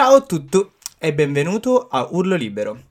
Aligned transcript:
Ciao 0.00 0.14
a 0.14 0.20
tutti 0.22 0.66
e 0.96 1.12
benvenuto 1.12 1.86
a 1.86 2.08
Urlo 2.12 2.34
Libero. 2.34 2.84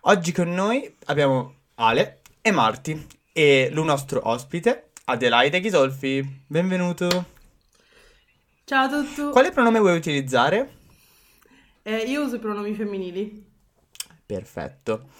Oggi 0.00 0.32
con 0.32 0.52
noi 0.52 0.92
abbiamo 1.04 1.54
Ale 1.76 2.22
e 2.40 2.50
Marti 2.50 3.06
e 3.32 3.70
il 3.70 3.80
nostro 3.80 4.20
ospite 4.24 4.90
Adelaide 5.04 5.60
Ghisolfi. 5.60 6.42
Benvenuto. 6.44 7.26
Ciao 8.64 8.86
a 8.86 8.88
tutti. 8.88 9.30
Quale 9.30 9.52
pronome 9.52 9.78
vuoi 9.78 9.96
utilizzare? 9.96 10.78
Eh, 11.82 11.98
io 11.98 12.24
uso 12.24 12.34
i 12.34 12.40
pronomi 12.40 12.74
femminili. 12.74 13.46
Perfetto. 14.26 15.10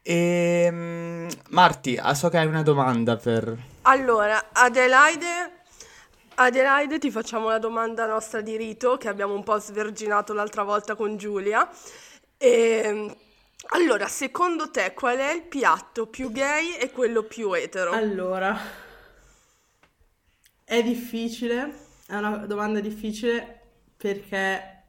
E 0.00 1.28
Marti, 1.48 1.96
ah, 1.96 2.14
so 2.14 2.28
che 2.28 2.38
hai 2.38 2.46
una 2.46 2.62
domanda 2.62 3.16
per... 3.16 3.52
Allora, 3.82 4.50
Adelaide, 4.52 5.57
Adelaide, 6.40 6.98
ti 6.98 7.10
facciamo 7.10 7.48
la 7.48 7.58
domanda 7.58 8.06
nostra 8.06 8.40
di 8.40 8.56
rito 8.56 8.96
che 8.96 9.08
abbiamo 9.08 9.34
un 9.34 9.42
po' 9.42 9.58
sverginato 9.58 10.32
l'altra 10.32 10.62
volta 10.62 10.94
con 10.94 11.16
Giulia. 11.16 11.68
E, 12.36 13.16
allora, 13.70 14.06
secondo 14.06 14.70
te 14.70 14.94
qual 14.94 15.18
è 15.18 15.32
il 15.32 15.42
piatto 15.42 16.06
più 16.06 16.30
gay 16.30 16.76
e 16.76 16.92
quello 16.92 17.24
più 17.24 17.52
etero? 17.54 17.90
Allora, 17.90 18.56
è 20.62 20.80
difficile, 20.80 21.86
è 22.06 22.14
una 22.14 22.46
domanda 22.46 22.78
difficile 22.78 23.60
perché 23.96 24.84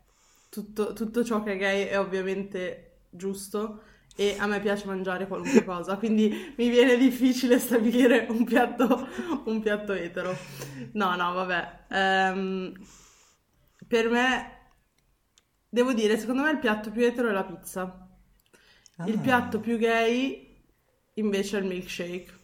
tutto, 0.50 0.94
tutto 0.94 1.24
ciò 1.24 1.42
che 1.42 1.54
è 1.54 1.58
gay 1.58 1.86
è 1.86 1.98
ovviamente 1.98 3.06
giusto 3.10 3.86
e 4.20 4.36
a 4.38 4.48
me 4.48 4.60
piace 4.60 4.86
mangiare 4.86 5.28
qualunque 5.28 5.64
cosa, 5.64 5.96
quindi 5.96 6.54
mi 6.58 6.68
viene 6.68 6.98
difficile 6.98 7.58
stabilire 7.58 8.28
un 8.30 8.44
piatto, 8.44 9.08
un 9.46 9.62
piatto 9.62 9.94
etero. 9.94 10.36
No, 10.92 11.16
no, 11.16 11.32
vabbè. 11.32 11.86
Um, 12.34 12.74
per 13.88 14.10
me, 14.10 14.72
devo 15.70 15.94
dire, 15.94 16.18
secondo 16.18 16.42
me 16.42 16.52
il 16.52 16.60
piatto 16.60 16.92
più 16.92 17.06
etero 17.06 17.30
è 17.30 17.32
la 17.32 17.46
pizza. 17.46 18.10
Ah. 18.98 19.08
Il 19.08 19.20
piatto 19.20 19.62
più 19.62 19.78
gay 19.78 20.66
invece 21.14 21.58
è 21.58 21.62
il 21.62 21.68
milkshake. 21.68 22.40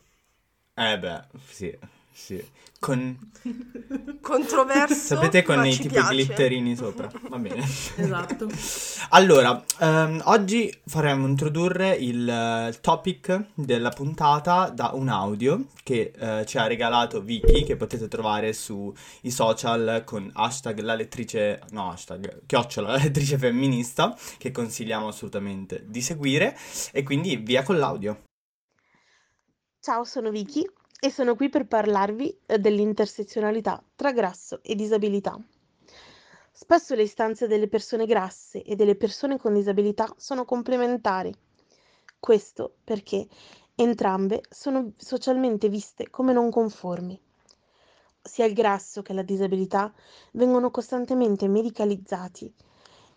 Eh 0.75 0.97
beh, 0.97 1.23
sì. 1.43 1.77
Sì. 2.15 2.41
Con... 2.79 3.31
Controverso. 4.21 5.15
Sapete 5.15 5.43
con 5.43 5.65
i 5.65 5.75
piace. 5.75 6.13
glitterini 6.13 6.73
sopra. 6.73 7.11
Va 7.27 7.37
bene. 7.37 7.57
esatto. 7.97 8.47
allora, 9.09 9.61
um, 9.81 10.21
oggi 10.23 10.73
faremo 10.85 11.27
introdurre 11.27 11.93
il 11.93 12.25
uh, 12.25 12.79
topic 12.79 13.47
della 13.53 13.89
puntata 13.89 14.69
da 14.69 14.91
un 14.93 15.09
audio 15.09 15.65
che 15.83 16.13
uh, 16.17 16.45
ci 16.45 16.57
ha 16.57 16.67
regalato 16.67 17.21
Vicky, 17.21 17.65
che 17.65 17.75
potete 17.75 18.07
trovare 18.07 18.53
sui 18.53 18.93
social 19.25 20.03
con 20.05 20.31
hashtag 20.33 20.79
la 20.79 20.95
lettrice, 20.95 21.63
no 21.71 21.91
hashtag, 21.91 22.45
chiocciola 22.45 22.91
la 22.91 22.97
lettrice 22.97 23.37
femminista, 23.37 24.17
che 24.37 24.51
consigliamo 24.51 25.09
assolutamente 25.09 25.83
di 25.85 26.01
seguire. 26.01 26.57
E 26.93 27.03
quindi 27.03 27.35
via 27.35 27.61
con 27.61 27.77
l'audio. 27.77 28.23
Ciao, 29.81 30.05
sono 30.05 30.31
Vicky 30.31 30.65
e 30.99 31.11
sono 31.11 31.35
qui 31.35 31.49
per 31.49 31.67
parlarvi 31.67 32.39
eh, 32.45 32.59
dell'intersezionalità 32.59 33.83
tra 33.95 34.11
grasso 34.11 34.59
e 34.63 34.75
disabilità. 34.75 35.39
Spesso 36.51 36.95
le 36.95 37.03
istanze 37.03 37.47
delle 37.47 37.67
persone 37.67 38.05
grasse 38.05 38.63
e 38.63 38.75
delle 38.75 38.95
persone 38.95 39.37
con 39.37 39.53
disabilità 39.53 40.13
sono 40.17 40.45
complementari. 40.45 41.33
Questo 42.17 42.75
perché 42.83 43.27
entrambe 43.75 44.41
sono 44.49 44.93
socialmente 44.95 45.67
viste 45.67 46.09
come 46.09 46.31
non 46.31 46.49
conformi. 46.49 47.21
Sia 48.21 48.45
il 48.45 48.53
grasso 48.53 49.01
che 49.01 49.13
la 49.13 49.21
disabilità 49.21 49.93
vengono 50.31 50.71
costantemente 50.71 51.47
medicalizzati 51.47 52.51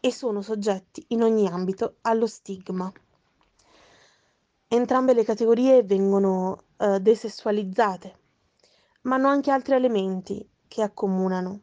e 0.00 0.12
sono 0.12 0.43
soggetti 0.43 1.05
in 1.09 1.22
ogni 1.22 1.47
ambito 1.47 1.97
allo 2.03 2.27
stigma. 2.27 2.93
Entrambe 4.67 5.15
le 5.15 5.25
categorie 5.25 5.83
vengono 5.83 6.65
uh, 6.78 6.99
desessualizzate, 6.99 8.15
ma 9.03 9.16
hanno 9.16 9.28
anche 9.28 9.50
altri 9.50 9.75
elementi 9.75 10.49
che 10.66 10.83
accomunano. 10.83 11.61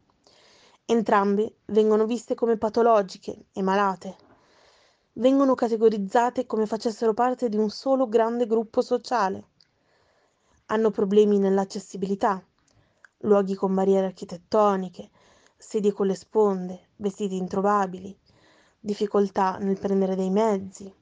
Entrambe 0.85 1.57
vengono 1.65 2.05
viste 2.05 2.35
come 2.35 2.57
patologiche 2.57 3.45
e 3.51 3.61
malate. 3.61 4.15
Vengono 5.13 5.55
categorizzate 5.55 6.45
come 6.45 6.65
facessero 6.65 7.13
parte 7.13 7.49
di 7.49 7.57
un 7.57 7.69
solo 7.69 8.07
grande 8.07 8.45
gruppo 8.45 8.81
sociale. 8.81 9.49
Hanno 10.67 10.91
problemi 10.91 11.39
nell'accessibilità, 11.39 12.43
luoghi 13.19 13.55
con 13.55 13.73
barriere 13.73 14.07
architettoniche, 14.07 15.09
sedie 15.57 15.91
con 15.91 16.07
le 16.07 16.15
sponde, 16.15 16.89
vestiti 16.97 17.37
introvabili, 17.37 18.15
difficoltà 18.79 19.57
nel 19.57 19.79
prendere 19.79 20.15
dei 20.15 20.29
mezzi, 20.29 20.93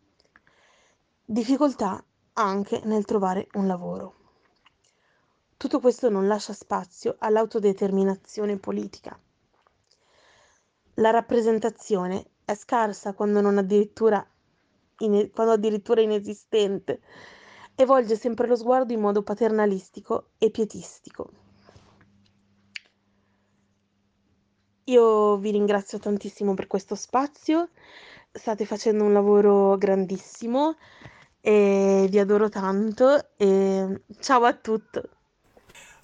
difficoltà 1.26 2.04
anche 2.34 2.82
nel 2.86 3.06
trovare 3.06 3.48
un 3.54 3.68
lavoro. 3.68 4.16
Tutto 5.58 5.80
questo 5.80 6.10
non 6.10 6.28
lascia 6.28 6.54
spazio 6.54 7.16
all'autodeterminazione 7.20 8.58
politica. 8.58 9.18
La 10.96 11.10
rappresentazione 11.10 12.26
è 12.46 12.54
scarsa 12.56 13.14
quando 13.14 13.42
non 13.42 13.58
addirittura, 13.58 14.26
in, 15.00 15.32
quando 15.32 15.54
addirittura 15.54 16.02
inesistente 16.02 17.02
e 17.76 17.86
volge 17.86 18.16
sempre 18.16 18.48
lo 18.48 18.56
sguardo 18.56 18.94
in 18.94 19.00
modo 19.00 19.24
paternalistico 19.24 20.32
e 20.38 20.52
pietistico. 20.52 21.32
Io 24.86 25.38
vi 25.38 25.52
ringrazio 25.52 25.98
tantissimo 25.98 26.54
per 26.56 26.68
questo 26.68 26.96
spazio, 26.96 27.70
state 28.32 28.66
facendo 28.66 29.06
un 29.06 29.14
lavoro 29.14 29.78
grandissimo 29.78 30.76
e 31.46 32.08
vi 32.10 32.20
adoro 32.20 32.48
tanto 32.48 33.36
e 33.36 34.02
ciao 34.22 34.46
a 34.46 34.54
tutti. 34.54 35.02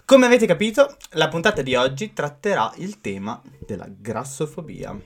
Come 0.03 0.25
avete 0.25 0.45
capito, 0.45 0.97
la 1.11 1.29
puntata 1.29 1.61
di 1.61 1.75
oggi 1.75 2.11
tratterà 2.11 2.73
il 2.75 2.99
tema 2.99 3.41
della 3.65 3.87
grassofobia. 3.87 4.99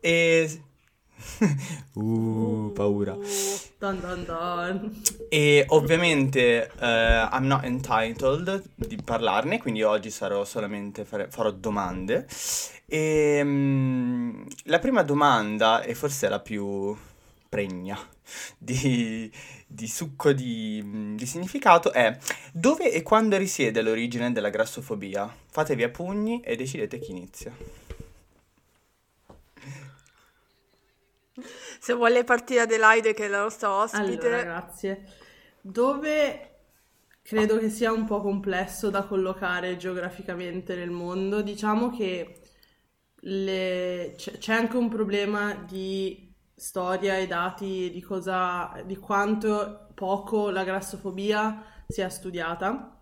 E... 0.00 0.62
uh, 1.94 2.72
paura. 2.74 3.16
Dun 3.78 4.00
dun 4.00 4.24
dun. 4.24 5.02
E 5.28 5.66
ovviamente 5.68 6.68
uh, 6.80 7.32
I'm 7.32 7.46
not 7.46 7.62
entitled 7.62 8.62
di 8.74 8.96
parlarne, 8.96 9.60
quindi 9.60 9.84
oggi 9.84 10.10
sarò 10.10 10.44
solamente 10.44 11.04
fare, 11.04 11.28
farò 11.30 11.52
domande. 11.52 12.26
E 12.86 13.40
um, 13.40 14.44
la 14.64 14.80
prima 14.80 15.02
domanda, 15.02 15.82
e 15.82 15.94
forse 15.94 16.28
la 16.28 16.40
più 16.40 16.96
pregna 17.48 17.96
di, 18.58 19.30
di 19.66 19.88
succo 19.88 20.32
di, 20.32 21.14
di, 21.14 21.26
significato 21.26 21.92
è 21.92 22.16
dove 22.52 22.92
e 22.92 23.02
quando 23.02 23.36
risiede 23.36 23.82
l'origine 23.82 24.32
della 24.32 24.50
grassofobia? 24.50 25.34
Fatevi 25.50 25.82
a 25.82 25.90
pugni 25.90 26.40
e 26.40 26.56
decidete 26.56 26.98
chi 26.98 27.10
inizia. 27.10 27.54
Se 31.80 31.92
vuole 31.94 32.24
partire 32.24 32.60
Adelaide 32.60 33.14
che 33.14 33.24
è 33.26 33.28
la 33.28 33.42
nostra 33.42 33.70
ospite. 33.72 34.26
Allora, 34.26 34.42
grazie. 34.42 35.04
Dove 35.60 36.48
credo 37.22 37.58
che 37.58 37.70
sia 37.70 37.92
un 37.92 38.04
po' 38.04 38.20
complesso 38.20 38.90
da 38.90 39.04
collocare 39.04 39.76
geograficamente 39.76 40.74
nel 40.74 40.90
mondo, 40.90 41.40
diciamo 41.40 41.90
che 41.90 42.40
le... 43.20 44.14
c'è 44.16 44.52
anche 44.52 44.76
un 44.76 44.88
problema 44.88 45.54
di 45.54 46.31
storia 46.62 47.18
e 47.18 47.26
dati 47.26 47.90
di 47.90 48.00
cosa, 48.00 48.82
di 48.86 48.96
quanto 48.96 49.88
poco 49.94 50.48
la 50.50 50.62
grassofobia 50.62 51.60
sia 51.88 52.08
studiata. 52.08 53.00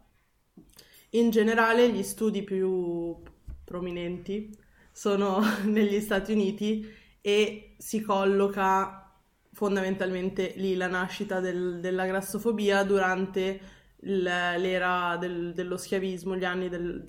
In 1.10 1.28
generale 1.28 1.90
gli 1.90 2.02
studi 2.02 2.42
più 2.42 3.20
prominenti 3.62 4.56
sono 4.90 5.40
negli 5.64 6.00
Stati 6.00 6.32
Uniti 6.32 6.90
e 7.20 7.74
si 7.76 8.00
colloca 8.00 9.12
fondamentalmente 9.52 10.54
lì 10.56 10.74
la 10.74 10.88
nascita 10.88 11.40
del, 11.40 11.80
della 11.80 12.06
grassofobia 12.06 12.82
durante 12.82 13.60
l'era 14.04 15.18
del, 15.20 15.52
dello 15.52 15.76
schiavismo, 15.76 16.34
gli 16.34 16.44
anni 16.44 16.70
del, 16.70 17.02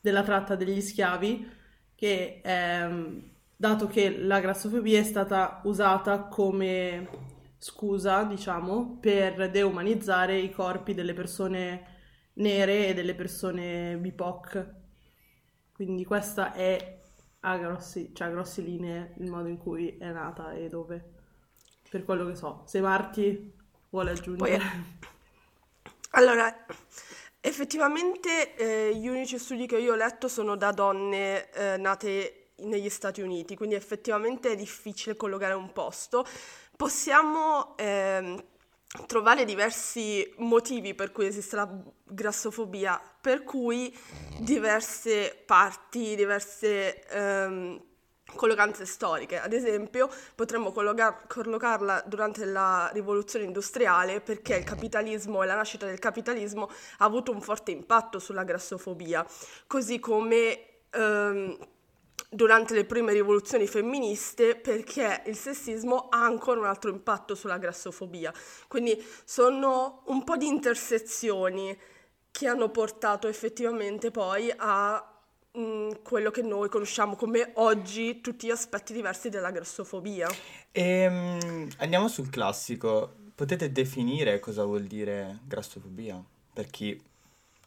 della 0.00 0.22
tratta 0.22 0.54
degli 0.54 0.80
schiavi, 0.80 1.50
che 1.96 2.40
ehm, 2.44 3.29
dato 3.60 3.88
che 3.88 4.16
la 4.16 4.40
grassofobia 4.40 5.00
è 5.00 5.04
stata 5.04 5.60
usata 5.64 6.20
come 6.28 7.08
scusa, 7.58 8.22
diciamo, 8.22 8.96
per 8.98 9.50
deumanizzare 9.50 10.38
i 10.38 10.50
corpi 10.50 10.94
delle 10.94 11.12
persone 11.12 11.98
nere 12.34 12.86
e 12.86 12.94
delle 12.94 13.14
persone 13.14 13.98
BIPOC. 13.98 14.74
Quindi 15.74 16.06
questa 16.06 16.54
è 16.54 17.00
a, 17.40 17.58
grossi, 17.58 18.14
cioè 18.14 18.28
a 18.28 18.30
grosse 18.30 18.62
linee 18.62 19.12
il 19.18 19.28
modo 19.28 19.48
in 19.48 19.58
cui 19.58 19.94
è 19.98 20.10
nata 20.10 20.52
e 20.52 20.68
dove, 20.68 21.16
per 21.90 22.02
quello 22.06 22.26
che 22.28 22.36
so. 22.36 22.62
Se 22.64 22.80
Marti 22.80 23.52
vuole 23.90 24.12
aggiungere. 24.12 24.56
Poi, 24.56 24.66
allora, 26.12 26.64
effettivamente 27.38 28.54
eh, 28.56 28.96
gli 28.96 29.06
unici 29.06 29.38
studi 29.38 29.66
che 29.66 29.76
io 29.76 29.92
ho 29.92 29.96
letto 29.96 30.28
sono 30.28 30.56
da 30.56 30.72
donne 30.72 31.50
eh, 31.50 31.76
nate 31.76 32.39
negli 32.62 32.88
Stati 32.88 33.20
Uniti, 33.20 33.56
quindi 33.56 33.74
effettivamente 33.74 34.50
è 34.50 34.56
difficile 34.56 35.16
collocare 35.16 35.54
un 35.54 35.72
posto. 35.72 36.26
Possiamo 36.76 37.76
ehm, 37.76 38.42
trovare 39.06 39.44
diversi 39.44 40.32
motivi 40.38 40.94
per 40.94 41.12
cui 41.12 41.26
esiste 41.26 41.56
la 41.56 41.68
grassofobia, 42.04 43.00
per 43.20 43.44
cui 43.44 43.96
diverse 44.38 45.42
parti, 45.46 46.16
diverse 46.16 47.06
ehm, 47.08 47.80
collocanze 48.34 48.86
storiche. 48.86 49.38
Ad 49.38 49.52
esempio, 49.52 50.08
potremmo 50.34 50.72
collocar- 50.72 51.26
collocarla 51.26 52.04
durante 52.06 52.44
la 52.44 52.90
rivoluzione 52.92 53.44
industriale 53.44 54.20
perché 54.20 54.56
il 54.56 54.64
capitalismo 54.64 55.42
e 55.42 55.46
la 55.46 55.54
nascita 55.54 55.86
del 55.86 55.98
capitalismo 55.98 56.68
ha 56.98 57.04
avuto 57.04 57.32
un 57.32 57.40
forte 57.40 57.70
impatto 57.70 58.18
sulla 58.18 58.44
grassofobia, 58.44 59.26
così 59.66 59.98
come 59.98 60.64
ehm, 60.90 61.58
durante 62.32 62.74
le 62.74 62.84
prime 62.84 63.12
rivoluzioni 63.12 63.66
femministe 63.66 64.54
perché 64.54 65.22
il 65.26 65.36
sessismo 65.36 66.08
ha 66.08 66.24
ancora 66.24 66.60
un 66.60 66.66
altro 66.66 66.90
impatto 66.90 67.34
sulla 67.34 67.58
grassofobia. 67.58 68.32
Quindi 68.68 69.04
sono 69.24 70.02
un 70.06 70.22
po' 70.22 70.36
di 70.36 70.46
intersezioni 70.46 71.76
che 72.30 72.46
hanno 72.46 72.68
portato 72.70 73.26
effettivamente 73.26 74.12
poi 74.12 74.52
a 74.56 75.04
mm, 75.58 75.90
quello 76.04 76.30
che 76.30 76.42
noi 76.42 76.68
conosciamo 76.68 77.16
come 77.16 77.50
oggi 77.54 78.20
tutti 78.20 78.46
gli 78.46 78.52
aspetti 78.52 78.92
diversi 78.92 79.28
della 79.28 79.50
grassofobia. 79.50 80.28
E, 80.70 81.06
um, 81.08 81.68
andiamo 81.78 82.06
sul 82.06 82.30
classico. 82.30 83.16
Potete 83.34 83.72
definire 83.72 84.38
cosa 84.38 84.64
vuol 84.64 84.84
dire 84.84 85.40
grassofobia? 85.44 86.22
Per 86.52 86.66
chi 86.68 87.00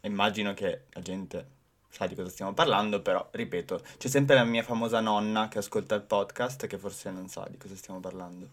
immagino 0.02 0.54
che 0.54 0.84
la 0.92 1.02
gente 1.02 1.48
sa 1.94 2.08
di 2.08 2.16
cosa 2.16 2.30
stiamo 2.30 2.54
parlando, 2.54 3.02
però 3.02 3.28
ripeto, 3.30 3.82
c'è 3.98 4.08
sempre 4.08 4.36
la 4.36 4.44
mia 4.44 4.64
famosa 4.64 5.00
nonna 5.00 5.48
che 5.48 5.60
ascolta 5.60 5.94
il 5.94 6.02
podcast 6.02 6.66
che 6.66 6.80
forse 6.80 7.12
non 7.12 7.28
sa 7.28 7.46
di 7.48 7.58
cosa 7.58 7.76
stiamo 7.76 8.00
parlando. 8.00 8.50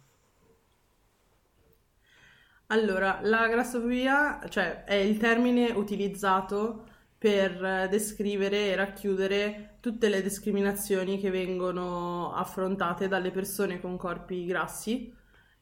Allora, 2.67 3.19
la 3.23 3.49
grassofobia, 3.49 4.41
cioè, 4.49 4.85
è 4.85 4.95
il 4.95 5.17
termine 5.17 5.71
utilizzato 5.71 6.87
per 7.19 7.89
descrivere 7.89 8.67
e 8.67 8.77
racchiudere 8.77 9.77
tutte 9.81 10.09
le 10.09 10.23
discriminazioni 10.23 11.19
che 11.19 11.31
vengono 11.31 12.33
affrontate 12.35 13.09
dalle 13.09 13.31
persone 13.31 13.81
con 13.81 13.97
corpi 13.97 14.45
grassi 14.45 15.13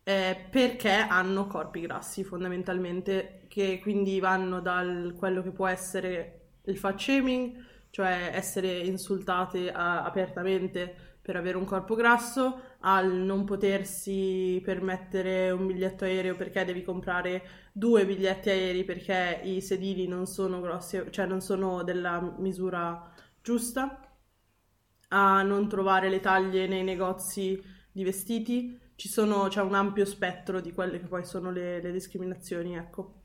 eh, 0.02 0.46
perché 0.50 0.90
hanno 0.90 1.46
corpi 1.46 1.80
grassi 1.80 2.24
fondamentalmente 2.24 3.44
che 3.48 3.78
quindi 3.80 4.20
vanno 4.20 4.60
da 4.60 4.84
quello 5.16 5.42
che 5.42 5.50
può 5.50 5.66
essere 5.66 6.38
il 6.64 6.78
fat 6.78 6.98
shaming 6.98 7.66
cioè 7.90 8.30
essere 8.34 8.78
insultate 8.78 9.70
a- 9.72 10.04
apertamente 10.04 10.94
per 11.22 11.36
avere 11.36 11.56
un 11.58 11.64
corpo 11.64 11.94
grasso, 11.94 12.60
al 12.80 13.12
non 13.12 13.44
potersi 13.44 14.60
permettere 14.64 15.50
un 15.50 15.66
biglietto 15.66 16.04
aereo 16.04 16.34
perché 16.36 16.64
devi 16.64 16.82
comprare 16.82 17.42
due 17.72 18.06
biglietti 18.06 18.48
aerei 18.50 18.84
perché 18.84 19.40
i 19.44 19.60
sedili 19.60 20.06
non 20.08 20.26
sono 20.26 20.60
grossi, 20.60 21.02
cioè 21.10 21.26
non 21.26 21.40
sono 21.42 21.82
della 21.82 22.20
misura 22.38 23.12
giusta, 23.42 24.00
a 25.08 25.42
non 25.42 25.68
trovare 25.68 26.08
le 26.08 26.20
taglie 26.20 26.66
nei 26.66 26.82
negozi 26.82 27.62
di 27.92 28.04
vestiti. 28.04 28.78
Ci 28.96 29.08
sono, 29.08 29.48
c'è 29.48 29.60
un 29.62 29.74
ampio 29.74 30.04
spettro 30.04 30.60
di 30.60 30.72
quelle 30.72 30.98
che 31.00 31.06
poi 31.06 31.24
sono 31.24 31.50
le, 31.50 31.80
le 31.80 31.92
discriminazioni, 31.92 32.74
ecco. 32.76 33.17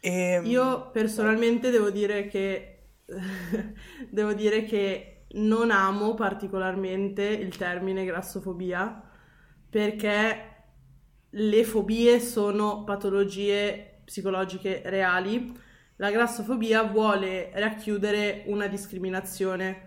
E... 0.00 0.10
Ehm, 0.10 0.46
Io 0.46 0.90
personalmente 0.90 1.70
devo 1.70 1.90
dire 1.90 2.26
che 2.28 2.74
devo 4.10 4.32
dire 4.34 4.64
che 4.64 5.26
non 5.32 5.70
amo 5.70 6.14
particolarmente 6.14 7.22
il 7.24 7.56
termine 7.56 8.04
grassofobia 8.04 9.02
perché 9.68 10.44
le 11.30 11.64
fobie 11.64 12.20
sono 12.20 12.84
patologie 12.84 14.00
psicologiche 14.04 14.82
reali. 14.86 15.52
La 15.96 16.10
grassofobia 16.10 16.82
vuole 16.84 17.50
racchiudere 17.54 18.44
una 18.46 18.66
discriminazione. 18.66 19.86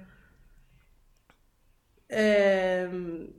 Ehm, 2.08 3.32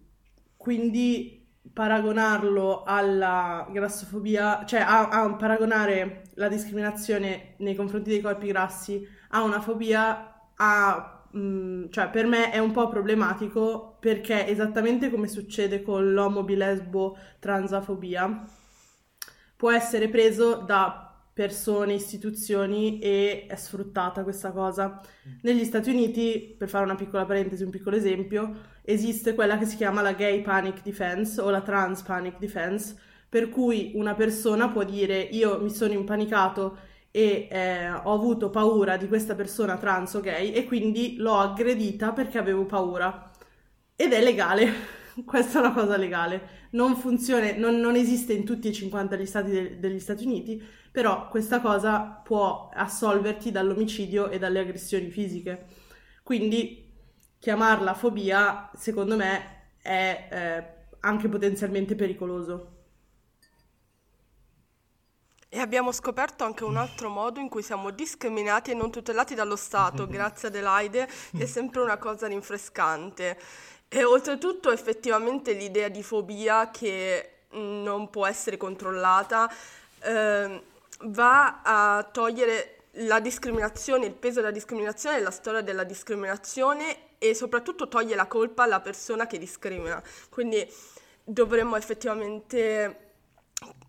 quindi 0.56 1.41
paragonarlo 1.72 2.82
alla 2.84 3.66
grassofobia, 3.70 4.64
cioè 4.66 4.80
a, 4.80 5.08
a, 5.08 5.34
paragonare 5.34 6.24
la 6.34 6.48
discriminazione 6.48 7.54
nei 7.58 7.74
confronti 7.74 8.10
dei 8.10 8.20
corpi 8.20 8.46
grassi 8.46 9.06
a 9.30 9.42
una 9.42 9.60
fobia, 9.60 10.50
a, 10.56 11.24
mh, 11.30 11.38
mm, 11.38 11.84
cioè 11.90 12.10
per 12.10 12.26
me 12.26 12.50
è 12.50 12.58
un 12.58 12.72
po' 12.72 12.88
problematico 12.88 13.96
perché 14.00 14.46
esattamente 14.46 15.10
come 15.10 15.28
succede 15.28 15.82
con 15.82 16.12
l'omobilesbo 16.12 17.16
transafobia, 17.38 18.44
può 19.56 19.70
essere 19.70 20.08
preso 20.08 20.56
da 20.56 21.11
persone, 21.32 21.94
istituzioni 21.94 22.98
e 22.98 23.46
è 23.48 23.56
sfruttata 23.56 24.22
questa 24.22 24.50
cosa. 24.52 25.00
Negli 25.42 25.64
Stati 25.64 25.90
Uniti, 25.90 26.54
per 26.56 26.68
fare 26.68 26.84
una 26.84 26.94
piccola 26.94 27.24
parentesi, 27.24 27.64
un 27.64 27.70
piccolo 27.70 27.96
esempio, 27.96 28.70
esiste 28.82 29.34
quella 29.34 29.58
che 29.58 29.66
si 29.66 29.76
chiama 29.76 30.02
la 30.02 30.12
gay 30.12 30.42
panic 30.42 30.82
defense 30.82 31.40
o 31.40 31.50
la 31.50 31.62
trans 31.62 32.02
panic 32.02 32.38
defense, 32.38 32.96
per 33.28 33.48
cui 33.48 33.92
una 33.94 34.14
persona 34.14 34.68
può 34.68 34.84
dire 34.84 35.20
io 35.20 35.60
mi 35.60 35.70
sono 35.70 35.92
impanicato 35.94 36.76
e 37.10 37.48
eh, 37.50 37.90
ho 37.90 38.12
avuto 38.12 38.50
paura 38.50 38.96
di 38.96 39.06
questa 39.06 39.34
persona 39.34 39.76
trans 39.76 40.14
o 40.14 40.20
gay 40.20 40.52
e 40.52 40.64
quindi 40.64 41.16
l'ho 41.16 41.38
aggredita 41.38 42.12
perché 42.12 42.38
avevo 42.38 42.64
paura. 42.66 43.30
Ed 43.96 44.12
è 44.12 44.22
legale. 44.22 45.00
Questa 45.24 45.58
è 45.58 45.60
una 45.62 45.72
cosa 45.72 45.96
legale. 45.96 46.61
Non 46.72 46.96
funziona, 46.96 47.54
non, 47.56 47.76
non 47.80 47.96
esiste 47.96 48.32
in 48.32 48.44
tutti 48.44 48.68
e 48.68 48.72
50 48.72 49.16
gli 49.16 49.26
stati 49.26 49.50
de- 49.50 49.78
degli 49.78 50.00
Stati 50.00 50.24
Uniti, 50.24 50.62
però 50.90 51.28
questa 51.28 51.60
cosa 51.60 52.00
può 52.00 52.70
assolverti 52.72 53.50
dall'omicidio 53.50 54.30
e 54.30 54.38
dalle 54.38 54.60
aggressioni 54.60 55.10
fisiche. 55.10 55.66
Quindi 56.22 56.90
chiamarla 57.38 57.94
fobia, 57.94 58.70
secondo 58.74 59.16
me, 59.16 59.74
è 59.82 60.28
eh, 60.30 60.86
anche 61.00 61.28
potenzialmente 61.28 61.94
pericoloso. 61.94 62.68
E 65.54 65.58
abbiamo 65.58 65.92
scoperto 65.92 66.44
anche 66.44 66.64
un 66.64 66.76
altro 66.78 67.10
modo 67.10 67.38
in 67.38 67.50
cui 67.50 67.62
siamo 67.62 67.90
discriminati 67.90 68.70
e 68.70 68.74
non 68.74 68.90
tutelati 68.90 69.34
dallo 69.34 69.56
Stato, 69.56 70.06
grazie 70.08 70.48
Adelaide, 70.48 71.06
che 71.36 71.44
è 71.44 71.46
sempre 71.46 71.82
una 71.82 71.98
cosa 71.98 72.26
rinfrescante. 72.26 73.38
E 73.94 74.04
oltretutto 74.04 74.70
effettivamente 74.70 75.52
l'idea 75.52 75.88
di 75.88 76.02
fobia 76.02 76.70
che 76.70 77.32
non 77.50 78.08
può 78.08 78.26
essere 78.26 78.56
controllata 78.56 79.52
eh, 80.00 80.62
va 81.00 81.60
a 81.62 82.08
togliere 82.10 82.84
la 82.96 83.20
discriminazione, 83.20 84.06
il 84.06 84.14
peso 84.14 84.40
della 84.40 84.50
discriminazione, 84.50 85.20
la 85.20 85.30
storia 85.30 85.60
della 85.60 85.84
discriminazione 85.84 87.18
e 87.18 87.34
soprattutto 87.34 87.86
toglie 87.88 88.14
la 88.14 88.26
colpa 88.26 88.62
alla 88.62 88.80
persona 88.80 89.26
che 89.26 89.38
discrimina. 89.38 90.02
Quindi 90.30 90.66
dovremmo 91.22 91.76
effettivamente 91.76 93.10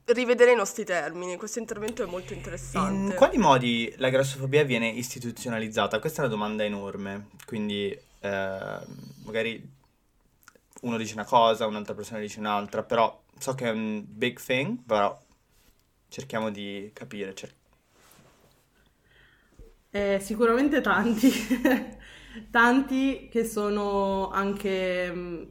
rivedere 0.05 0.51
i 0.51 0.55
nostri 0.57 0.83
termini. 0.83 1.38
Questo 1.38 1.60
intervento 1.60 2.03
è 2.03 2.07
molto 2.07 2.33
interessante. 2.33 3.12
In 3.12 3.15
quali 3.15 3.38
modi 3.38 3.93
la 4.00 4.10
grassofobia 4.10 4.65
viene 4.65 4.89
istituzionalizzata? 4.89 6.00
Questa 6.00 6.22
è 6.22 6.25
una 6.25 6.33
domanda 6.33 6.65
enorme. 6.65 7.29
Quindi 7.45 7.89
eh, 7.89 8.77
magari 9.24 9.81
uno 10.83 10.97
dice 10.97 11.13
una 11.13 11.25
cosa, 11.25 11.65
un'altra 11.67 11.93
persona 11.93 12.19
dice 12.19 12.39
un'altra, 12.39 12.83
però 12.83 13.21
so 13.37 13.53
che 13.55 13.67
è 13.67 13.71
un 13.71 14.03
big 14.07 14.39
thing, 14.39 14.79
però 14.85 15.17
cerchiamo 16.09 16.49
di 16.51 16.91
capire. 16.93 17.33
Cer- 17.33 17.55
eh, 19.89 20.19
sicuramente 20.19 20.81
tanti, 20.81 21.29
tanti 22.51 23.27
che 23.31 23.45
sono 23.45 24.29
anche 24.29 25.11
mm, 25.13 25.43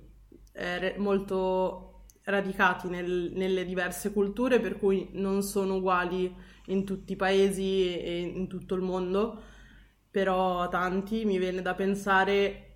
eh, 0.53 0.95
molto 0.99 2.07
radicati 2.25 2.89
nel, 2.89 3.33
nelle 3.35 3.65
diverse 3.65 4.13
culture, 4.13 4.61
per 4.61 4.79
cui 4.79 5.11
non 5.13 5.43
sono 5.43 5.77
uguali 5.77 6.35
in 6.67 6.85
tutti 6.85 7.13
i 7.13 7.17
paesi 7.17 7.99
e 7.99 8.21
in 8.21 8.49
tutto 8.49 8.75
il 8.75 8.83
mondo, 8.83 9.43
però 10.11 10.69
tanti 10.69 11.25
mi 11.25 11.39
viene 11.39 11.63
da 11.63 11.75
pensare 11.75 12.67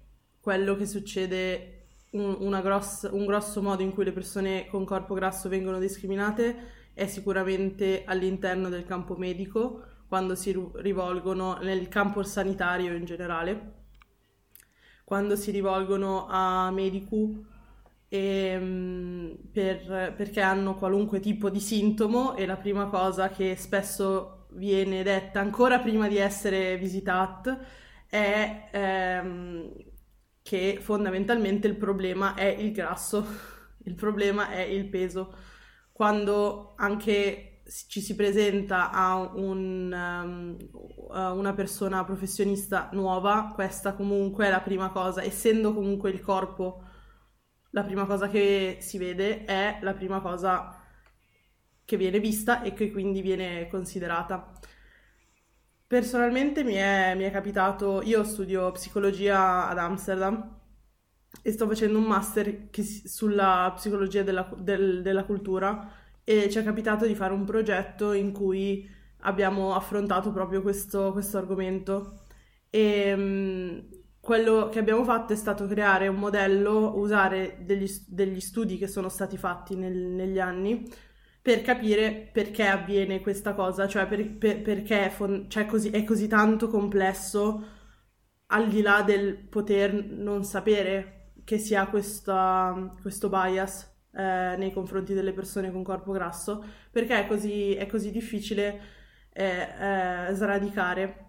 quello 0.40 0.76
che 0.76 0.86
succede 0.86 1.75
un, 2.18 2.60
gross, 2.62 3.08
un 3.10 3.26
grosso 3.26 3.62
modo 3.62 3.82
in 3.82 3.92
cui 3.92 4.04
le 4.04 4.12
persone 4.12 4.66
con 4.66 4.84
corpo 4.84 5.14
grasso 5.14 5.48
vengono 5.48 5.78
discriminate 5.78 6.84
è 6.94 7.06
sicuramente 7.06 8.04
all'interno 8.06 8.68
del 8.68 8.84
campo 8.84 9.16
medico, 9.16 9.82
quando 10.08 10.34
si 10.34 10.58
rivolgono 10.76 11.58
nel 11.60 11.88
campo 11.88 12.22
sanitario 12.22 12.94
in 12.94 13.04
generale, 13.04 13.74
quando 15.04 15.36
si 15.36 15.50
rivolgono 15.50 16.26
a 16.28 16.70
medici 16.70 17.44
e, 18.08 19.38
per, 19.52 20.14
perché 20.16 20.40
hanno 20.40 20.74
qualunque 20.74 21.20
tipo 21.20 21.50
di 21.50 21.60
sintomo 21.60 22.34
e 22.34 22.46
la 22.46 22.56
prima 22.56 22.86
cosa 22.86 23.28
che 23.28 23.56
spesso 23.56 24.46
viene 24.52 25.02
detta 25.02 25.40
ancora 25.40 25.80
prima 25.80 26.08
di 26.08 26.16
essere 26.16 26.78
visitata 26.78 27.58
è 28.06 28.68
ehm, 28.72 29.72
che 30.46 30.78
fondamentalmente 30.80 31.66
il 31.66 31.74
problema 31.74 32.34
è 32.34 32.44
il 32.44 32.70
grasso, 32.70 33.26
il 33.84 33.96
problema 33.96 34.50
è 34.50 34.60
il 34.60 34.88
peso. 34.88 35.34
Quando 35.90 36.74
anche 36.76 37.62
ci 37.88 38.00
si 38.00 38.14
presenta 38.14 38.92
a 38.92 39.16
un, 39.16 39.90
um, 39.92 40.56
a 41.10 41.32
una 41.32 41.52
persona 41.52 42.04
professionista 42.04 42.90
nuova, 42.92 43.50
questa 43.56 43.94
comunque 43.94 44.46
è 44.46 44.50
la 44.50 44.60
prima 44.60 44.90
cosa, 44.90 45.20
essendo 45.20 45.74
comunque 45.74 46.10
il 46.10 46.20
corpo 46.20 46.84
la 47.70 47.82
prima 47.82 48.06
cosa 48.06 48.28
che 48.28 48.78
si 48.80 48.98
vede, 48.98 49.44
è 49.44 49.80
la 49.82 49.94
prima 49.94 50.20
cosa 50.20 50.80
che 51.84 51.96
viene 51.96 52.20
vista 52.20 52.62
e 52.62 52.72
che 52.72 52.92
quindi 52.92 53.20
viene 53.20 53.66
considerata. 53.68 54.52
Personalmente 55.88 56.64
mi 56.64 56.74
è, 56.74 57.14
mi 57.14 57.22
è 57.22 57.30
capitato, 57.30 58.02
io 58.02 58.24
studio 58.24 58.72
psicologia 58.72 59.68
ad 59.68 59.78
Amsterdam 59.78 60.58
e 61.42 61.52
sto 61.52 61.68
facendo 61.68 61.98
un 61.98 62.04
master 62.04 62.70
che, 62.70 62.82
sulla 62.82 63.72
psicologia 63.76 64.24
della, 64.24 64.50
del, 64.58 65.00
della 65.02 65.24
cultura 65.24 65.88
e 66.24 66.50
ci 66.50 66.58
è 66.58 66.64
capitato 66.64 67.06
di 67.06 67.14
fare 67.14 67.32
un 67.32 67.44
progetto 67.44 68.12
in 68.14 68.32
cui 68.32 68.88
abbiamo 69.20 69.76
affrontato 69.76 70.32
proprio 70.32 70.60
questo, 70.60 71.12
questo 71.12 71.38
argomento. 71.38 72.22
E 72.68 73.12
um, 73.12 73.88
quello 74.18 74.68
che 74.68 74.80
abbiamo 74.80 75.04
fatto 75.04 75.34
è 75.34 75.36
stato 75.36 75.66
creare 75.68 76.08
un 76.08 76.16
modello, 76.16 76.98
usare 76.98 77.58
degli, 77.64 77.88
degli 78.08 78.40
studi 78.40 78.76
che 78.76 78.88
sono 78.88 79.08
stati 79.08 79.36
fatti 79.36 79.76
nel, 79.76 79.94
negli 79.96 80.40
anni 80.40 80.84
per 81.46 81.62
capire 81.62 82.28
perché 82.32 82.66
avviene 82.66 83.20
questa 83.20 83.54
cosa, 83.54 83.86
cioè 83.86 84.08
per, 84.08 84.36
per, 84.36 84.62
perché 84.62 85.10
fon- 85.10 85.48
cioè 85.48 85.64
così, 85.64 85.90
è 85.90 86.02
così 86.02 86.26
tanto 86.26 86.66
complesso 86.66 87.64
al 88.46 88.68
di 88.68 88.82
là 88.82 89.02
del 89.02 89.36
poter 89.36 89.92
non 89.94 90.42
sapere 90.42 91.34
che 91.44 91.58
si 91.58 91.76
ha 91.76 91.86
questa, 91.86 92.90
questo 93.00 93.28
bias 93.28 93.88
eh, 94.12 94.56
nei 94.58 94.72
confronti 94.72 95.14
delle 95.14 95.32
persone 95.32 95.70
con 95.70 95.84
corpo 95.84 96.10
grasso, 96.10 96.64
perché 96.90 97.16
è 97.20 97.28
così, 97.28 97.74
è 97.74 97.86
così 97.86 98.10
difficile 98.10 98.80
eh, 99.32 100.28
eh, 100.30 100.34
sradicare 100.34 101.26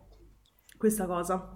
questa 0.79 1.05
cosa. 1.05 1.55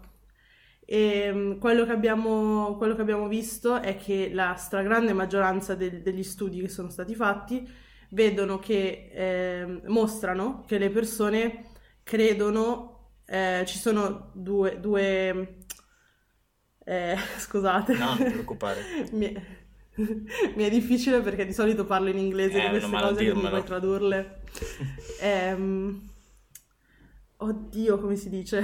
E 0.86 1.32
mm, 1.34 1.58
quello 1.58 1.84
che, 1.86 1.94
abbiamo, 1.94 2.76
quello 2.78 2.94
che 2.94 3.02
abbiamo 3.02 3.28
visto 3.28 3.82
è 3.82 3.96
che 3.96 4.30
la 4.32 4.54
stragrande 4.54 5.14
maggioranza 5.14 5.74
de- 5.74 6.04
degli 6.04 6.22
studi 6.24 6.62
che 6.62 6.70
sono 6.70 6.90
stati 6.92 7.16
fatti 7.16 7.90
vedono 8.12 8.60
che 8.60 9.10
eh, 9.14 9.82
mostrano 9.88 10.64
che 10.68 10.78
le 10.78 10.90
persone 10.90 11.66
credono, 12.04 13.12
eh, 13.26 13.64
ci 13.66 13.78
sono 13.78 14.32
due, 14.34 14.80
due 14.80 15.58
eh, 16.86 17.18
scusate. 17.38 17.94
No, 17.94 18.06
non 18.06 18.18
ti 18.18 18.24
preoccupare. 18.24 18.82
mi, 19.12 19.34
è, 19.34 19.42
mi, 20.56 20.64
è 20.64 20.70
difficile 20.70 21.22
perché 21.22 21.46
di 21.46 21.54
solito 21.54 21.86
parlo 21.86 22.10
in 22.10 22.18
inglese 22.18 22.60
eh, 22.60 22.64
di 22.64 22.70
queste 22.70 22.90
cose, 22.90 23.32
quindi 23.32 23.48
puoi 23.48 23.64
tradurle. 23.64 24.42
ehm, 25.22 26.10
oddio, 27.38 28.00
come 28.00 28.16
si 28.16 28.30
dice? 28.30 28.62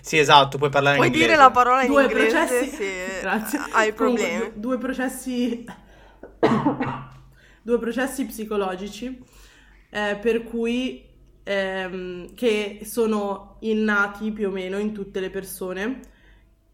Sì, 0.00 0.18
esatto, 0.18 0.58
puoi 0.58 0.70
parlare 0.70 0.96
puoi 0.96 1.08
in 1.08 1.14
inglese. 1.14 1.34
Puoi 1.34 1.46
dire 1.46 1.48
la 1.48 1.52
parola 1.52 1.82
in 1.82 1.90
due 1.90 2.02
inglese 2.04 2.36
processi... 2.36 2.76
se 2.76 3.20
Grazie. 3.20 3.60
hai 3.72 3.92
problemi. 3.92 4.28
Comunque, 4.28 4.60
due 4.60 4.78
processi... 4.78 5.64
due 7.62 7.78
processi 7.78 8.26
psicologici 8.26 9.22
eh, 9.90 10.18
per 10.20 10.44
cui 10.44 11.04
ehm, 11.42 12.34
che 12.34 12.80
sono 12.84 13.56
innati 13.60 14.32
più 14.32 14.48
o 14.48 14.50
meno 14.50 14.78
in 14.78 14.92
tutte 14.92 15.20
le 15.20 15.30
persone 15.30 16.00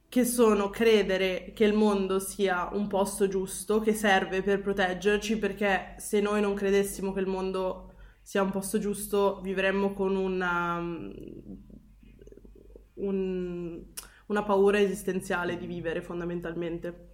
che 0.09 0.25
sono 0.25 0.71
credere 0.71 1.53
che 1.55 1.65
il 1.65 1.75
mondo 1.75 2.19
sia 2.19 2.71
un 2.73 2.87
posto 2.87 3.29
giusto, 3.29 3.81
che 3.81 3.93
serve 3.93 4.43
per 4.43 4.63
proteggerci, 4.63 5.37
perché 5.39 5.97
se 5.99 6.21
noi 6.21 6.41
non 6.41 6.55
credessimo 6.55 7.13
che 7.13 7.21
il 7.21 7.27
mondo 7.27 7.93
sia 8.23 8.43
un 8.43 8.51
posto 8.51 8.79
giusto, 8.79 9.41
vivremmo 9.43 9.93
con 9.93 10.17
una 10.17 10.81
un, 12.99 13.83
una 14.27 14.43
paura 14.43 14.81
esistenziale 14.81 15.57
di 15.57 15.67
vivere 15.67 16.03
fondamentalmente. 16.03 17.07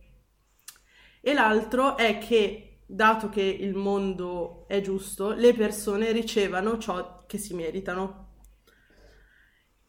E 1.21 1.33
l'altro 1.33 1.97
è 1.97 2.19
che, 2.19 2.74
dato 2.87 3.29
che 3.29 3.43
il 3.43 3.75
mondo 3.75 4.67
è 4.69 4.81
giusto, 4.81 5.33
le 5.33 5.55
persone 5.55 6.13
ricevano 6.13 6.79
ciò 6.79 7.25
che 7.27 7.39
si 7.39 7.55
meritano. 7.55 8.23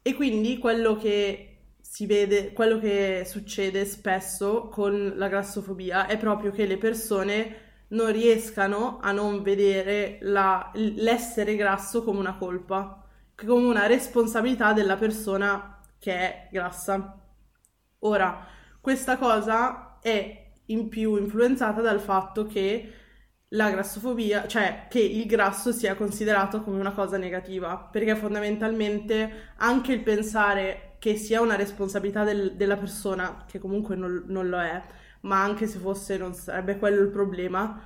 E 0.01 0.13
quindi 0.13 0.57
quello 0.57 0.95
che 0.95 1.55
si 1.79 2.05
vede, 2.05 2.51
quello 2.53 2.79
che 2.79 3.23
succede 3.25 3.85
spesso 3.85 4.67
con 4.69 5.13
la 5.15 5.27
grassofobia 5.27 6.07
è 6.07 6.17
proprio 6.17 6.51
che 6.51 6.65
le 6.65 6.77
persone 6.77 7.63
non 7.89 8.11
riescano 8.11 8.99
a 9.01 9.11
non 9.11 9.41
vedere 9.43 10.17
la, 10.21 10.71
l'essere 10.73 11.55
grasso 11.55 12.03
come 12.03 12.19
una 12.19 12.37
colpa, 12.37 13.07
come 13.35 13.65
una 13.65 13.85
responsabilità 13.85 14.73
della 14.73 14.97
persona 14.97 15.79
che 15.99 16.13
è 16.13 16.49
grassa. 16.51 17.19
Ora, 17.99 18.45
questa 18.81 19.17
cosa 19.17 19.99
è 20.01 20.44
in 20.67 20.89
più 20.89 21.15
influenzata 21.15 21.81
dal 21.81 21.99
fatto 21.99 22.45
che 22.45 22.91
la 23.49 23.69
grassofobia, 23.69 24.47
cioè 24.47 24.87
che 24.89 24.99
il 24.99 25.25
grasso 25.25 25.71
sia 25.71 25.95
considerato 25.95 26.61
come 26.61 26.79
una 26.79 26.93
cosa 26.93 27.17
negativa, 27.17 27.77
perché 27.77 28.15
fondamentalmente 28.15 29.53
anche 29.57 29.93
il 29.93 30.01
pensare 30.01 30.95
che 30.99 31.15
sia 31.15 31.41
una 31.41 31.55
responsabilità 31.55 32.23
del, 32.23 32.55
della 32.55 32.77
persona, 32.77 33.45
che 33.47 33.59
comunque 33.59 33.95
non, 33.95 34.23
non, 34.27 34.49
lo 34.49 34.59
è, 34.59 34.81
ma 35.21 35.43
anche 35.43 35.67
se 35.67 35.77
fosse 35.79 36.17
non 36.17 36.33
sarebbe 36.33 36.77
quello 36.77 37.01
il 37.01 37.09
problema, 37.09 37.79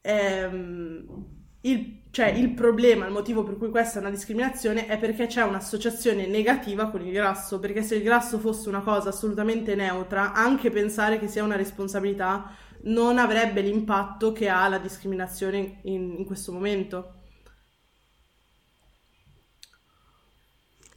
ehm, 0.00 1.37
il, 1.70 2.00
cioè, 2.10 2.28
il 2.28 2.50
problema, 2.50 3.06
il 3.06 3.12
motivo 3.12 3.42
per 3.44 3.56
cui 3.56 3.70
questa 3.70 3.98
è 3.98 4.00
una 4.00 4.10
discriminazione 4.10 4.86
è 4.86 4.98
perché 4.98 5.26
c'è 5.26 5.42
un'associazione 5.42 6.26
negativa 6.26 6.90
con 6.90 7.02
il 7.02 7.12
grasso, 7.12 7.58
perché 7.58 7.82
se 7.82 7.96
il 7.96 8.02
grasso 8.02 8.38
fosse 8.38 8.68
una 8.68 8.80
cosa 8.80 9.10
assolutamente 9.10 9.74
neutra, 9.74 10.32
anche 10.32 10.70
pensare 10.70 11.18
che 11.18 11.28
sia 11.28 11.44
una 11.44 11.56
responsabilità 11.56 12.50
non 12.82 13.18
avrebbe 13.18 13.60
l'impatto 13.60 14.32
che 14.32 14.48
ha 14.48 14.68
la 14.68 14.78
discriminazione 14.78 15.80
in, 15.82 16.14
in 16.18 16.24
questo 16.24 16.52
momento. 16.52 17.14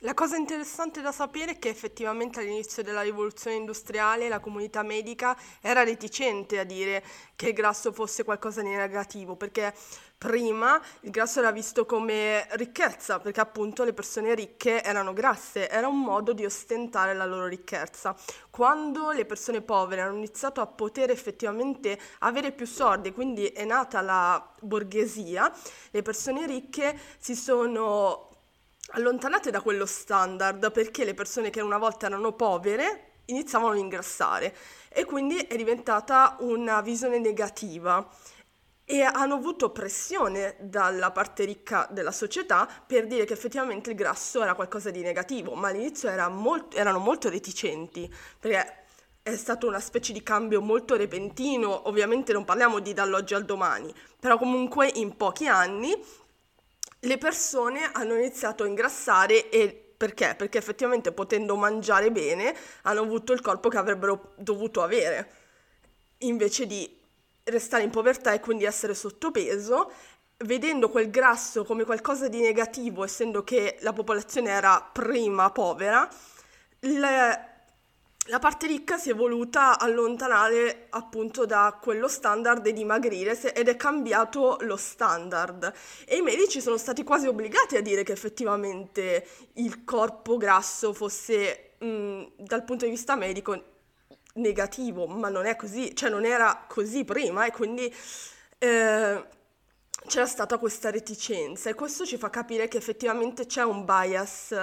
La 0.04 0.16
cosa 0.16 0.36
interessante 0.36 1.00
da 1.02 1.12
sapere 1.12 1.52
è 1.52 1.60
che 1.60 1.70
effettivamente 1.70 2.40
all'inizio 2.40 2.82
della 2.82 3.04
rivoluzione 3.04 3.58
industriale 3.58 4.30
la 4.30 4.40
comunità 4.40 4.82
medica 4.82 5.38
era 5.62 5.84
reticente 5.84 6.58
a 6.58 6.64
dire 6.64 7.04
che 7.36 7.50
il 7.50 7.54
grasso 7.54 7.92
fosse 7.92 8.24
qualcosa 8.24 8.64
di 8.64 8.70
negativo, 8.70 9.36
perché 9.36 9.72
prima 10.18 10.82
il 11.02 11.12
grasso 11.12 11.38
era 11.38 11.52
visto 11.52 11.86
come 11.86 12.48
ricchezza, 12.54 13.20
perché 13.20 13.42
appunto 13.42 13.84
le 13.84 13.94
persone 13.94 14.34
ricche 14.34 14.84
erano 14.84 15.14
grasse, 15.14 15.70
era 15.70 15.88
un 15.88 16.00
modo 16.02 16.34
di 16.34 16.46
ostentare 16.46 17.14
la 17.14 17.26
loro 17.26 17.46
ricchezza. 17.46 18.16
Quando 18.50 19.12
le 19.12 19.26
persone 19.26 19.62
povere 19.62 20.02
hanno 20.02 20.18
iniziato 20.18 20.62
a 20.62 20.66
poter 20.66 21.12
effettivamente 21.12 22.00
avere 22.22 22.52
più 22.52 22.66
soldi, 22.66 23.14
quindi 23.14 23.46
è 23.50 23.66
nata 23.66 24.02
la 24.02 24.52
borghesia, 24.62 25.54
le 25.92 26.02
persone 26.02 26.48
ricche 26.48 27.00
si 27.20 27.36
sono 27.36 28.30
allontanate 28.92 29.52
da 29.52 29.62
quello 29.62 29.86
standard 29.86 30.72
perché 30.72 31.06
le 31.06 31.14
persone 31.14 31.50
che 31.50 31.62
una 31.62 31.78
volta 31.78 32.08
erano 32.08 32.34
povere 32.34 33.12
iniziavano 33.26 33.74
ad 33.74 33.80
ingrassare 33.80 34.56
e 34.90 35.06
quindi 35.06 35.38
è 35.38 35.56
diventata 35.56 36.38
una 36.40 36.82
visione 36.82 37.20
negativa. 37.20 38.08
E 38.84 39.04
hanno 39.04 39.36
avuto 39.36 39.70
pressione 39.70 40.58
dalla 40.60 41.12
parte 41.12 41.46
ricca 41.46 41.88
della 41.92 42.12
società 42.12 42.68
per 42.86 43.08
dire 43.08 43.24
che 43.24 43.32
effettivamente 43.32 43.92
il 43.92 43.96
grasso 43.96 44.42
era 44.42 44.54
qualcosa 44.54 44.90
di 44.90 45.02
negativo, 45.02 45.54
ma 45.54 45.70
all'inizio 45.70 46.10
era 46.10 46.28
molto, 46.28 46.76
erano 46.76 47.00
molto 47.00 47.30
reticenti 47.30 48.14
perché 48.38 48.82
è 49.24 49.36
stato 49.36 49.68
una 49.68 49.80
specie 49.80 50.14
di 50.14 50.24
cambio 50.24 50.62
molto 50.62 50.96
repentino, 50.96 51.88
ovviamente 51.88 52.34
non 52.34 52.44
parliamo 52.44 52.80
di 52.80 52.92
dall'oggi 52.92 53.36
al 53.36 53.46
domani, 53.46 53.94
però 54.20 54.38
comunque 54.38 54.90
in 54.96 55.16
pochi 55.16 55.48
anni 55.48 55.96
le 57.04 57.18
persone 57.18 57.90
hanno 57.92 58.16
iniziato 58.16 58.64
a 58.64 58.68
ingrassare 58.68 59.50
e 59.50 59.94
perché? 60.02 60.34
Perché 60.36 60.58
effettivamente 60.58 61.12
potendo 61.12 61.56
mangiare 61.56 62.12
bene 62.12 62.56
hanno 62.84 63.02
avuto 63.02 63.34
il 63.34 63.42
corpo 63.42 63.70
che 63.70 63.78
avrebbero 63.78 64.34
dovuto 64.36 64.82
avere, 64.82 65.32
invece 66.20 66.66
di 66.66 67.00
restare 67.46 67.84
in 67.84 67.92
povertà 67.92 68.34
e 68.34 68.40
quindi 68.40 68.66
essere 68.66 68.96
sottopeso, 68.96 69.92
vedendo 70.38 70.90
quel 70.90 71.10
grasso 71.10 71.64
come 71.64 71.86
qualcosa 71.86 72.28
di 72.28 72.42
negativo, 72.42 73.04
essendo 73.04 73.44
che 73.44 73.78
la 73.82 73.94
popolazione 73.94 74.50
era 74.50 74.82
prima 74.92 75.52
povera, 75.52 76.10
la 78.32 78.40
parte 78.40 78.66
ricca 78.66 78.98
si 78.98 79.10
è 79.10 79.14
voluta 79.14 79.78
allontanare 79.78 80.88
appunto 80.92 81.46
da 81.46 81.78
quello 81.82 82.08
standard 82.08 82.66
e 82.66 82.72
dimagrire 82.72 83.38
ed 83.54 83.68
è 83.68 83.76
cambiato 83.76 84.58
lo 84.62 84.78
standard. 84.78 85.72
E 86.06 86.16
i 86.16 86.22
medici 86.22 86.62
sono 86.62 86.78
stati 86.78 87.04
quasi 87.04 87.28
obbligati 87.28 87.76
a 87.76 87.82
dire 87.82 88.04
che 88.04 88.14
effettivamente 88.14 89.28
il 89.56 89.84
corpo 89.84 90.38
grasso 90.38 90.94
fosse 90.94 91.74
mh, 91.80 92.22
dal 92.38 92.64
punto 92.64 92.86
di 92.86 92.92
vista 92.92 93.18
medico 93.18 93.64
negativo, 94.36 95.08
ma 95.08 95.28
non 95.28 95.46
è 95.46 95.58
così, 95.58 95.94
cioè 95.94 96.10
non 96.10 96.24
era 96.24 96.64
così 96.70 97.04
prima 97.04 97.46
e 97.46 97.52
quindi 97.52 97.94
eh, 98.58 99.26
c'era 100.08 100.26
stata 100.26 100.58
questa 100.58 100.90
reticenza 100.90 101.70
e 101.70 101.74
questo 101.74 102.06
ci 102.06 102.16
fa 102.16 102.30
capire 102.30 102.70
che 102.70 102.78
effettivamente 102.78 103.46
c'è 103.46 103.64
un 103.64 103.84
bias 103.84 104.56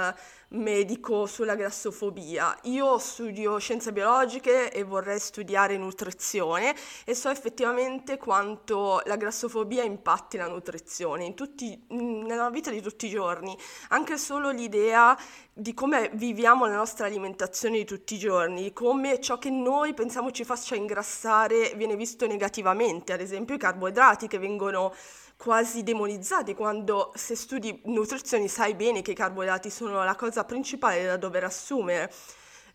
medico 0.50 1.26
sulla 1.26 1.54
grassofobia. 1.54 2.56
Io 2.62 2.98
studio 2.98 3.58
scienze 3.58 3.92
biologiche 3.92 4.72
e 4.72 4.82
vorrei 4.82 5.18
studiare 5.18 5.76
nutrizione 5.76 6.74
e 7.04 7.14
so 7.14 7.28
effettivamente 7.28 8.16
quanto 8.16 9.02
la 9.04 9.16
grassofobia 9.16 9.82
impatti 9.82 10.36
la 10.36 10.46
nutrizione 10.46 11.34
tutti, 11.34 11.84
nella 11.88 12.48
vita 12.50 12.70
di 12.70 12.80
tutti 12.80 13.06
i 13.06 13.10
giorni. 13.10 13.56
Anche 13.88 14.16
solo 14.16 14.50
l'idea 14.50 15.18
di 15.52 15.74
come 15.74 16.10
viviamo 16.14 16.66
la 16.66 16.76
nostra 16.76 17.06
alimentazione 17.06 17.78
di 17.78 17.84
tutti 17.84 18.14
i 18.14 18.18
giorni, 18.18 18.72
come 18.72 19.20
ciò 19.20 19.38
che 19.38 19.50
noi 19.50 19.92
pensiamo 19.92 20.30
ci 20.30 20.44
faccia 20.44 20.76
ingrassare 20.76 21.72
viene 21.76 21.96
visto 21.96 22.26
negativamente, 22.26 23.12
ad 23.12 23.20
esempio 23.20 23.56
i 23.56 23.58
carboidrati 23.58 24.28
che 24.28 24.38
vengono 24.38 24.94
quasi 25.38 25.84
demonizzati 25.84 26.52
quando 26.52 27.12
se 27.14 27.36
studi 27.36 27.80
nutrizione 27.84 28.48
sai 28.48 28.74
bene 28.74 29.02
che 29.02 29.12
i 29.12 29.14
carboidrati 29.14 29.70
sono 29.70 30.02
la 30.02 30.16
cosa 30.16 30.44
principale 30.44 31.04
da 31.06 31.16
dover 31.16 31.44
assumere. 31.44 32.12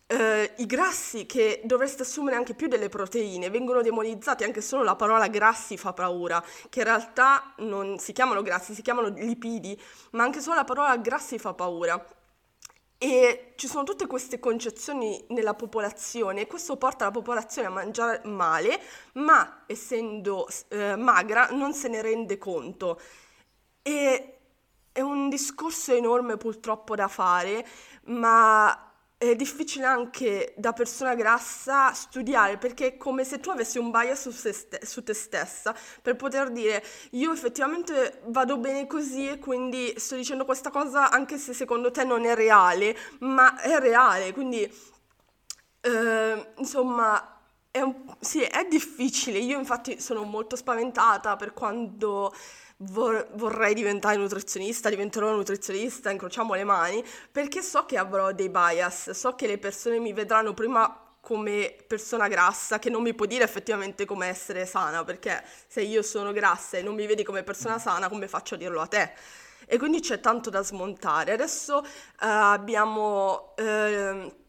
Uh, 0.06 0.50
I 0.56 0.66
grassi 0.66 1.26
che 1.26 1.62
dovreste 1.64 2.02
assumere 2.02 2.36
anche 2.36 2.54
più 2.54 2.66
delle 2.66 2.88
proteine 2.88 3.50
vengono 3.50 3.82
demonizzati, 3.82 4.44
anche 4.44 4.60
solo 4.60 4.82
la 4.82 4.96
parola 4.96 5.28
grassi 5.28 5.76
fa 5.76 5.92
paura, 5.92 6.42
che 6.68 6.80
in 6.80 6.84
realtà 6.84 7.54
non 7.58 7.98
si 7.98 8.12
chiamano 8.12 8.42
grassi, 8.42 8.74
si 8.74 8.82
chiamano 8.82 9.08
lipidi, 9.08 9.78
ma 10.12 10.24
anche 10.24 10.40
solo 10.40 10.56
la 10.56 10.64
parola 10.64 10.96
grassi 10.96 11.38
fa 11.38 11.54
paura. 11.54 12.02
E 12.98 13.52
ci 13.56 13.66
sono 13.66 13.84
tutte 13.84 14.06
queste 14.06 14.38
concezioni 14.38 15.24
nella 15.28 15.54
popolazione 15.54 16.42
e 16.42 16.46
questo 16.46 16.76
porta 16.76 17.04
la 17.04 17.10
popolazione 17.10 17.68
a 17.68 17.70
mangiare 17.70 18.22
male, 18.24 18.80
ma 19.14 19.64
essendo 19.66 20.46
eh, 20.68 20.96
magra 20.96 21.48
non 21.50 21.74
se 21.74 21.88
ne 21.88 22.00
rende 22.00 22.38
conto. 22.38 23.00
E 23.82 24.38
è 24.92 25.00
un 25.00 25.28
discorso 25.28 25.92
enorme 25.92 26.36
purtroppo 26.36 26.94
da 26.94 27.08
fare, 27.08 27.66
ma 28.04 28.83
è 29.16 29.34
difficile 29.36 29.86
anche 29.86 30.54
da 30.56 30.72
persona 30.72 31.14
grassa 31.14 31.92
studiare 31.92 32.58
perché 32.58 32.86
è 32.88 32.96
come 32.96 33.24
se 33.24 33.40
tu 33.40 33.50
avessi 33.50 33.78
un 33.78 33.90
bias 33.90 34.28
su, 34.28 34.30
ste- 34.30 34.84
su, 34.84 35.02
te 35.02 35.14
stessa 35.14 35.74
per 36.02 36.16
poter 36.16 36.50
dire 36.50 36.84
io 37.10 37.32
effettivamente 37.32 38.20
vado 38.26 38.58
bene 38.58 38.86
così 38.86 39.28
e 39.28 39.38
quindi 39.38 39.94
sto 39.96 40.16
dicendo 40.16 40.44
questa 40.44 40.70
cosa 40.70 41.10
anche 41.10 41.38
se 41.38 41.54
secondo 41.54 41.90
te 41.90 42.04
non 42.04 42.24
è 42.24 42.34
reale, 42.34 42.96
ma 43.20 43.60
è 43.60 43.78
reale, 43.78 44.32
quindi 44.32 44.70
eh, 45.80 46.52
insomma 46.56 47.34
è, 47.74 47.80
un, 47.80 47.94
sì, 48.20 48.40
è 48.40 48.66
difficile. 48.68 49.38
Io 49.38 49.58
infatti 49.58 50.00
sono 50.00 50.22
molto 50.22 50.54
spaventata 50.54 51.34
per 51.34 51.52
quando 51.52 52.32
vor- 52.90 53.28
vorrei 53.34 53.74
diventare 53.74 54.16
nutrizionista, 54.16 54.88
diventerò 54.88 55.34
nutrizionista, 55.34 56.10
incrociamo 56.10 56.54
le 56.54 56.64
mani, 56.64 57.04
perché 57.30 57.62
so 57.62 57.84
che 57.84 57.96
avrò 57.98 58.32
dei 58.32 58.48
bias, 58.48 59.10
so 59.10 59.34
che 59.34 59.46
le 59.46 59.58
persone 59.58 59.98
mi 59.98 60.12
vedranno 60.12 60.54
prima 60.54 60.98
come 61.20 61.74
persona 61.86 62.28
grassa 62.28 62.78
che 62.78 62.90
non 62.90 63.02
mi 63.02 63.14
può 63.14 63.24
dire 63.24 63.44
effettivamente 63.44 64.04
come 64.04 64.26
essere 64.26 64.66
sana, 64.66 65.04
perché 65.04 65.42
se 65.66 65.80
io 65.80 66.02
sono 66.02 66.32
grassa 66.32 66.76
e 66.76 66.82
non 66.82 66.94
mi 66.94 67.06
vedi 67.06 67.22
come 67.22 67.42
persona 67.42 67.78
sana, 67.78 68.08
come 68.08 68.28
faccio 68.28 68.56
a 68.56 68.58
dirlo 68.58 68.80
a 68.80 68.86
te? 68.86 69.12
E 69.66 69.78
quindi 69.78 70.00
c'è 70.00 70.20
tanto 70.20 70.50
da 70.50 70.62
smontare. 70.62 71.32
Adesso 71.32 71.78
uh, 71.78 71.84
abbiamo... 72.18 73.54
Uh, 73.56 74.42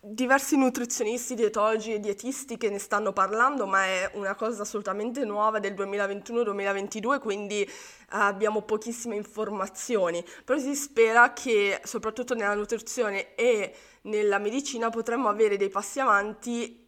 diversi 0.00 0.56
nutrizionisti, 0.56 1.34
dietologi 1.34 1.92
e 1.92 2.00
dietisti 2.00 2.56
che 2.56 2.70
ne 2.70 2.78
stanno 2.78 3.12
parlando, 3.12 3.66
ma 3.66 3.84
è 3.84 4.10
una 4.14 4.34
cosa 4.34 4.62
assolutamente 4.62 5.24
nuova 5.24 5.58
del 5.58 5.74
2021-2022, 5.74 7.18
quindi 7.18 7.62
eh, 7.62 7.70
abbiamo 8.08 8.62
pochissime 8.62 9.16
informazioni. 9.16 10.24
Però 10.44 10.58
si 10.58 10.74
spera 10.74 11.32
che 11.32 11.80
soprattutto 11.84 12.34
nella 12.34 12.54
nutrizione 12.54 13.34
e 13.34 13.74
nella 14.02 14.38
medicina 14.38 14.90
potremmo 14.90 15.28
avere 15.28 15.56
dei 15.56 15.68
passi 15.68 16.00
avanti 16.00 16.86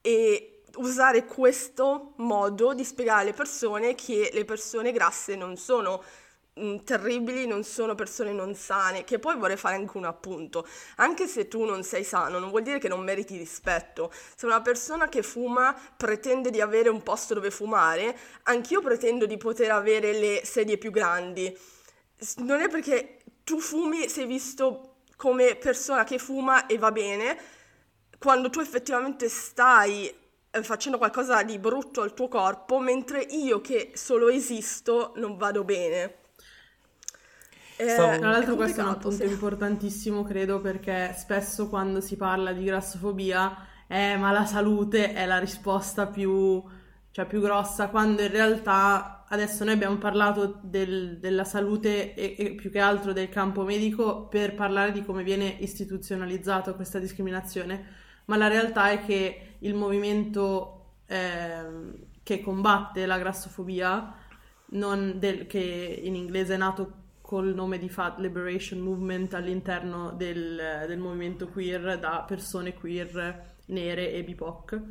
e 0.00 0.62
usare 0.76 1.26
questo 1.26 2.14
modo 2.16 2.72
di 2.72 2.84
spiegare 2.84 3.22
alle 3.22 3.32
persone 3.34 3.94
che 3.94 4.30
le 4.32 4.44
persone 4.44 4.92
grasse 4.92 5.36
non 5.36 5.56
sono 5.56 6.02
terribili 6.84 7.46
non 7.46 7.64
sono 7.64 7.94
persone 7.94 8.32
non 8.32 8.54
sane, 8.54 9.04
che 9.04 9.18
poi 9.18 9.36
vorrei 9.36 9.56
fare 9.56 9.76
anche 9.76 9.96
un 9.96 10.04
appunto. 10.04 10.66
Anche 10.96 11.26
se 11.26 11.48
tu 11.48 11.64
non 11.64 11.82
sei 11.82 12.04
sano, 12.04 12.38
non 12.38 12.50
vuol 12.50 12.62
dire 12.62 12.78
che 12.78 12.88
non 12.88 13.02
meriti 13.02 13.36
rispetto. 13.36 14.12
Se 14.36 14.44
una 14.44 14.60
persona 14.60 15.08
che 15.08 15.22
fuma 15.22 15.74
pretende 15.96 16.50
di 16.50 16.60
avere 16.60 16.88
un 16.88 17.02
posto 17.02 17.34
dove 17.34 17.50
fumare, 17.50 18.16
anch'io 18.44 18.80
pretendo 18.80 19.26
di 19.26 19.36
poter 19.38 19.70
avere 19.70 20.12
le 20.12 20.42
sedie 20.44 20.76
più 20.76 20.90
grandi. 20.90 21.56
Non 22.38 22.60
è 22.60 22.68
perché 22.68 23.20
tu 23.44 23.58
fumi 23.58 24.08
sei 24.08 24.26
visto 24.26 24.96
come 25.16 25.56
persona 25.56 26.04
che 26.04 26.18
fuma 26.18 26.66
e 26.66 26.78
va 26.78 26.92
bene, 26.92 27.38
quando 28.18 28.50
tu 28.50 28.60
effettivamente 28.60 29.28
stai 29.28 30.12
eh, 30.50 30.62
facendo 30.62 30.98
qualcosa 30.98 31.42
di 31.42 31.58
brutto 31.58 32.02
al 32.02 32.12
tuo 32.12 32.28
corpo, 32.28 32.78
mentre 32.78 33.22
io 33.22 33.60
che 33.60 33.92
solo 33.94 34.28
esisto 34.28 35.12
non 35.16 35.36
vado 35.36 35.64
bene. 35.64 36.21
Eh, 37.76 37.94
Tra 37.94 38.30
l'altro 38.30 38.54
questo 38.54 38.80
è 38.80 38.84
un 38.84 38.98
punto 38.98 39.10
sì. 39.10 39.24
importantissimo, 39.24 40.22
credo, 40.22 40.60
perché 40.60 41.14
spesso 41.16 41.68
quando 41.68 42.00
si 42.00 42.16
parla 42.16 42.52
di 42.52 42.64
grassofobia, 42.64 43.56
eh, 43.86 44.16
ma 44.16 44.30
la 44.30 44.44
salute 44.44 45.12
è 45.12 45.26
la 45.26 45.38
risposta 45.38 46.06
più, 46.06 46.62
cioè, 47.10 47.26
più 47.26 47.40
grossa, 47.40 47.88
quando 47.88 48.22
in 48.22 48.30
realtà 48.30 49.24
adesso 49.28 49.64
noi 49.64 49.74
abbiamo 49.74 49.96
parlato 49.96 50.60
del, 50.62 51.18
della 51.18 51.44
salute 51.44 52.14
e, 52.14 52.36
e, 52.38 52.52
più 52.52 52.70
che 52.70 52.78
altro 52.78 53.12
del 53.12 53.30
campo 53.30 53.64
medico 53.64 54.26
per 54.28 54.54
parlare 54.54 54.92
di 54.92 55.02
come 55.04 55.22
viene 55.22 55.56
istituzionalizzata 55.60 56.74
questa 56.74 56.98
discriminazione, 56.98 58.00
ma 58.26 58.36
la 58.36 58.48
realtà 58.48 58.90
è 58.90 59.04
che 59.04 59.56
il 59.60 59.74
movimento 59.74 60.96
eh, 61.06 61.64
che 62.22 62.40
combatte 62.40 63.06
la 63.06 63.18
grassofobia, 63.18 64.14
del, 64.66 65.46
che 65.46 66.00
in 66.02 66.14
inglese 66.14 66.54
è 66.54 66.56
nato 66.56 67.01
col 67.32 67.54
nome 67.54 67.78
di 67.78 67.88
Fat 67.88 68.18
Liberation 68.18 68.80
Movement 68.80 69.32
all'interno 69.32 70.12
del, 70.12 70.84
del 70.86 70.98
movimento 70.98 71.48
queer 71.48 71.98
da 71.98 72.26
persone 72.28 72.74
queer 72.74 73.54
nere 73.68 74.12
e 74.12 74.22
BIPOC. 74.22 74.82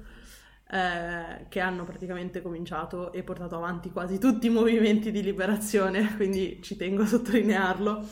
Eh, 0.68 1.46
che 1.50 1.60
hanno 1.60 1.84
praticamente 1.84 2.42
cominciato 2.42 3.12
e 3.14 3.22
portato 3.22 3.58
avanti 3.58 3.92
quasi 3.92 4.18
tutti 4.18 4.48
i 4.48 4.50
movimenti 4.50 5.12
di 5.12 5.22
liberazione, 5.22 6.16
quindi 6.18 6.60
ci 6.64 6.76
tengo 6.78 7.04
a 7.04 7.06
sottolinearlo. 7.06 8.08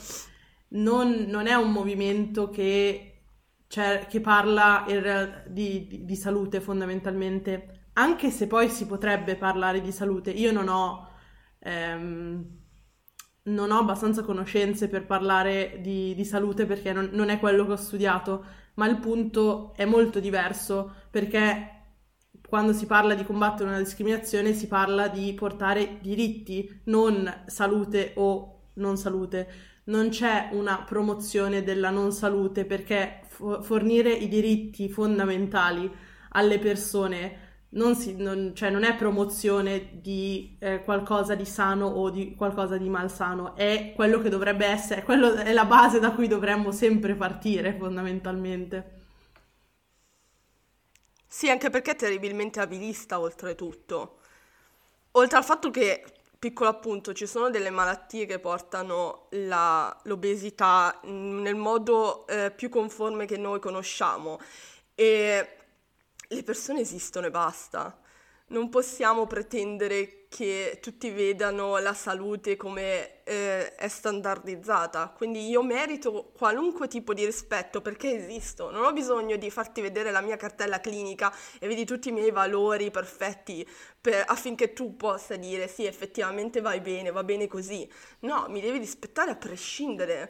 Non, 0.73 1.25
non 1.27 1.47
è 1.47 1.55
un 1.55 1.71
movimento 1.71 2.51
che, 2.51 3.21
cioè, 3.65 4.05
che 4.07 4.21
parla 4.21 4.85
real- 4.87 5.45
di, 5.47 5.87
di, 5.87 6.05
di, 6.05 6.15
salute 6.15 6.61
fondamentalmente, 6.61 7.87
anche 7.93 8.29
se 8.29 8.45
poi 8.45 8.69
si 8.69 8.85
potrebbe 8.85 9.35
parlare 9.37 9.81
di 9.81 9.91
salute. 9.91 10.29
Io 10.29 10.51
non 10.51 10.67
ho 10.67 11.09
ehm, 11.61 12.59
non 13.49 13.71
ho 13.71 13.79
abbastanza 13.79 14.23
conoscenze 14.23 14.88
per 14.88 15.05
parlare 15.05 15.79
di, 15.81 16.13
di 16.15 16.25
salute 16.25 16.65
perché 16.65 16.93
non, 16.93 17.09
non, 17.12 17.29
è 17.29 17.39
quello 17.39 17.65
che 17.65 17.73
ho 17.73 17.77
studiato, 17.77 18.43
ma 18.75 18.88
il 18.88 18.97
punto 18.97 19.73
è 19.75 19.85
molto 19.85 20.19
diverso 20.19 20.93
perché 21.09 21.75
quando 22.47 22.73
si 22.73 22.85
parla 22.85 23.13
di 23.13 23.23
combattere 23.23 23.69
una 23.69 23.77
discriminazione 23.77 24.53
si 24.53 24.67
parla 24.67 25.07
di 25.07 25.33
portare 25.33 25.99
diritti, 26.01 26.81
non 26.85 27.43
salute 27.45 28.13
o 28.15 28.71
non 28.75 28.97
salute. 28.97 29.47
Non 29.85 30.09
c'è 30.09 30.49
una 30.53 30.83
promozione 30.83 31.63
della 31.63 31.89
non 31.89 32.12
salute 32.12 32.65
perché 32.65 33.21
fornire 33.27 34.12
i 34.12 34.27
diritti 34.27 34.89
fondamentali 34.89 35.91
alle 36.29 36.59
persone 36.59 37.48
non, 37.71 37.95
si, 37.95 38.15
non, 38.15 38.53
cioè 38.55 38.69
non 38.69 38.84
è 38.84 38.95
promozione 38.95 39.99
di 40.01 40.58
eh, 40.60 40.84
qualcosa 40.84 41.36
di 41.36 41.45
sano 41.45 41.86
o 41.86 42.10
di 42.10 42.34
qualcosa 42.36 42.77
di 42.77 42.89
malsano, 42.89 43.55
è 43.55 43.93
quello 43.95 44.19
che 44.21 44.29
dovrebbe 44.29 44.65
essere, 44.65 45.03
quello 45.03 45.34
è 45.36 45.53
la 45.53 45.65
base 45.65 45.99
da 45.99 46.12
cui 46.12 46.27
dovremmo 46.27 46.71
sempre 46.71 47.15
partire 47.15 47.75
fondamentalmente. 47.77 48.97
Sì, 51.27 51.49
anche 51.49 51.69
perché 51.69 51.91
è 51.91 51.95
terribilmente 51.95 52.60
abilista 52.60 53.19
oltretutto. 53.19 54.17
Oltre 55.12 55.38
al 55.38 55.43
fatto 55.43 55.69
che, 55.69 56.03
piccolo 56.39 56.69
appunto, 56.69 57.13
ci 57.13 57.27
sono 57.27 57.51
delle 57.51 57.69
malattie 57.69 58.25
che 58.25 58.39
portano 58.39 59.27
la, 59.32 59.95
l'obesità 60.05 60.99
nel 61.03 61.55
modo 61.55 62.25
eh, 62.25 62.49
più 62.49 62.69
conforme 62.69 63.25
che 63.25 63.38
noi 63.38 63.60
conosciamo 63.60 64.39
e 64.95 65.59
le 66.31 66.43
persone 66.43 66.81
esistono 66.81 67.27
e 67.27 67.31
basta. 67.31 67.99
Non 68.49 68.69
possiamo 68.69 69.27
pretendere 69.27 70.25
che 70.27 70.79
tutti 70.81 71.11
vedano 71.11 71.77
la 71.77 71.93
salute 71.93 72.55
come 72.55 73.23
eh, 73.23 73.75
è 73.75 73.87
standardizzata, 73.87 75.13
quindi 75.15 75.47
io 75.49 75.61
merito 75.61 76.31
qualunque 76.35 76.87
tipo 76.87 77.13
di 77.13 77.25
rispetto 77.25 77.81
perché 77.81 78.11
esisto, 78.15 78.71
non 78.71 78.85
ho 78.85 78.91
bisogno 78.91 79.35
di 79.37 79.51
farti 79.51 79.81
vedere 79.81 80.09
la 80.09 80.21
mia 80.21 80.35
cartella 80.35 80.79
clinica 80.79 81.31
e 81.59 81.67
vedi 81.67 81.85
tutti 81.85 82.09
i 82.09 82.11
miei 82.11 82.31
valori 82.31 82.89
perfetti 82.89 83.67
per, 84.01 84.23
affinché 84.27 84.73
tu 84.73 84.95
possa 84.95 85.35
dire 85.35 85.67
sì 85.67 85.85
effettivamente 85.85 86.59
vai 86.59 86.79
bene, 86.81 87.11
va 87.11 87.23
bene 87.23 87.47
così, 87.47 87.87
no, 88.21 88.45
mi 88.49 88.61
devi 88.61 88.79
rispettare 88.79 89.31
a 89.31 89.35
prescindere. 89.35 90.27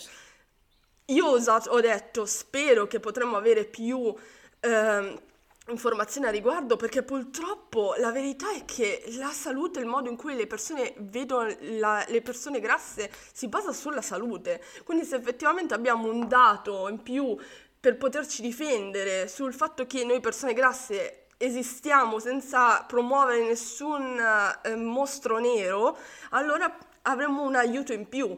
Io 1.05 1.25
ho, 1.25 1.35
usato, 1.35 1.71
ho 1.71 1.79
detto 1.79 2.25
spero 2.25 2.85
che 2.87 2.99
potremmo 2.99 3.37
avere 3.37 3.65
più... 3.65 4.13
Eh, 4.59 5.27
informazioni 5.71 6.27
a 6.27 6.31
riguardo 6.31 6.75
perché 6.75 7.03
purtroppo 7.03 7.95
la 7.97 8.11
verità 8.11 8.51
è 8.51 8.65
che 8.65 9.03
la 9.17 9.31
salute, 9.31 9.79
il 9.79 9.85
modo 9.85 10.09
in 10.09 10.15
cui 10.15 10.35
le 10.35 10.47
persone 10.47 10.93
vedono 10.97 11.53
la, 11.59 12.03
le 12.07 12.21
persone 12.21 12.59
grasse 12.59 13.11
si 13.33 13.47
basa 13.47 13.71
sulla 13.73 14.01
salute. 14.01 14.63
Quindi 14.83 15.05
se 15.05 15.15
effettivamente 15.15 15.73
abbiamo 15.73 16.09
un 16.09 16.27
dato 16.27 16.87
in 16.87 17.01
più 17.01 17.37
per 17.79 17.97
poterci 17.97 18.41
difendere 18.41 19.27
sul 19.27 19.53
fatto 19.53 19.85
che 19.85 20.03
noi 20.03 20.19
persone 20.19 20.53
grasse 20.53 21.27
esistiamo 21.37 22.19
senza 22.19 22.83
promuovere 22.83 23.43
nessun 23.43 24.19
eh, 24.63 24.75
mostro 24.75 25.39
nero, 25.39 25.97
allora 26.31 26.77
avremo 27.03 27.43
un 27.43 27.55
aiuto 27.55 27.93
in 27.93 28.09
più. 28.09 28.37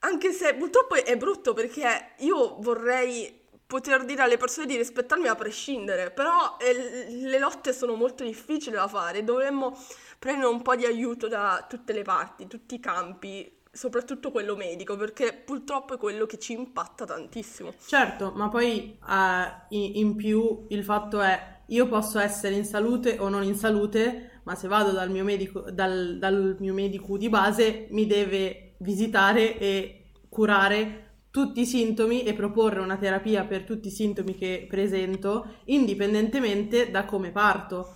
Anche 0.00 0.32
se 0.32 0.54
purtroppo 0.54 0.94
è 0.94 1.16
brutto 1.16 1.52
perché 1.52 2.14
io 2.18 2.56
vorrei 2.60 3.41
poter 3.72 4.04
dire 4.04 4.20
alle 4.20 4.36
persone 4.36 4.66
di 4.66 4.76
rispettarmi 4.76 5.28
a 5.28 5.34
prescindere, 5.34 6.10
però 6.10 6.58
eh, 6.60 7.10
le 7.10 7.38
lotte 7.38 7.72
sono 7.72 7.94
molto 7.94 8.22
difficili 8.22 8.76
da 8.76 8.86
fare, 8.86 9.24
dovremmo 9.24 9.74
prendere 10.18 10.48
un 10.48 10.60
po' 10.60 10.76
di 10.76 10.84
aiuto 10.84 11.26
da 11.26 11.64
tutte 11.66 11.94
le 11.94 12.02
parti, 12.02 12.46
tutti 12.46 12.74
i 12.74 12.80
campi, 12.80 13.50
soprattutto 13.72 14.30
quello 14.30 14.56
medico, 14.56 14.94
perché 14.96 15.32
purtroppo 15.32 15.94
è 15.94 15.96
quello 15.96 16.26
che 16.26 16.38
ci 16.38 16.52
impatta 16.52 17.06
tantissimo. 17.06 17.72
Certo, 17.86 18.32
ma 18.36 18.50
poi 18.50 18.98
uh, 19.00 19.74
in, 19.74 20.16
più 20.16 20.66
il 20.68 20.84
fatto 20.84 21.22
è 21.22 21.60
io 21.68 21.86
posso 21.88 22.18
essere 22.18 22.54
in 22.54 22.66
salute 22.66 23.16
o 23.20 23.30
non 23.30 23.42
in 23.42 23.54
salute, 23.54 24.40
ma 24.42 24.54
se 24.54 24.68
vado 24.68 24.90
dal 24.90 25.08
mio 25.08 25.24
medico, 25.24 25.70
dal, 25.70 26.18
dal 26.18 26.56
mio 26.60 26.74
medico 26.74 27.16
di 27.16 27.30
base 27.30 27.86
mi 27.88 28.06
deve 28.06 28.74
visitare 28.80 29.56
e 29.56 30.10
curare 30.28 31.11
tutti 31.32 31.62
i 31.62 31.66
sintomi 31.66 32.24
e 32.24 32.34
proporre 32.34 32.80
una 32.80 32.98
terapia 32.98 33.44
per 33.44 33.64
tutti 33.64 33.88
i 33.88 33.90
sintomi 33.90 34.36
che 34.36 34.66
presento, 34.68 35.54
indipendentemente 35.64 36.90
da 36.90 37.06
come 37.06 37.30
parto. 37.30 37.94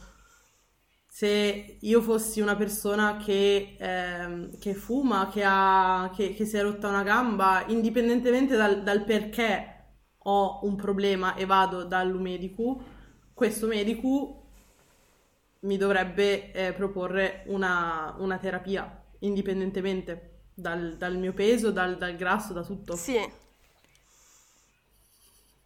Se 1.07 1.77
io 1.79 2.01
fossi 2.01 2.41
una 2.41 2.57
persona 2.57 3.19
che, 3.19 3.77
ehm, 3.79 4.59
che 4.59 4.73
fuma, 4.73 5.29
che, 5.31 5.43
ha, 5.45 6.11
che, 6.17 6.33
che, 6.33 6.47
si 6.47 6.57
è 6.57 6.63
rotta 6.63 6.89
una 6.89 7.03
gamba, 7.03 7.65
indipendentemente 7.69 8.57
dal, 8.57 8.83
dal, 8.83 9.05
perché 9.05 9.75
ho 10.17 10.61
un 10.63 10.75
problema 10.75 11.35
e 11.35 11.45
vado 11.45 11.85
dall'umedico, 11.85 12.83
questo 13.35 13.67
medico 13.67 14.45
mi 15.61 15.77
dovrebbe 15.77 16.53
eh, 16.53 16.73
proporre 16.73 17.45
una, 17.49 18.15
una 18.19 18.39
terapia, 18.39 19.05
indipendentemente 19.21 20.36
dal, 20.59 20.97
dal 20.97 21.17
mio 21.17 21.35
peso, 21.35 21.71
dal, 21.71 21.99
dal, 21.99 22.17
grasso, 22.17 22.55
da 22.55 22.63
tutto. 22.63 22.97
Sì. 22.97 23.45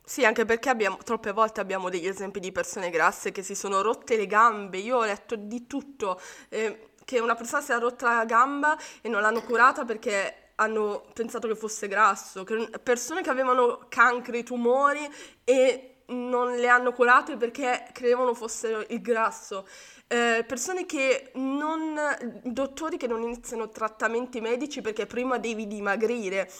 Sì, 0.04 0.24
anche 0.24 0.44
perché 0.44 0.68
abbiamo, 0.68 0.96
troppe 0.96 1.30
volte 1.30 1.60
abbiamo 1.60 1.88
degli 1.88 2.08
esempi 2.08 2.40
di 2.40 2.50
persone 2.50 2.90
grasse 2.90 3.30
che 3.30 3.44
si 3.44 3.54
sono 3.54 3.80
rotte 3.80 4.16
le 4.16 4.26
gambe. 4.26 4.78
Io 4.78 4.96
ho 4.96 5.04
letto 5.04 5.36
di 5.36 5.68
tutto, 5.68 6.20
eh, 6.48 6.90
che 7.04 7.20
una 7.20 7.36
persona 7.36 7.62
si 7.62 7.70
è 7.70 7.78
rotta 7.78 8.16
la 8.16 8.24
gamba 8.24 8.76
e 9.00 9.08
non 9.08 9.22
l'hanno 9.22 9.42
curata 9.42 9.84
perché 9.84 10.50
hanno 10.56 11.04
pensato 11.14 11.46
che 11.46 11.54
fosse 11.54 11.86
grasso, 11.86 12.42
che 12.42 12.68
persone 12.82 13.22
che 13.22 13.30
avevano 13.30 13.86
cancri, 13.88 14.42
tumori 14.42 15.08
e 15.44 16.02
non 16.06 16.56
le 16.56 16.68
hanno 16.68 16.92
curate 16.92 17.36
perché 17.36 17.88
credevano 17.92 18.34
fossero 18.34 18.84
il 18.88 19.00
grasso. 19.00 19.64
Eh, 20.12 20.42
persone 20.44 20.86
che 20.86 21.30
non, 21.34 21.96
dottori 22.42 22.96
che 22.96 23.06
non 23.06 23.22
iniziano 23.22 23.68
trattamenti 23.68 24.40
medici 24.40 24.80
perché 24.80 25.06
prima 25.06 25.38
devi 25.38 25.68
dimagrire. 25.68 26.50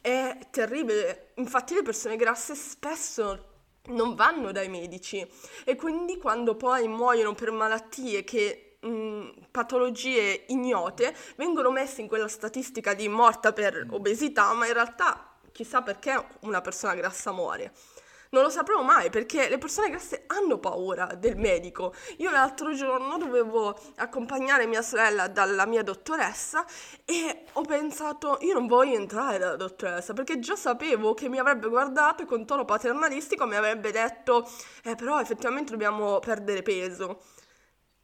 È 0.00 0.38
terribile. 0.50 1.32
Infatti 1.34 1.74
le 1.74 1.82
persone 1.82 2.14
grasse 2.14 2.54
spesso 2.54 3.46
non 3.86 4.14
vanno 4.14 4.52
dai 4.52 4.68
medici 4.68 5.28
e 5.64 5.74
quindi 5.74 6.18
quando 6.18 6.54
poi 6.54 6.86
muoiono 6.86 7.34
per 7.34 7.50
malattie 7.50 8.22
che 8.22 8.76
mh, 8.80 9.46
patologie 9.50 10.44
ignote 10.46 11.12
vengono 11.34 11.72
messe 11.72 12.02
in 12.02 12.06
quella 12.06 12.28
statistica 12.28 12.94
di 12.94 13.08
morta 13.08 13.52
per 13.52 13.88
obesità, 13.90 14.52
ma 14.52 14.68
in 14.68 14.72
realtà 14.72 15.36
chissà 15.50 15.82
perché 15.82 16.26
una 16.42 16.60
persona 16.60 16.94
grassa 16.94 17.32
muore. 17.32 17.72
Non 18.32 18.44
lo 18.44 18.48
sapremo 18.48 18.84
mai 18.84 19.10
perché 19.10 19.48
le 19.48 19.58
persone 19.58 19.90
grasse 19.90 20.22
hanno 20.28 20.58
paura 20.58 21.06
del 21.18 21.36
medico. 21.36 21.92
Io 22.18 22.30
l'altro 22.30 22.72
giorno 22.74 23.18
dovevo 23.18 23.76
accompagnare 23.96 24.66
mia 24.66 24.82
sorella 24.82 25.26
dalla 25.26 25.66
mia 25.66 25.82
dottoressa 25.82 26.64
e 27.04 27.46
ho 27.52 27.62
pensato 27.62 28.38
io 28.42 28.54
non 28.54 28.68
voglio 28.68 28.94
entrare 28.94 29.38
dalla 29.38 29.56
dottoressa 29.56 30.12
perché 30.12 30.38
già 30.38 30.54
sapevo 30.54 31.12
che 31.12 31.28
mi 31.28 31.38
avrebbe 31.40 31.68
guardato 31.68 32.24
con 32.24 32.46
tono 32.46 32.64
paternalistico 32.64 33.46
mi 33.46 33.56
avrebbe 33.56 33.90
detto 33.90 34.48
eh 34.84 34.94
però 34.94 35.20
effettivamente 35.20 35.72
dobbiamo 35.72 36.20
perdere 36.20 36.62
peso. 36.62 37.22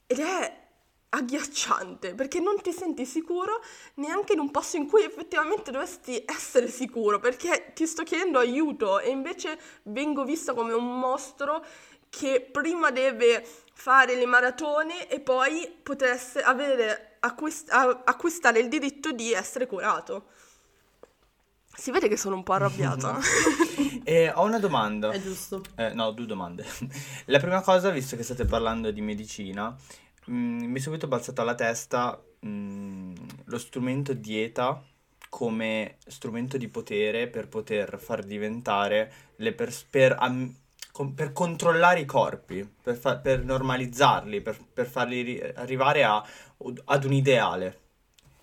Ed 0.08 0.18
è 0.18 0.65
agghiacciante 1.09 2.14
perché 2.14 2.40
non 2.40 2.61
ti 2.61 2.73
senti 2.73 3.07
sicuro 3.07 3.62
neanche 3.95 4.33
in 4.33 4.40
un 4.40 4.51
posto 4.51 4.77
in 4.77 4.87
cui 4.87 5.05
effettivamente 5.05 5.71
dovresti 5.71 6.23
essere 6.27 6.69
sicuro 6.69 7.19
perché 7.19 7.73
ti 7.75 7.87
sto 7.87 8.03
chiedendo 8.03 8.38
aiuto 8.38 8.99
e 9.01 9.11
invece 9.11 9.59
vengo 9.85 10.25
vista 10.25 10.53
come 10.53 10.73
un 10.73 10.99
mostro 10.99 11.64
che 12.09 12.49
prima 12.51 12.90
deve 12.90 13.47
fare 13.73 14.16
le 14.16 14.27
maratone 14.27 15.09
e 15.09 15.21
poi 15.21 15.71
poter 15.83 16.19
avere, 16.45 17.16
acquist- 17.21 17.71
acquistare 17.71 18.59
il 18.61 18.69
diritto 18.69 19.12
di 19.12 19.33
essere 19.33 19.66
curato. 19.66 20.29
Si 21.77 21.90
vede 21.90 22.09
che 22.09 22.16
sono 22.16 22.37
un 22.37 22.42
po' 22.42 22.55
arrabbiata. 22.55 23.19
e 24.03 24.33
ho 24.35 24.45
una 24.45 24.59
domanda. 24.59 25.11
È 25.11 25.21
giusto. 25.21 25.62
Eh, 25.75 25.92
no, 25.92 26.11
due 26.12 26.25
domande. 26.25 26.64
La 27.27 27.38
prima 27.38 27.61
cosa, 27.61 27.90
visto 27.90 28.16
che 28.16 28.23
state 28.23 28.47
parlando 28.47 28.90
di 28.90 29.03
medicina, 29.03 29.77
Mm, 30.30 30.64
mi 30.64 30.78
è 30.78 30.82
subito 30.82 31.06
balzato 31.06 31.40
alla 31.40 31.54
testa 31.54 32.20
mm, 32.44 33.14
lo 33.44 33.58
strumento 33.58 34.12
dieta 34.12 34.82
come 35.28 35.98
strumento 36.06 36.56
di 36.56 36.68
potere 36.68 37.28
per 37.28 37.48
poter 37.48 37.98
far 37.98 38.24
diventare 38.24 39.12
le 39.36 39.52
persone 39.52 39.86
per, 39.90 40.16
am- 40.18 40.54
con- 40.92 41.14
per 41.14 41.32
controllare 41.32 42.00
i 42.00 42.04
corpi, 42.04 42.68
per, 42.82 42.96
fa- 42.96 43.18
per 43.18 43.44
normalizzarli, 43.44 44.40
per, 44.40 44.58
per 44.72 44.86
farli 44.86 45.22
ri- 45.22 45.52
arrivare 45.54 46.04
a- 46.04 46.24
ad 46.84 47.04
un 47.04 47.12
ideale. 47.12 47.80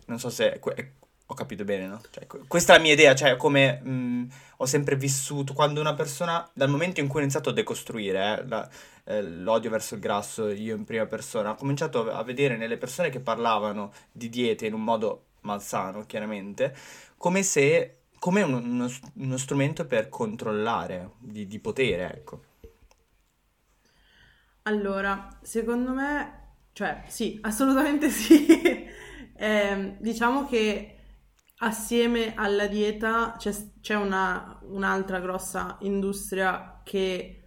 Non 0.05 0.19
so 0.19 0.29
se 0.29 0.59
que- 0.61 0.93
ho 1.25 1.33
capito 1.33 1.63
bene, 1.63 1.87
no? 1.87 2.01
Cioè, 2.11 2.27
questa 2.47 2.73
è 2.73 2.77
la 2.77 2.83
mia 2.83 2.93
idea, 2.93 3.15
cioè 3.15 3.37
come 3.37 3.79
mh, 3.81 3.89
mm, 3.91 4.23
ho 4.57 4.65
sempre 4.65 4.95
vissuto, 4.95 5.53
quando 5.53 5.79
una 5.79 5.93
persona, 5.95 6.47
dal 6.53 6.69
momento 6.69 6.99
in 6.99 7.07
cui 7.07 7.19
ho 7.19 7.23
iniziato 7.23 7.49
a 7.49 7.53
decostruire 7.53 8.39
eh, 8.39 8.47
la, 8.47 8.69
eh, 9.05 9.21
l'odio 9.21 9.69
verso 9.69 9.95
il 9.95 9.99
grasso, 10.01 10.49
io 10.49 10.75
in 10.75 10.85
prima 10.85 11.05
persona, 11.05 11.51
ho 11.51 11.55
cominciato 11.55 12.11
a 12.11 12.23
vedere 12.23 12.57
nelle 12.57 12.77
persone 12.77 13.09
che 13.09 13.19
parlavano 13.19 13.91
di 14.11 14.29
diete 14.29 14.65
in 14.65 14.73
un 14.73 14.83
modo 14.83 15.25
malsano, 15.41 16.05
chiaramente, 16.05 16.75
come 17.17 17.43
se 17.43 17.97
come 18.23 18.41
uno, 18.41 18.87
uno, 19.15 19.37
strumento 19.37 19.85
per 19.85 20.07
controllare, 20.07 21.15
di, 21.19 21.45
di 21.45 21.59
potere, 21.59 22.13
ecco. 22.13 22.43
Allora, 24.61 25.27
secondo 25.41 25.91
me, 25.91 26.53
cioè 26.71 27.03
sì, 27.07 27.37
assolutamente 27.43 28.09
sì. 28.09 28.87
eh, 29.35 29.97
diciamo 29.99 30.47
che 30.47 30.99
assieme 31.57 32.33
alla 32.33 32.67
dieta 32.67 33.35
c'è, 33.37 33.53
c'è 33.81 33.95
una, 33.95 34.57
un'altra 34.63 35.19
grossa 35.19 35.75
industria 35.81 36.79
che 36.85 37.42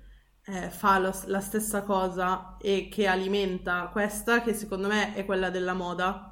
eh, 0.47 0.71
fa 0.71 0.99
lo, 0.99 1.13
la 1.27 1.41
stessa 1.41 1.83
cosa 1.83 2.57
e 2.61 2.89
che 2.91 3.07
alimenta 3.07 3.89
questa, 3.93 4.43
che 4.43 4.55
secondo 4.55 4.89
me 4.89 5.15
è 5.15 5.25
quella 5.25 5.51
della 5.51 5.75
moda. 5.75 6.31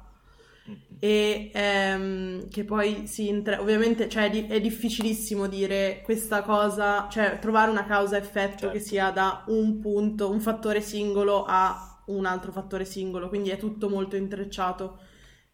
E 0.97 1.51
ehm, 1.53 2.47
che 2.49 2.63
poi 2.63 3.05
si 3.05 3.27
intra- 3.27 3.61
ovviamente 3.61 4.09
cioè, 4.09 4.29
di- 4.29 4.47
è 4.47 4.59
difficilissimo 4.61 5.47
dire 5.47 6.01
questa 6.03 6.41
cosa, 6.41 7.07
cioè 7.09 7.37
trovare 7.39 7.69
una 7.69 7.85
causa-effetto 7.85 8.57
certo. 8.59 8.71
che 8.71 8.79
sia 8.79 9.11
da 9.11 9.43
un 9.47 9.79
punto, 9.79 10.29
un 10.31 10.39
fattore 10.39 10.81
singolo 10.81 11.43
a 11.45 12.01
un 12.07 12.25
altro 12.25 12.51
fattore 12.51 12.85
singolo, 12.85 13.29
quindi 13.29 13.49
è 13.49 13.57
tutto 13.57 13.89
molto 13.89 14.15
intrecciato. 14.15 14.99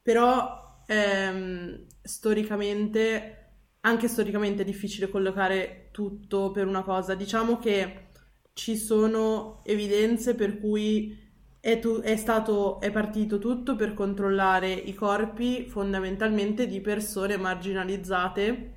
Però 0.02 0.84
ehm, 0.86 1.86
storicamente, 2.02 3.38
anche 3.82 4.08
storicamente 4.08 4.62
è 4.62 4.66
difficile 4.66 5.10
collocare 5.10 5.90
tutto 5.92 6.52
per 6.52 6.68
una 6.68 6.84
cosa. 6.84 7.16
Diciamo 7.16 7.58
che 7.58 8.11
ci 8.54 8.78
sono 8.78 9.62
evidenze 9.64 10.36
per 10.36 10.60
cui 10.60 11.18
è, 11.60 11.80
tu- 11.80 12.02
è 12.02 12.16
stato, 12.16 12.80
è 12.80 12.92
partito 12.92 13.38
tutto 13.40 13.76
per 13.76 13.94
controllare 13.94 14.72
i 14.72 14.94
corpi 14.94 15.66
fondamentalmente 15.70 16.68
di 16.68 16.82
persone 16.82 17.38
marginalizzate. 17.38 18.72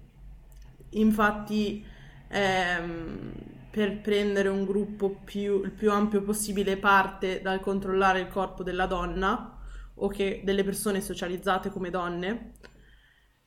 Infatti, 0.90 1.84
ehm, 2.28 3.32
per 3.70 4.00
prendere 4.00 4.48
un 4.48 4.64
gruppo 4.64 5.10
più, 5.24 5.62
il 5.64 5.72
più 5.72 5.90
ampio 5.90 6.22
possibile 6.22 6.76
parte 6.76 7.40
dal 7.40 7.60
controllare 7.60 8.20
il 8.20 8.28
corpo 8.28 8.62
della 8.62 8.86
donna 8.86 9.58
o 9.96 10.08
che 10.08 10.42
delle 10.44 10.62
persone 10.62 11.00
socializzate 11.00 11.70
come 11.70 11.90
donne, 11.90 12.52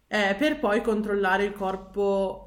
eh, 0.07 0.35
per 0.37 0.59
poi 0.59 0.81
controllare 0.81 1.43
il 1.45 1.53
corpo 1.53 2.46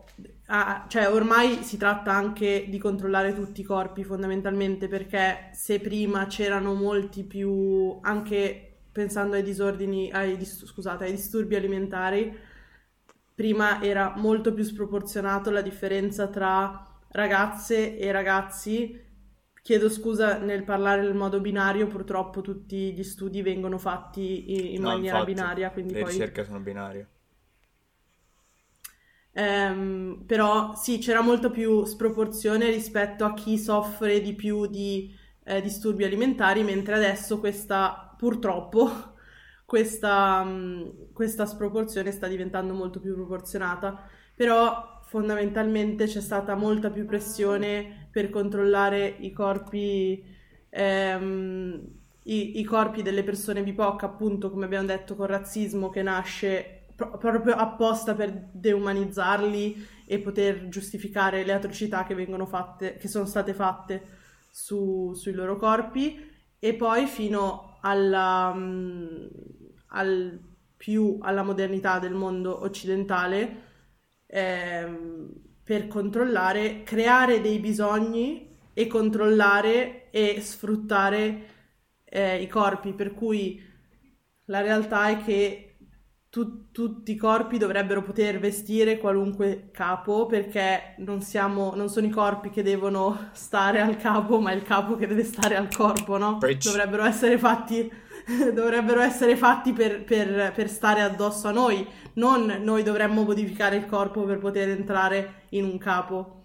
Ah, 0.52 0.86
cioè 0.88 1.08
ormai 1.08 1.62
si 1.62 1.76
tratta 1.76 2.12
anche 2.12 2.66
di 2.68 2.78
controllare 2.78 3.34
tutti 3.34 3.60
i 3.60 3.64
corpi 3.64 4.02
fondamentalmente 4.02 4.88
perché 4.88 5.50
se 5.52 5.78
prima 5.80 6.26
c'erano 6.26 6.74
molti 6.74 7.22
più, 7.24 7.98
anche 8.02 8.78
pensando 8.90 9.36
ai 9.36 9.44
disordini, 9.44 10.10
ai, 10.10 10.44
scusate, 10.44 11.04
ai 11.04 11.12
disturbi 11.12 11.54
alimentari, 11.54 12.36
prima 13.34 13.80
era 13.82 14.14
molto 14.16 14.52
più 14.52 14.64
sproporzionato 14.64 15.50
la 15.50 15.62
differenza 15.62 16.26
tra 16.28 16.98
ragazze 17.12 17.96
e 17.96 18.10
ragazzi. 18.12 19.08
Chiedo 19.62 19.88
scusa 19.88 20.38
nel 20.38 20.64
parlare 20.64 21.02
nel 21.02 21.14
modo 21.14 21.40
binario, 21.40 21.86
purtroppo 21.86 22.40
tutti 22.40 22.92
gli 22.92 23.04
studi 23.04 23.42
vengono 23.42 23.78
fatti 23.78 24.52
in, 24.54 24.74
in 24.74 24.82
No, 24.82 24.94
maniera 24.94 25.22
infatti, 25.22 25.22
binaria, 25.22 25.70
quindi 25.70 25.94
le 25.94 25.96
poi... 25.96 26.28
ricerche 26.28 26.42
sono 26.44 26.58
binarie. 26.58 27.08
Ehm, 29.32 30.24
però 30.26 30.74
sì, 30.74 30.98
c'era 30.98 31.20
molto 31.22 31.50
più 31.50 31.84
sproporzione 31.84 32.70
rispetto 32.70 33.24
a 33.24 33.34
chi 33.34 33.58
soffre 33.58 34.20
di 34.20 34.34
più 34.34 34.66
di 34.66 35.14
eh, 35.44 35.60
disturbi 35.62 36.04
alimentari, 36.04 36.62
mentre 36.64 36.94
adesso 36.96 37.38
questa, 37.38 38.14
purtroppo, 38.18 39.14
questa, 39.64 40.42
mh, 40.42 41.12
questa 41.12 41.46
sproporzione 41.46 42.10
sta 42.10 42.26
diventando 42.26 42.74
molto 42.74 43.00
più 43.00 43.14
proporzionata. 43.14 44.08
Però 44.34 45.00
fondamentalmente 45.04 46.06
c'è 46.06 46.20
stata 46.20 46.54
molta 46.54 46.90
più 46.90 47.04
pressione 47.04 48.08
per 48.10 48.30
controllare 48.30 49.06
i 49.20 49.32
corpi, 49.32 50.24
ehm, 50.70 51.88
i, 52.24 52.58
i 52.60 52.64
corpi 52.64 53.02
delle 53.02 53.22
persone 53.24 53.62
BIPOC, 53.62 54.02
appunto, 54.04 54.50
come 54.50 54.64
abbiamo 54.64 54.86
detto, 54.86 55.14
con 55.16 55.26
razzismo 55.26 55.88
che 55.90 56.02
nasce 56.02 56.79
pro- 57.00 57.16
proprio 57.16 57.54
apposta 57.54 58.14
per 58.14 58.48
deumanizzarli 58.52 59.86
e 60.06 60.18
poter 60.20 60.68
giustificare 60.68 61.44
le 61.44 61.52
atrocità 61.54 62.04
che 62.04 62.14
vengono 62.14 62.44
fatte, 62.46 62.96
che 62.98 63.08
sono 63.08 63.24
state 63.24 63.54
fatte 63.54 64.02
su- 64.50 65.14
sui 65.14 65.32
loro 65.32 65.56
corpi, 65.56 66.28
e 66.58 66.74
poi 66.74 67.06
fino 67.06 67.78
alla, 67.80 68.52
mm, 68.54 69.26
al 69.88 70.38
più 70.76 71.18
alla 71.22 71.42
modernità 71.42 71.98
del 71.98 72.12
mondo 72.14 72.62
occidentale, 72.62 73.68
ehm, 74.26 75.30
per 75.64 75.86
controllare, 75.88 76.82
creare 76.82 77.40
dei 77.40 77.58
bisogni 77.58 78.58
e 78.72 78.86
controllare 78.86 80.10
e 80.10 80.40
sfruttare 80.40 81.48
eh, 82.04 82.42
i 82.42 82.48
corpi, 82.48 82.92
per 82.92 83.14
cui 83.14 83.62
la 84.46 84.60
realtà 84.60 85.08
è 85.10 85.22
che 85.22 85.69
tu- 86.30 86.70
tutti 86.70 87.10
i 87.12 87.16
corpi 87.16 87.58
dovrebbero 87.58 88.02
poter 88.02 88.38
vestire 88.38 88.98
qualunque 88.98 89.70
capo 89.72 90.26
perché 90.26 90.94
non 90.98 91.20
siamo, 91.20 91.74
non 91.74 91.88
sono 91.88 92.06
i 92.06 92.10
corpi 92.10 92.50
che 92.50 92.62
devono 92.62 93.30
stare 93.32 93.80
al 93.80 93.96
capo, 93.96 94.40
ma 94.40 94.52
è 94.52 94.54
il 94.54 94.62
capo 94.62 94.96
che 94.96 95.08
deve 95.08 95.24
stare 95.24 95.56
al 95.56 95.68
corpo, 95.74 96.16
no? 96.18 96.50
Dovrebbero 96.62 97.04
essere 97.04 97.36
fatti, 97.36 97.90
dovrebbero 98.54 99.00
essere 99.00 99.36
fatti 99.36 99.72
per, 99.72 100.04
per- 100.04 100.52
per 100.54 100.68
stare 100.68 101.00
addosso 101.02 101.48
a 101.48 101.52
noi, 101.52 101.84
non 102.14 102.60
noi 102.62 102.82
dovremmo 102.84 103.24
modificare 103.24 103.76
il 103.76 103.86
corpo 103.86 104.22
per 104.24 104.38
poter 104.38 104.68
entrare 104.68 105.46
in 105.50 105.64
un 105.64 105.78
capo. 105.78 106.39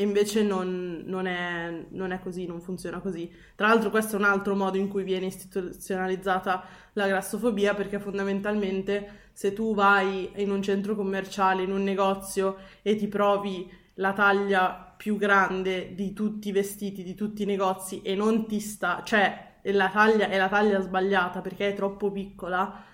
E 0.00 0.02
invece 0.02 0.42
non, 0.42 1.02
non 1.04 1.26
è, 1.26 1.84
non 1.90 2.10
è 2.12 2.20
così, 2.20 2.46
non 2.46 2.62
funziona 2.62 3.00
così. 3.00 3.30
Tra 3.54 3.68
l'altro 3.68 3.90
questo 3.90 4.16
è 4.16 4.18
un 4.18 4.24
altro 4.24 4.56
modo 4.56 4.78
in 4.78 4.88
cui 4.88 5.02
viene 5.02 5.26
istituzionalizzata 5.26 6.64
la 6.94 7.06
grassofobia 7.06 7.74
perché 7.74 8.00
fondamentalmente 8.00 9.28
se 9.34 9.52
tu 9.52 9.74
vai 9.74 10.30
in 10.36 10.50
un 10.52 10.62
centro 10.62 10.94
commerciale, 10.96 11.64
in 11.64 11.70
un 11.70 11.82
negozio 11.82 12.56
e 12.80 12.96
ti 12.96 13.08
provi 13.08 13.70
la 13.96 14.14
taglia 14.14 14.94
più 14.96 15.18
grande 15.18 15.94
di 15.94 16.14
tutti 16.14 16.48
i 16.48 16.52
vestiti, 16.52 17.02
di 17.02 17.14
tutti 17.14 17.42
i 17.42 17.46
negozi 17.46 18.00
e 18.00 18.14
non 18.14 18.46
ti 18.46 18.58
sta, 18.58 19.02
cioè 19.04 19.58
la 19.64 19.90
taglia 19.90 20.30
è 20.30 20.38
la 20.38 20.48
taglia 20.48 20.80
sbagliata 20.80 21.42
perché 21.42 21.68
è 21.68 21.74
troppo 21.74 22.10
piccola, 22.10 22.86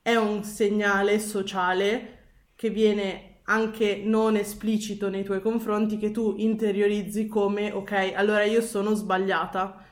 è 0.00 0.14
un 0.14 0.42
segnale 0.44 1.18
sociale 1.18 2.20
che 2.56 2.70
viene 2.70 3.33
anche 3.44 3.96
non 4.04 4.36
esplicito 4.36 5.08
nei 5.08 5.24
tuoi 5.24 5.40
confronti 5.40 5.98
che 5.98 6.10
tu 6.10 6.34
interiorizzi 6.38 7.26
come 7.26 7.72
ok, 7.72 8.12
allora 8.14 8.44
io 8.44 8.62
sono 8.62 8.94
sbagliata 8.94 9.84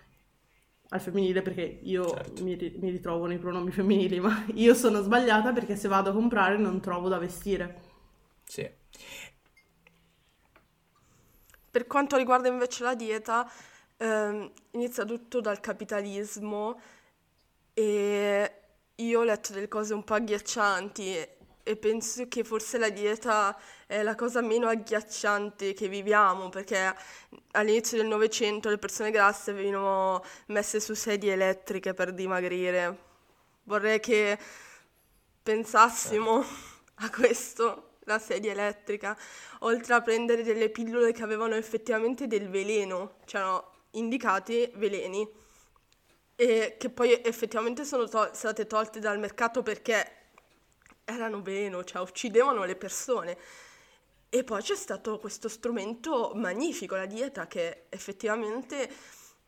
al 0.89 1.01
femminile 1.01 1.43
perché 1.43 1.81
io 1.83 2.07
Certo. 2.09 2.45
mi, 2.45 2.57
mi 2.57 2.91
ritrovo 2.91 3.27
nei 3.27 3.39
pronomi 3.39 3.71
femminili, 3.71 4.21
ma 4.21 4.45
io 4.55 4.75
sono 4.75 5.01
sbagliata 5.03 5.53
perché 5.53 5.77
se 5.77 5.89
vado 5.89 6.11
a 6.11 6.13
comprare 6.13 6.57
non 6.59 6.81
trovo 6.81 7.09
da 7.09 7.19
vestire. 7.19 7.81
Sì. 8.45 8.71
Per 11.71 11.87
quanto 11.87 12.17
riguarda 12.17 12.49
invece 12.49 12.85
la 12.85 12.95
dieta, 12.95 13.51
ehm, 13.97 14.51
inizia 14.73 15.05
tutto 15.07 15.41
dal 15.41 15.61
capitalismo 15.61 16.79
e 17.73 18.53
io 18.97 19.21
ho 19.21 19.25
letto 19.25 19.55
delle 19.55 19.69
cose 19.69 19.95
un 19.95 20.05
po' 20.05 20.15
agghiaccianti 20.15 21.29
e, 21.63 21.77
penso 21.77 22.27
che 22.29 22.45
forse 22.45 22.79
la 22.79 22.91
dieta 22.91 23.59
è 23.87 24.03
la 24.03 24.15
cosa 24.15 24.41
meno 24.41 24.69
agghiacciante 24.69 25.73
che 25.75 25.89
viviamo, 25.89 26.49
perché 26.49 26.95
all'inizio 27.53 27.99
del 27.99 28.07
Novecento 28.07 28.69
le 28.69 28.79
persone 28.79 29.11
grasse 29.11 29.53
venivano 29.53 30.25
messe 30.47 30.81
su 30.81 30.95
sedie 30.95 31.33
elettriche 31.33 31.95
per 31.95 32.13
dimagrire. 32.13 33.11
Vorrei 33.65 34.01
che 34.01 34.39
pensassimo 35.43 36.45
a 36.97 37.11
questo, 37.11 37.97
la 38.05 38.19
sedia 38.19 38.51
elettrica 38.53 39.17
oltre 39.61 39.95
a 39.95 40.01
prendere 40.01 40.43
delle 40.43 40.71
pillole 40.71 41.13
che 41.13 41.23
avevano 41.23 41.55
effettivamente 41.55 42.27
del 42.27 42.49
veleno, 42.49 43.17
c'erano 43.25 43.71
indicati 43.93 44.71
veleni, 44.75 45.29
e 46.35 46.77
che 46.79 46.91
poi 46.91 47.21
effettivamente 47.23 47.85
sono 47.85 48.09
to- 48.09 48.31
state 48.33 48.67
tolte 48.67 48.99
dal 48.99 49.19
mercato 49.19 49.63
perché 49.63 50.22
erano 51.15 51.43
veleno, 51.43 51.85
cioè 51.85 52.03
uccidevano 52.03 52.65
le 52.65 52.77
persone. 52.77 53.37
E 54.29 54.45
poi 54.45 54.63
c'è 54.63 54.75
stato 54.75 55.19
questo 55.19 55.49
strumento 55.49 56.33
magnifico, 56.35 56.97
la 56.97 57.07
dieta, 57.07 57.47
che 57.47 57.85
effettivamente 57.91 58.91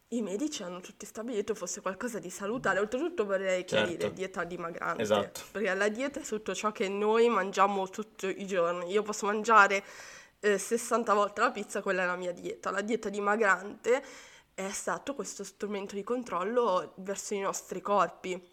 i 0.09 0.20
medici 0.22 0.62
hanno 0.62 0.81
tutti 0.81 1.07
stabilito 1.07 1.55
fosse 1.55 1.81
qualcosa 1.81 2.18
di 2.18 2.31
salutare. 2.31 2.79
Oltretutto 2.79 3.24
vorrei 3.24 3.64
chiarire, 3.64 4.00
Certo. 4.00 4.14
dieta 4.14 4.44
dimagrante. 4.44 5.03
Esatto. 5.03 5.40
Perché 5.50 5.74
la 5.74 5.88
dieta 5.88 6.20
è 6.20 6.22
tutto 6.22 6.55
ciò 6.55 6.70
che 6.70 6.88
noi 6.88 7.29
mangiamo 7.29 7.88
tutti 7.88 8.27
i 8.40 8.46
giorni. 8.46 8.90
Io 8.92 9.03
posso 9.03 9.27
mangiare 9.27 9.83
eh, 10.40 10.59
60 10.59 11.14
volte 11.14 11.40
la 11.40 11.50
pizza, 11.50 11.81
quella 11.83 12.03
è 12.03 12.07
la 12.07 12.16
mia 12.16 12.33
dieta. 12.33 12.70
La 12.70 12.83
dieta 12.83 13.09
dimagrante 13.09 14.05
è 14.53 14.70
stato 14.70 15.14
questo 15.14 15.42
strumento 15.42 15.94
di 15.94 16.05
controllo 16.05 16.92
verso 16.96 17.35
i 17.35 17.40
nostri 17.40 17.81
corpi. 17.81 18.53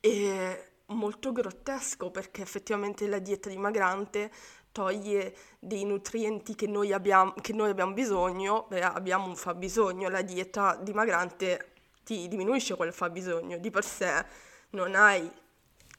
E 0.00 0.69
molto 0.90 1.32
grottesco 1.32 2.10
perché 2.10 2.42
effettivamente 2.42 3.06
la 3.06 3.18
dieta 3.18 3.48
dimagrante 3.48 4.30
toglie 4.72 5.34
dei 5.58 5.84
nutrienti 5.84 6.54
che 6.54 6.66
noi 6.66 6.92
abbiamo, 6.92 7.32
che 7.40 7.52
noi 7.52 7.70
abbiamo 7.70 7.92
bisogno, 7.92 8.66
beh, 8.68 8.82
abbiamo 8.82 9.26
un 9.26 9.36
fabbisogno, 9.36 10.08
la 10.08 10.22
dieta 10.22 10.76
dimagrante 10.76 11.72
ti 12.04 12.28
diminuisce 12.28 12.76
quel 12.76 12.92
fabbisogno, 12.92 13.58
di 13.58 13.70
per 13.70 13.84
sé 13.84 14.24
non 14.70 14.94
hai 14.94 15.30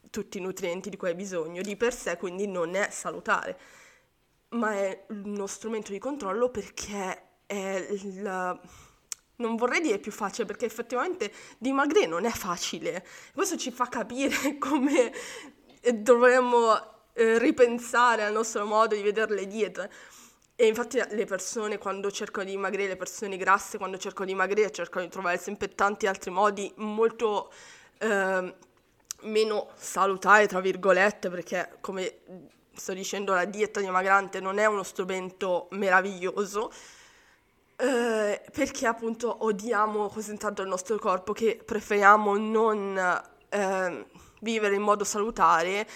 tutti 0.09 0.37
i 0.37 0.41
nutrienti 0.41 0.89
di 0.89 0.97
cui 0.97 1.09
hai 1.09 1.15
bisogno, 1.15 1.61
di 1.61 1.75
per 1.75 1.93
sé 1.93 2.17
quindi 2.17 2.47
non 2.47 2.75
è 2.75 2.89
salutare, 2.89 3.59
ma 4.49 4.73
è 4.73 5.05
uno 5.09 5.47
strumento 5.47 5.91
di 5.91 5.99
controllo 5.99 6.49
perché 6.49 7.23
è 7.45 7.87
il... 7.89 8.59
Non 9.41 9.55
vorrei 9.55 9.81
dire 9.81 9.99
più 9.99 10.11
facile 10.11 10.45
perché 10.45 10.65
effettivamente 10.65 11.31
dimagrire 11.57 12.05
non 12.05 12.25
è 12.25 12.31
facile. 12.31 13.05
Questo 13.33 13.57
ci 13.57 13.71
fa 13.71 13.87
capire 13.87 14.57
come 14.59 15.11
eh, 15.81 15.93
dovremmo 15.93 16.73
eh, 17.13 17.37
ripensare 17.39 18.23
al 18.23 18.31
nostro 18.31 18.65
modo 18.65 18.95
di 18.95 19.01
vedere 19.01 19.33
le 19.33 19.47
diete. 19.47 19.89
E 20.55 20.67
infatti 20.67 21.01
le 21.09 21.25
persone 21.25 21.79
quando 21.79 22.11
cercano 22.11 22.45
di 22.45 22.51
dimagrire, 22.51 22.89
le 22.89 22.95
persone 22.95 23.35
grasse 23.35 23.79
quando 23.79 23.97
cercano 23.97 24.25
di 24.25 24.33
dimagrire 24.33 24.69
cercano 24.71 25.05
di 25.05 25.11
trovare 25.11 25.37
sempre 25.39 25.73
tanti 25.73 26.05
altri 26.05 26.29
modi 26.29 26.71
molto 26.75 27.51
eh, 27.97 28.53
meno 29.21 29.69
salutari, 29.75 30.47
tra 30.47 30.59
virgolette, 30.59 31.29
perché 31.29 31.77
come 31.81 32.19
sto 32.73 32.93
dicendo 32.93 33.33
la 33.33 33.45
dieta 33.45 33.79
dimagrante 33.79 34.39
non 34.39 34.57
è 34.57 34.65
uno 34.65 34.83
strumento 34.83 35.67
meraviglioso, 35.71 36.71
eh, 37.81 38.41
perché 38.53 38.85
appunto 38.85 39.43
odiamo 39.43 40.07
così 40.07 40.37
tanto 40.37 40.61
il 40.61 40.67
nostro 40.67 40.99
corpo 40.99 41.33
che 41.33 41.59
preferiamo 41.65 42.37
non 42.37 42.95
eh, 43.49 44.05
vivere 44.41 44.75
in 44.75 44.81
modo 44.83 45.03
salutare 45.03 45.87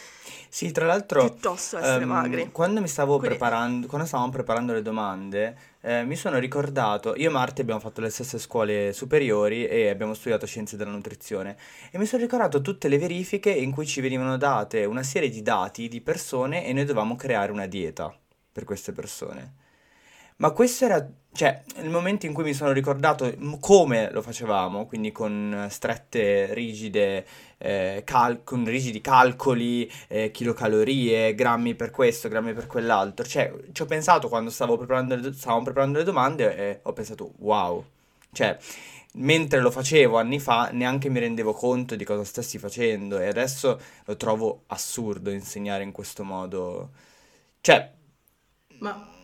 Sì, 0.50 0.72
tra 0.72 0.88
l'altro, 0.88 1.30
piuttosto 1.30 1.78
essere 1.78 2.02
ehm, 2.02 2.10
magri. 2.10 2.52
quando 2.52 2.82
mi 2.82 2.88
stavo 2.88 3.18
Quindi, 3.18 3.38
preparando, 3.38 3.88
quando 3.88 4.08
stavamo 4.08 4.32
preparando 4.32 4.74
le 4.74 4.82
domande, 4.82 5.58
eh, 5.82 6.04
mi 6.04 6.16
sono 6.16 6.40
ricordato, 6.40 7.14
io 7.16 7.30
e 7.30 7.32
Marti 7.32 7.62
abbiamo 7.62 7.80
fatto 7.80 8.02
le 8.02 8.10
stesse 8.10 8.40
scuole 8.40 8.92
superiori 8.92 9.68
e 9.68 9.90
abbiamo 9.90 10.16
studiato 10.16 10.48
scienze 10.48 10.78
della 10.78 10.92
nutrizione 10.92 11.56
e 11.92 12.00
mi 12.00 12.08
sono 12.08 12.24
ricordato 12.24 12.62
tutte 12.62 12.88
le 12.88 12.98
verifiche 12.98 13.52
in 13.52 13.72
cui 13.72 13.86
ci 13.86 14.02
venivano 14.02 14.38
date 14.38 14.86
una 14.86 15.04
serie 15.04 15.30
di 15.30 15.44
dati 15.44 15.88
di 15.88 16.02
persone 16.02 16.66
e 16.66 16.74
noi 16.74 16.86
dovevamo 16.86 17.16
creare 17.16 17.52
una 17.52 17.68
dieta 17.68 18.12
per 18.52 18.64
queste 18.64 18.92
persone. 18.92 19.65
Ma 20.38 20.52
questo 20.52 20.84
era, 20.86 21.08
cioè, 21.34 21.64
il 21.78 21.90
momento 21.90 22.26
in 22.26 22.34
cui 22.34 22.44
mi 22.44 22.54
sono 22.54 22.72
ricordato 22.74 23.34
come 23.62 24.12
lo 24.12 24.22
facevamo, 24.22 24.86
quindi 24.86 25.12
con 25.12 25.68
strette, 25.70 26.54
rigide, 26.54 27.26
eh, 27.58 28.02
cal- 28.06 28.44
con 28.44 28.66
rigidi 28.66 29.00
calcoli, 29.00 29.90
eh, 30.10 30.32
chilocalorie, 30.32 31.34
grammi 31.34 31.76
per 31.76 31.92
questo, 31.92 32.28
grammi 32.28 32.54
per 32.54 32.68
quell'altro. 32.68 33.26
Cioè, 33.26 33.54
ci 33.72 33.82
ho 33.82 33.86
pensato 33.86 34.28
quando 34.28 34.50
stavo 34.50 34.78
preparando 34.78 35.16
le, 35.16 35.34
stavamo 35.34 35.64
preparando 35.64 36.00
le 36.00 36.04
domande 36.04 36.56
e 36.58 36.80
ho 36.84 36.92
pensato, 36.94 37.32
wow. 37.40 37.84
Cioè, 38.34 38.58
mentre 39.14 39.62
lo 39.62 39.72
facevo 39.72 40.18
anni 40.18 40.40
fa, 40.40 40.70
neanche 40.72 41.08
mi 41.10 41.20
rendevo 41.20 41.54
conto 41.54 41.96
di 41.96 42.04
cosa 42.04 42.26
stessi 42.26 42.58
facendo 42.58 43.20
e 43.20 43.28
adesso 43.28 43.80
lo 44.06 44.18
trovo 44.18 44.64
assurdo 44.68 45.30
insegnare 45.32 45.84
in 45.84 45.92
questo 45.94 46.24
modo. 46.26 46.90
Cioè, 47.62 47.92
Ma 48.80 49.15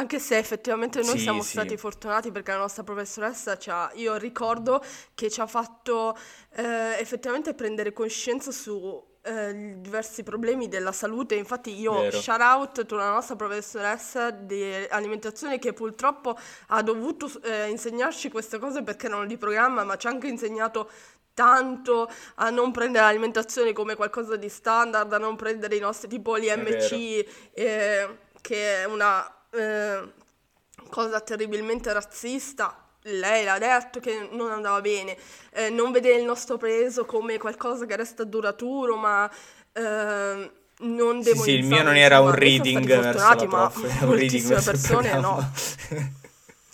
Anche 0.00 0.18
se 0.18 0.38
effettivamente 0.38 1.02
noi 1.02 1.18
sì, 1.18 1.18
siamo 1.18 1.42
sì. 1.42 1.50
stati 1.50 1.76
fortunati 1.76 2.32
perché 2.32 2.52
la 2.52 2.56
nostra 2.56 2.82
professoressa 2.82 3.58
ci 3.58 3.68
ha, 3.68 3.90
io 3.96 4.16
ricordo 4.16 4.82
che 5.14 5.30
ci 5.30 5.42
ha 5.42 5.46
fatto 5.46 6.16
eh, 6.54 6.96
effettivamente 6.98 7.52
prendere 7.52 7.92
coscienza 7.92 8.50
su 8.50 9.08
eh, 9.20 9.74
diversi 9.76 10.22
problemi 10.22 10.68
della 10.68 10.92
salute. 10.92 11.34
Infatti 11.34 11.78
io 11.78 12.00
Vero. 12.00 12.18
shout 12.18 12.40
out 12.40 12.86
to 12.86 12.96
la 12.96 13.10
nostra 13.10 13.36
professoressa 13.36 14.30
di 14.30 14.64
alimentazione 14.88 15.58
che 15.58 15.74
purtroppo 15.74 16.34
ha 16.68 16.80
dovuto 16.80 17.30
eh, 17.42 17.68
insegnarci 17.68 18.30
queste 18.30 18.58
cose 18.58 18.82
perché 18.82 19.04
erano 19.04 19.26
di 19.26 19.36
programma, 19.36 19.84
ma 19.84 19.98
ci 19.98 20.06
ha 20.06 20.10
anche 20.10 20.28
insegnato 20.28 20.88
tanto 21.34 22.10
a 22.36 22.48
non 22.48 22.72
prendere 22.72 23.04
l'alimentazione 23.04 23.74
come 23.74 23.96
qualcosa 23.96 24.36
di 24.36 24.48
standard, 24.48 25.12
a 25.12 25.18
non 25.18 25.36
prendere 25.36 25.76
i 25.76 25.80
nostri 25.80 26.08
tipo 26.08 26.38
gli 26.38 26.46
È 26.46 26.56
MC, 26.56 27.52
eh, 27.52 28.16
che 28.40 28.82
è 28.82 28.84
una 28.86 29.34
eh, 29.50 30.12
cosa 30.88 31.20
terribilmente 31.20 31.92
razzista. 31.92 32.84
Lei 33.04 33.44
l'ha 33.44 33.58
detto 33.58 33.98
che 33.98 34.28
non 34.32 34.50
andava 34.50 34.80
bene, 34.82 35.16
eh, 35.52 35.70
non 35.70 35.90
vedere 35.90 36.18
il 36.18 36.24
nostro 36.24 36.58
peso 36.58 37.06
come 37.06 37.38
qualcosa 37.38 37.86
che 37.86 37.96
resta 37.96 38.24
duraturo, 38.24 38.96
ma 38.96 39.30
eh, 39.72 40.50
non 40.80 41.22
Sì, 41.22 41.36
sì, 41.36 41.50
il 41.52 41.64
mio 41.64 41.82
non 41.82 41.96
era 41.96 42.20
un 42.20 42.32
reading 42.32 42.84
verso 42.86 43.34
la 43.34 43.46
ma 43.46 43.68
prof, 43.70 43.84
era 43.84 44.04
un 44.06 44.14
reading 44.14 44.46
verso 44.46 44.70
persone 44.70 45.18
no. 45.18 45.50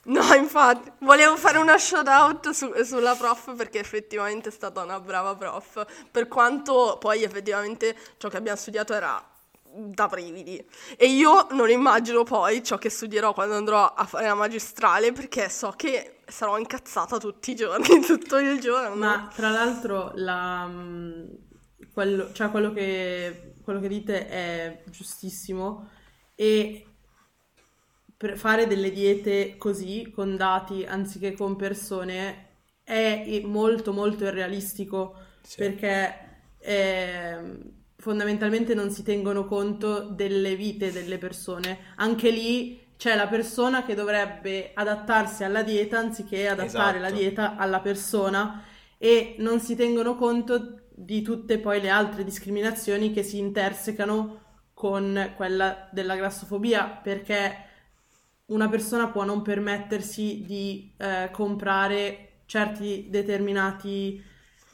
No, 0.09 0.35
infatti, 0.35 0.93
volevo 1.01 1.37
fare 1.37 1.59
una 1.59 1.79
shout 1.79 2.07
out 2.07 2.51
su- 2.51 2.73
sulla 2.85 3.17
prof 3.17 3.55
perché 3.57 3.81
effettivamente 3.81 4.51
è 4.51 4.53
stata 4.53 4.83
una 4.83 5.01
brava 5.01 5.35
prof, 5.35 5.85
per 6.11 6.29
quanto 6.29 6.97
poi 7.01 7.25
effettivamente 7.25 7.97
ciò 8.17 8.29
che 8.29 8.37
abbiamo 8.37 8.57
studiato 8.57 8.95
era 8.95 9.21
da 9.77 10.07
brividi. 10.07 10.65
E 10.97 11.07
io 11.07 11.47
non 11.51 11.71
immagino 11.71 12.23
poi 12.25 12.63
ciò 12.65 12.79
che 12.79 12.91
studierò 12.91 13.33
quando 13.33 13.55
andrò 13.55 13.85
a 13.85 14.05
fare 14.05 14.27
la 14.27 14.35
magistrale 14.35 15.13
perché 15.13 15.49
so 15.49 15.73
che 15.77 16.19
sarò 16.27 16.59
incazzata 16.59 17.19
tutti 17.19 17.53
i 17.53 17.55
giorni, 17.55 18.01
tutto 18.05 18.39
il 18.39 18.59
giorno. 18.61 18.95
Ma 18.97 19.31
tra 19.35 19.51
l'altro 19.51 20.13
la, 20.15 20.67
mm, 20.67 21.25
quello, 21.93 22.33
cioè 22.33 22.51
quello 22.51 22.73
che, 22.73 23.55
quello 23.63 23.81
che 23.81 23.89
dite 23.89 24.29
è 24.29 24.83
giustissimo 24.91 25.91
e 26.35 26.87
per 28.17 28.39
fare 28.39 28.67
delle 28.67 28.91
diete 28.91 29.57
così, 29.59 30.11
con 30.15 30.37
dati 30.37 30.85
anziché 30.85 31.35
con 31.35 31.55
persone, 31.57 32.45
è 32.83 33.41
molto 33.45 33.93
molto 33.93 34.25
irrealistico 34.25 35.15
Sì. 35.43 35.57
perché 35.59 36.15
ehm, 36.61 37.76
fondamentalmente 38.07 38.73
non 38.73 38.93
si 38.93 39.03
tengono 39.03 39.47
conto 39.47 40.03
delle 40.03 40.55
vite 40.55 40.93
delle 40.93 41.19
persone. 41.19 41.95
Anche 41.97 42.31
lì 42.31 42.81
c'è 42.97 43.17
la 43.17 43.27
persona 43.27 43.85
che 43.85 43.97
dovrebbe 43.97 44.71
adattarsi 44.75 45.43
alla 45.43 45.65
dieta 45.65 45.99
anziché 45.99 46.47
adattare 46.47 47.01
la 47.01 47.07
Esatto. 47.09 47.21
dieta 47.21 47.57
alla 47.57 47.81
persona 47.81 48.63
e 48.97 49.35
non 49.41 49.59
si 49.59 49.75
tengono 49.75 50.15
conto 50.15 50.83
di 50.95 51.21
tutte 51.23 51.59
poi 51.59 51.81
le 51.81 51.89
altre 51.89 52.23
discriminazioni 52.23 53.13
che 53.13 53.25
si 53.25 53.39
intersecano 53.39 54.43
con 54.73 55.33
quella 55.35 55.89
della 55.91 56.15
grassofobia 56.15 56.85
perché 57.03 57.57
una 58.47 58.69
persona 58.69 59.09
può 59.09 59.25
non 59.25 59.43
permettersi 59.43 60.45
di 60.47 60.93
eh, 60.97 61.29
comprare 61.33 62.43
certi 62.47 63.07
determinati 63.11 64.23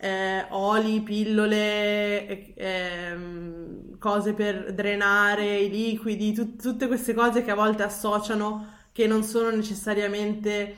eh, 0.03 0.47
oli, 0.51 1.01
pillole, 1.03 2.27
eh, 2.27 2.55
ehm, 2.57 3.99
cose 3.99 4.33
per 4.35 4.73
drenare 4.75 5.59
i 5.59 5.71
liquidi, 5.71 6.33
tut- 6.33 6.61
tutte 6.61 6.87
queste 6.89 7.15
cose 7.15 7.43
che 7.45 7.51
a 7.53 7.55
volte 7.55 7.85
associano 7.85 8.81
che 8.93 9.07
non 9.07 9.23
sono 9.23 9.51
necessariamente 9.51 10.75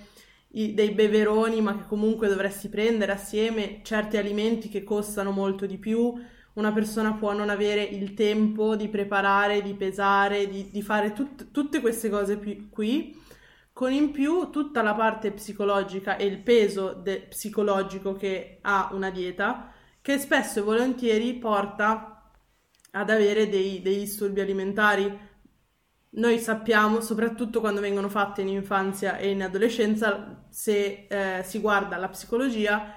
i- 0.52 0.74
dei 0.74 0.90
beveroni, 0.90 1.60
ma 1.62 1.76
che 1.76 1.86
comunque 1.88 2.28
dovresti 2.28 2.68
prendere 2.68 3.12
assieme 3.12 3.80
certi 3.82 4.16
alimenti 4.18 4.68
che 4.68 4.84
costano 4.84 5.30
molto 5.30 5.66
di 5.66 5.78
più. 5.78 6.12
Una 6.54 6.72
persona 6.72 7.14
può 7.14 7.32
non 7.32 7.48
avere 7.50 7.82
il 7.82 8.14
tempo 8.14 8.76
di 8.76 8.88
preparare, 8.88 9.62
di 9.62 9.74
pesare, 9.74 10.48
di, 10.48 10.70
di 10.70 10.82
fare 10.82 11.12
tut- 11.12 11.50
tutte 11.50 11.80
queste 11.80 12.08
cose 12.10 12.36
pi- 12.36 12.68
qui, 12.70 13.16
con 13.74 13.92
in 13.92 14.12
più 14.12 14.50
tutta 14.50 14.82
la 14.82 14.94
parte 14.94 15.32
psicologica 15.32 16.16
e 16.16 16.26
il 16.26 16.38
peso 16.38 16.92
de- 16.92 17.26
psicologico 17.28 18.14
che 18.14 18.58
ha 18.62 18.90
una 18.92 19.10
dieta, 19.10 19.72
che 20.00 20.16
spesso 20.18 20.60
e 20.60 20.62
volentieri 20.62 21.34
porta 21.34 22.30
ad 22.92 23.10
avere 23.10 23.48
dei, 23.48 23.82
dei 23.82 23.98
disturbi 23.98 24.40
alimentari. 24.40 25.18
Noi 26.10 26.38
sappiamo, 26.38 27.00
soprattutto 27.00 27.58
quando 27.58 27.80
vengono 27.80 28.08
fatte 28.08 28.42
in 28.42 28.48
infanzia 28.48 29.16
e 29.16 29.30
in 29.30 29.42
adolescenza, 29.42 30.46
se 30.50 31.06
eh, 31.08 31.42
si 31.42 31.58
guarda 31.58 31.96
la 31.96 32.08
psicologia, 32.08 32.94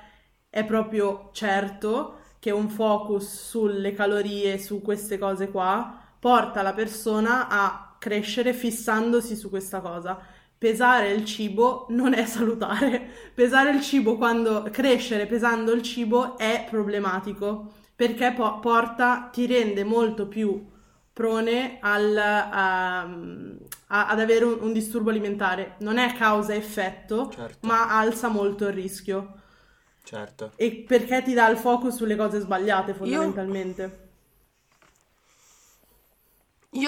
è 0.47 0.63
proprio 0.63 1.31
certo 1.33 2.19
che 2.37 2.51
un 2.51 2.69
focus 2.69 3.49
sulle 3.49 3.93
calorie, 3.93 4.59
su 4.59 4.83
queste 4.83 5.17
cose 5.17 5.49
qua, 5.49 5.99
porta 6.19 6.61
la 6.61 6.73
persona 6.73 7.47
a 7.47 7.95
crescere 7.97 8.53
fissandosi 8.53 9.35
su 9.35 9.49
questa 9.49 9.81
cosa. 9.81 10.35
Pesare 10.57 11.11
il 11.11 11.23
cibo 11.25 11.85
non 11.89 12.13
è 12.13 12.25
salutare. 12.25 13.09
Pesare 13.33 13.71
il 13.71 13.81
cibo 13.81 14.17
quando 14.17 14.63
crescere 14.71 15.25
pesando 15.27 15.71
il 15.71 15.81
cibo 15.83 16.37
è 16.37 16.65
problematico 16.69 17.73
perché 17.95 18.33
po- 18.35 18.59
porta, 18.59 19.29
ti 19.31 19.45
rende 19.45 19.83
molto 19.83 20.27
più 20.27 20.65
prone 21.13 21.77
al, 21.81 22.15
a- 22.17 23.01
a- 23.01 24.07
ad 24.07 24.19
avere 24.19 24.45
un, 24.45 24.57
un 24.61 24.73
disturbo 24.73 25.09
alimentare. 25.09 25.75
Non 25.79 25.97
è 25.97 26.13
causa-effetto, 26.13 27.29
Certo, 27.31 27.65
ma 27.67 27.97
alza 27.97 28.27
molto 28.27 28.65
il 28.67 28.73
rischio. 28.73 29.33
certo. 30.03 30.51
E 30.55 30.83
perché 30.87 31.21
ti 31.23 31.33
dà 31.33 31.49
il 31.49 31.57
focus 31.57 31.95
sulle 31.95 32.15
cose 32.15 32.39
sbagliate, 32.39 32.93
fondamentalmente. 32.93 33.83
io 33.83 34.06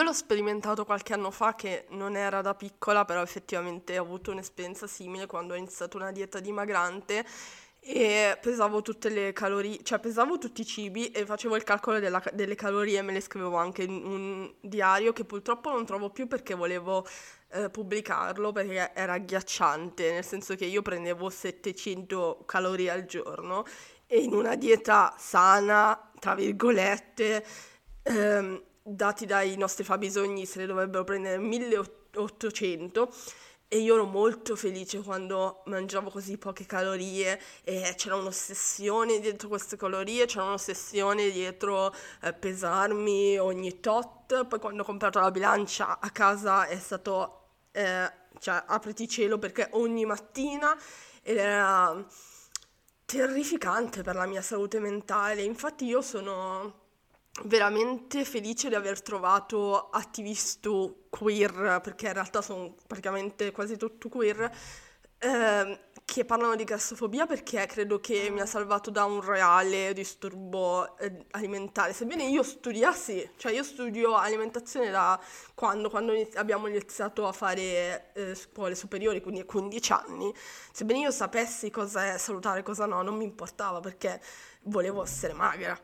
l'ho 0.04 0.13
sperimentato 0.13 0.86
qualche 0.86 1.14
anno 1.14 1.32
fa 1.32 1.55
che 1.55 1.86
non 1.89 2.16
era 2.16 2.41
da 2.41 2.53
piccola, 2.53 3.05
però 3.05 3.22
effettivamente 3.22 3.97
ho 3.97 4.03
avuto 4.03 4.32
un'esperienza 4.32 4.88
simile 4.88 5.26
quando 5.26 5.53
ho 5.53 5.57
iniziato 5.57 5.97
una 5.97 6.11
dieta 6.11 6.39
dimagrante 6.39 7.26
e 7.82 8.38
pesavo 8.41 8.82
tutte 8.82 9.09
le 9.09 9.32
calorie, 9.34 9.80
cioè 9.84 9.99
pesavo 9.99 10.38
tutti 10.38 10.61
i 10.61 10.66
cibi 10.66 11.11
e 11.11 11.26
facevo 11.26 11.55
il 11.55 11.64
calcolo 11.64 11.99
della- 11.99 12.22
delle 12.34 12.55
calorie, 12.55 13.01
me 13.01 13.14
le 13.14 13.22
scrivevo 13.22 13.55
anche 13.55 13.84
in 13.84 13.91
un 14.05 14.53
diario 14.61 15.14
che 15.14 15.24
purtroppo 15.24 15.72
non 15.72 15.86
trovo 15.86 16.09
più 16.09 16.28
perché 16.28 16.53
volevo 16.55 17.05
eh, 17.51 17.70
pubblicarlo 17.70 18.51
perché 18.51 18.91
era 18.93 19.14
agghiacciante, 19.14 20.11
nel 20.11 20.26
senso 20.26 20.55
che 20.55 20.66
io 20.66 20.82
prendevo 20.82 21.30
700 21.30 22.43
calorie 22.45 22.91
al 22.91 23.05
giorno 23.05 23.66
e 24.05 24.20
in 24.20 24.34
una 24.34 24.55
dieta 24.55 25.16
sana, 25.18 26.11
tra 26.20 26.36
virgolette, 26.36 27.45
ehm, 28.03 28.64
dati 28.82 29.25
dai 29.25 29.55
nostri 29.57 29.84
fabbisogni 29.84 30.45
se 30.45 30.59
ne 30.59 30.65
dovrebbero 30.65 31.03
prendere 31.03 31.38
1800 31.38 33.13
e 33.71 33.77
io 33.77 33.93
ero 33.93 34.05
molto 34.05 34.55
felice 34.55 34.99
quando 35.03 35.61
mangiavo 35.65 36.09
così 36.09 36.39
poche 36.39 36.65
calorie 36.65 37.39
e 37.63 37.93
c'era 37.95 38.15
un'ossessione 38.15 39.19
dietro 39.19 39.47
queste 39.47 39.77
calorie, 39.77 40.25
c'era 40.25 40.45
un'ossessione 40.45 41.30
dietro 41.30 41.93
eh, 42.23 42.34
pesarmi 42.34 43.38
ogni 43.38 43.80
tot. 43.80 44.47
Poi 44.47 44.59
quando 44.59 44.82
ho 44.82 44.86
comprato 44.86 45.19
la 45.19 45.30
bilancia 45.30 45.99
a 45.99 46.09
casa 46.09 46.65
è 46.65 46.80
stato 46.80 47.49
eh, 47.71 48.11
cioè 48.39 48.63
apriti 48.65 49.07
cielo 49.07 49.38
perché 49.38 49.67
ogni 49.73 50.03
mattina 50.03 50.75
ed 51.21 51.38
era 51.38 52.03
terrificante 53.05 54.01
per 54.01 54.15
la 54.15 54.25
mia 54.25 54.41
salute 54.41 54.80
mentale. 54.80 55.43
Infatti 55.43 55.86
io 55.86 56.01
sono 56.01 56.88
veramente 57.44 58.26
felice 58.26 58.70
di 58.70 58.76
aver 58.76 59.02
trovato 59.02 59.90
attivisti 59.90 60.70
queer, 61.10 61.80
perché 61.82 62.08
in 62.08 62.14
realtà 62.14 62.42
sono 62.42 62.76
praticamente 62.88 63.52
quasi 63.52 63.78
tutto 63.78 64.10
queer, 64.10 64.52
eh, 65.20 65.80
che 66.06 66.26
parlano 66.26 66.56
di 66.56 66.64
grassofobia 66.64 67.28
perché 67.28 67.66
credo 67.68 68.00
che 68.00 68.30
mi 68.32 68.40
ha 68.40 68.46
salvato 68.48 68.90
da 68.90 69.06
un 69.06 69.22
reale 69.22 69.94
disturbo 69.94 70.98
eh, 70.98 71.26
alimentare. 71.32 71.94
Sebbene 71.94 72.24
io 72.24 72.42
studiassi, 72.42 73.30
cioè 73.38 73.52
io 73.52 73.64
studio 73.64 74.16
alimentazione 74.16 74.90
da 74.90 75.20
quando, 75.54 75.90
quando 75.90 76.14
abbiamo 76.36 76.68
iniziato 76.68 77.28
a 77.28 77.32
fare 77.32 78.12
eh, 78.14 78.34
scuole 78.34 78.74
superiori, 78.74 79.22
quindi 79.22 79.42
a 79.42 79.46
15 79.46 79.92
anni, 79.92 80.34
sebbene 80.72 81.00
io 81.00 81.12
sapessi 81.12 81.70
cosa 81.70 82.14
è 82.14 82.18
salutare 82.18 82.62
e 82.62 82.64
cosa 82.64 82.86
no, 82.86 83.02
non 83.04 83.16
mi 83.16 83.26
importava 83.26 83.80
perché 83.82 84.20
volevo 84.64 85.04
essere 85.04 85.34
magra. 85.34 85.80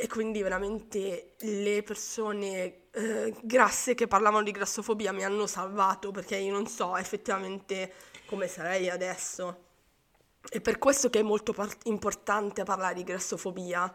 E 0.00 0.06
quindi 0.06 0.42
veramente 0.42 1.34
le 1.38 1.82
persone 1.82 2.82
eh, 2.92 3.34
grasse 3.42 3.94
che 3.94 4.06
parlavano 4.06 4.44
di 4.44 4.52
grassofobia 4.52 5.10
mi 5.10 5.24
hanno 5.24 5.48
salvato 5.48 6.12
perché 6.12 6.36
io 6.36 6.52
non 6.52 6.68
so 6.68 6.96
effettivamente 6.96 7.92
come 8.26 8.46
sarei 8.46 8.88
adesso. 8.88 9.64
È 10.48 10.60
per 10.60 10.78
questo 10.78 11.10
che 11.10 11.18
è 11.18 11.22
molto 11.22 11.52
par- 11.52 11.76
importante 11.86 12.62
parlare 12.62 12.94
di 12.94 13.02
grassofobia. 13.02 13.92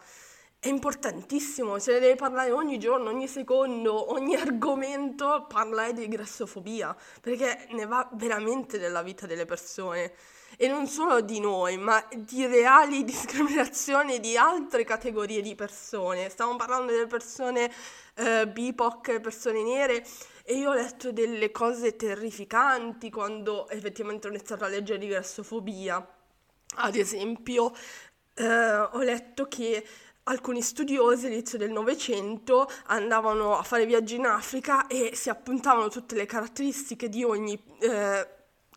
È 0.60 0.68
importantissimo, 0.68 1.80
se 1.80 1.94
ne 1.94 2.00
deve 2.00 2.16
parlare 2.16 2.52
ogni 2.52 2.78
giorno, 2.80 3.10
ogni 3.10 3.30
secondo, 3.30 4.12
ogni 4.12 4.36
argomento, 4.36 5.46
parlare 5.48 5.94
di 5.94 6.10
grassofobia, 6.10 6.94
perché 7.22 7.68
ne 7.70 7.86
va 7.86 8.10
veramente 8.16 8.78
della 8.78 9.04
vita 9.04 9.26
delle 9.26 9.46
persone 9.46 10.12
e 10.58 10.68
non 10.68 10.88
solo 10.88 11.22
di 11.22 11.40
noi, 11.40 11.78
ma 11.78 12.06
di 12.16 12.46
reali 12.46 13.04
discriminazioni 13.06 14.20
di 14.20 14.38
altre 14.38 14.84
categorie 14.84 15.42
di 15.42 15.56
persone. 15.56 16.30
Stiamo 16.30 16.56
parlando 16.56 16.92
delle 16.92 17.08
persone 17.08 17.72
eh, 18.16 18.48
BIPOC, 18.48 19.20
persone 19.20 19.64
nere, 19.64 20.06
e 20.44 20.56
io 20.56 20.70
ho 20.70 20.74
letto 20.74 21.12
delle 21.12 21.52
cose 21.52 21.96
terrificanti 21.96 23.10
quando 23.10 23.70
effettivamente 23.70 24.28
ho 24.28 24.30
iniziato 24.30 24.66
a 24.66 24.68
leggere 24.68 25.00
di 25.00 25.08
grassofobia. 25.08 26.06
Ad 26.76 26.96
esempio, 26.96 27.74
eh, 28.36 28.46
ho 28.46 29.00
letto 29.00 29.48
che 29.48 29.86
alcuni 30.24 30.62
studiosi 30.62 31.26
all'inizio 31.26 31.58
del 31.58 31.72
Novecento 31.72 32.70
andavano 32.88 33.58
a 33.58 33.64
fare 33.64 33.86
viaggi 33.86 34.16
in 34.16 34.26
Africa 34.26 34.88
e 34.88 35.12
si 35.14 35.30
appuntavano 35.30 35.90
tutte 35.90 36.16
le 36.16 36.26
caratteristiche 36.26 37.10
di 37.10 37.24
ogni 37.24 37.62
eh, 37.80 38.28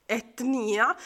etnia 0.07 0.97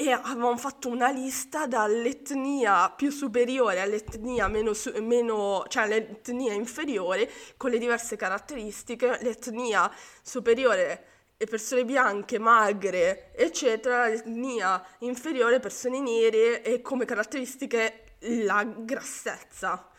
e 0.00 0.12
avevamo 0.12 0.56
fatto 0.56 0.88
una 0.88 1.10
lista 1.10 1.66
dall'etnia 1.66 2.88
più 2.88 3.10
superiore 3.10 3.80
all'etnia 3.80 4.46
meno, 4.46 4.70
meno, 5.00 5.64
cioè 5.66 5.82
all'etnia 5.82 6.52
inferiore 6.52 7.28
con 7.56 7.70
le 7.70 7.78
diverse 7.78 8.14
caratteristiche, 8.14 9.18
l'etnia 9.22 9.92
superiore 10.22 11.04
persone 11.36 11.84
bianche, 11.84 12.38
magre, 12.38 13.34
eccetera, 13.34 14.06
l'etnia 14.06 14.80
inferiore 15.00 15.58
persone 15.58 15.98
nere 15.98 16.62
e 16.62 16.80
come 16.80 17.04
caratteristiche 17.04 18.14
la 18.20 18.62
grassezza. 18.62 19.90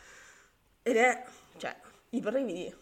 Ed 0.82 0.96
è, 0.96 1.26
cioè, 1.58 1.76
i 2.10 2.20
brividi. 2.20 2.74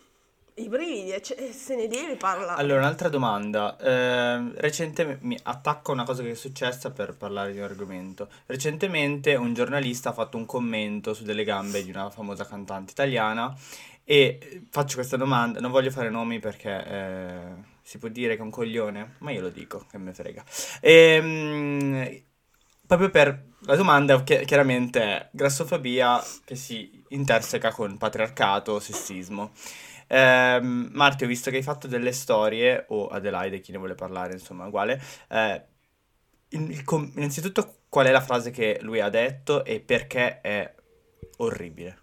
I 0.59 0.69
brividi, 0.69 1.15
se 1.53 1.77
ne 1.77 1.87
deve 1.87 2.17
parlare. 2.17 2.61
Allora, 2.61 2.81
un'altra 2.81 3.09
domanda. 3.09 3.77
Eh, 3.79 4.53
recentemente 4.57 5.25
mi 5.25 5.39
attacco 5.45 5.93
a 5.93 5.95
una 5.95 6.05
cosa 6.05 6.23
che 6.23 6.31
è 6.31 6.35
successa 6.35 6.91
per 6.91 7.17
parlare 7.17 7.53
di 7.53 7.59
un 7.59 7.65
argomento. 7.65 8.29
Recentemente 8.47 9.37
un 9.37 9.55
giornalista 9.55 10.11
ha 10.11 10.13
fatto 10.13 10.37
un 10.37 10.47
commento 10.47 11.15
su 11.15 11.23
delle 11.23 11.45
gambe 11.45 11.85
di 11.85 11.91
una 11.91 12.11
famosa 12.11 12.45
cantante 12.45 12.91
italiana 12.91 13.55
e 14.05 14.63
faccio 14.71 14.97
questa 14.97 15.17
domanda, 15.17 15.61
non 15.61 15.71
voglio 15.71 15.91
fare 15.91 16.09
nomi 16.09 16.39
perché 16.39 16.85
eh, 16.87 17.41
si 17.83 17.99
può 17.99 18.09
dire 18.09 18.35
che 18.35 18.41
è 18.41 18.45
un 18.45 18.51
coglione, 18.51 19.17
ma 19.19 19.31
io 19.31 19.43
lo 19.43 19.51
dico, 19.51 19.85
che 19.89 19.99
me 19.99 20.13
frega. 20.13 20.43
E, 20.81 20.93
ehm, 20.93 22.23
proprio 22.87 23.11
per 23.11 23.45
la 23.61 23.77
domanda 23.77 24.23
chiaramente 24.23 25.03
è 25.03 25.29
grassofobia 25.31 26.25
che 26.45 26.57
si 26.57 27.05
interseca 27.09 27.71
con 27.71 27.99
patriarcato, 27.99 28.81
sessismo. 28.81 29.53
Eh, 30.09 30.61
Marti, 30.63 31.25
ho 31.25 31.27
visto 31.27 31.51
che 31.51 31.57
hai 31.57 31.63
fatto 31.63 31.87
delle 31.87 32.13
storie, 32.13 32.87
o 32.89 33.09
Adelaide, 33.09 33.61
chi 33.61 33.73
ne 33.73 33.79
vuole 33.79 33.95
parlare, 33.95 34.33
insomma, 34.33 34.67
uguale. 34.67 35.01
Eh, 35.29 35.65
in, 36.51 36.85
com- 36.85 37.13
innanzitutto, 37.17 37.83
qual 37.89 38.07
è 38.07 38.11
la 38.11 38.21
frase 38.21 38.51
che 38.51 38.79
lui 38.83 39.01
ha 39.01 39.11
detto 39.11 39.65
e 39.65 39.81
perché 39.81 40.41
è 40.41 40.75
orribile? 41.39 41.99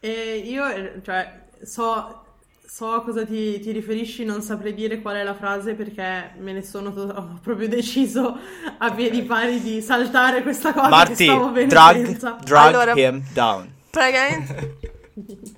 E 0.00 0.36
io, 0.44 1.02
cioè, 1.02 1.48
so 1.62 2.25
So 2.68 2.90
a 2.90 3.02
cosa 3.02 3.24
ti, 3.24 3.60
ti, 3.60 3.70
riferisci, 3.70 4.24
non 4.24 4.42
saprei 4.42 4.74
dire 4.74 5.00
qual 5.00 5.16
è 5.16 5.22
la 5.22 5.34
frase 5.34 5.74
perché 5.74 6.32
me 6.38 6.52
ne 6.52 6.62
sono 6.62 6.92
to- 6.92 7.02
ho 7.02 7.38
proprio 7.40 7.68
deciso 7.68 8.36
a 8.78 8.92
piedi 8.92 9.22
pari 9.22 9.60
di 9.60 9.80
saltare 9.80 10.42
questa 10.42 10.72
cosa 10.72 10.88
Marti, 10.88 11.14
che 11.14 11.24
stavo 11.24 11.50
bene 11.50 11.66
drug, 11.68 12.16
drug 12.42 12.64
allora, 12.64 12.92
him 12.94 13.22
down. 13.32 13.72
Praticamente... 13.90 14.78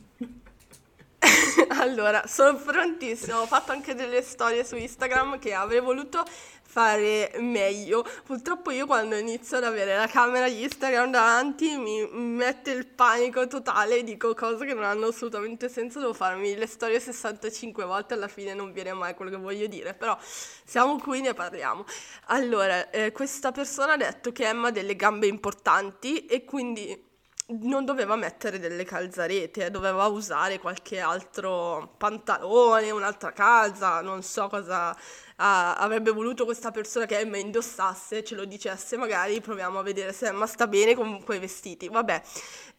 allora, 1.81 2.27
sono 2.27 2.57
prontissimo, 2.57 3.41
ho 3.41 3.47
fatto 3.47 3.73
anche 3.73 3.95
delle 3.95 4.23
storie 4.23 4.65
su 4.65 4.77
Instagram 4.77 5.39
che 5.39 5.55
avrei 5.55 5.81
voluto 5.81 6.25
fare 6.69 7.33
meglio. 7.39 8.05
Purtroppo 8.25 8.71
io 8.71 8.87
quando 8.87 9.17
inizio 9.17 9.57
ad 9.57 9.65
avere 9.65 9.97
la 9.97 10.07
camera 10.07 10.49
di 10.49 10.63
Instagram 10.63 11.11
davanti 11.11 11.77
mi 11.77 12.07
mette 12.13 12.71
il 12.71 12.87
panico 12.87 13.47
totale 13.47 13.99
e 13.99 14.05
dico 14.05 14.35
cose 14.35 14.67
che 14.67 14.75
non 14.75 14.85
hanno 14.85 15.07
assolutamente 15.07 15.69
senso, 15.69 15.99
devo 15.99 16.13
farmi 16.13 16.55
le 16.55 16.67
storie 16.67 17.01
65 17.01 17.85
volte, 17.85 18.15
alla 18.15 18.29
fine 18.29 18.55
non 18.55 18.73
viene 18.73 18.93
mai 18.93 19.15
quello 19.15 19.31
che 19.31 19.39
voglio 19.39 19.67
dire, 19.67 19.95
però 19.95 20.17
siamo 20.65 20.99
qui, 20.99 21.23
ne 21.23 21.33
parliamo. 21.35 21.85
Allora, 22.27 22.91
eh, 22.91 23.13
questa 23.13 23.51
persona 23.51 23.95
ha 23.95 23.97
detto 23.97 24.31
che 24.33 24.47
Emma 24.47 24.69
ha 24.69 24.71
delle 24.71 24.95
gambe 24.95 25.27
importanti 25.27 26.27
e 26.27 26.45
quindi 26.45 27.07
non 27.51 27.85
doveva 27.85 28.15
mettere 28.17 28.59
delle 28.59 28.85
calzarete, 28.85 29.71
doveva 29.71 30.07
usare 30.07 30.59
qualche 30.59 31.01
altro 31.01 31.95
pantalone, 31.97 32.91
un'altra 32.91 33.33
calza, 33.33 34.03
non 34.03 34.23
so 34.23 34.49
cosa 34.49 34.91
uh, 34.91 34.97
avrebbe 35.37 36.11
voluto 36.11 36.45
questa 36.45 36.71
persona 36.71 37.07
che 37.07 37.19
Emma 37.19 37.39
indossasse, 37.39 38.23
ce 38.23 38.35
lo 38.35 38.45
dicesse, 38.45 38.97
magari 38.99 39.41
proviamo 39.41 39.79
a 39.79 39.83
vedere 39.83 40.13
se 40.13 40.27
Emma 40.27 40.47
sta 40.47 40.67
bene 40.67 40.95
con 40.95 41.23
quei 41.25 41.39
vestiti. 41.39 41.89
Vabbè. 41.89 42.23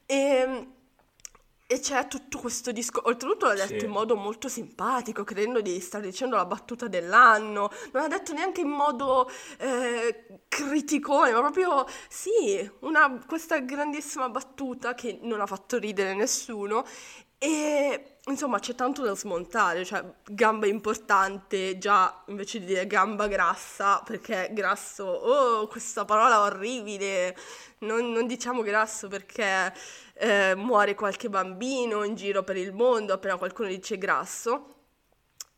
E, 0.05 0.15
ehm, 0.15 0.74
e 1.72 1.80
c'è 1.80 2.07
tutto 2.07 2.39
questo 2.39 2.72
discorso, 2.72 3.07
oltretutto 3.09 3.45
l'ha 3.45 3.53
detto 3.53 3.78
sì. 3.82 3.86
in 3.86 3.91
modo 3.91 4.15
molto 4.15 4.47
simpatico, 4.47 5.24
credendo 5.24 5.61
di 5.61 5.80
stare 5.80 6.05
dicendo 6.05 6.36
la 6.36 6.45
battuta 6.45 6.88
dell'anno, 6.88 7.70
non 7.91 8.01
l'ha 8.01 8.07
detto 8.07 8.34
neanche 8.34 8.61
in 8.61 8.70
modo 8.70 9.30
eh, 9.59 10.41
criticone, 10.47 11.32
ma 11.32 11.41
proprio 11.41 11.86
sì, 12.07 12.67
una, 12.80 13.24
questa 13.24 13.59
grandissima 13.59 14.30
battuta 14.30 14.95
che 14.95 15.20
non 15.22 15.41
ha 15.41 15.45
fatto 15.45 15.78
ridere 15.78 16.15
nessuno 16.15 16.84
e 17.40 18.18
insomma 18.26 18.60
c'è 18.60 18.76
tanto 18.76 19.02
da 19.02 19.16
smontare, 19.16 19.86
cioè 19.86 20.04
gamba 20.26 20.68
importante, 20.68 21.78
già 21.78 22.24
invece 22.28 22.60
di 22.60 22.66
dire 22.66 22.86
gamba 22.86 23.28
grassa, 23.28 24.02
perché 24.06 24.50
grasso, 24.52 25.06
oh 25.06 25.68
questa 25.68 26.04
parola 26.04 26.42
orribile, 26.42 27.36
non, 27.80 28.12
non 28.12 28.28
diciamo 28.28 28.62
grasso 28.62 29.08
perché 29.08 29.74
eh, 30.16 30.54
muore 30.56 30.96
qualche 30.96 31.30
bambino 31.30 32.04
in 32.04 32.16
giro 32.16 32.44
per 32.44 32.58
il 32.58 32.74
mondo 32.74 33.14
appena 33.14 33.38
qualcuno 33.38 33.70
dice 33.70 33.98
grasso. 33.98 34.76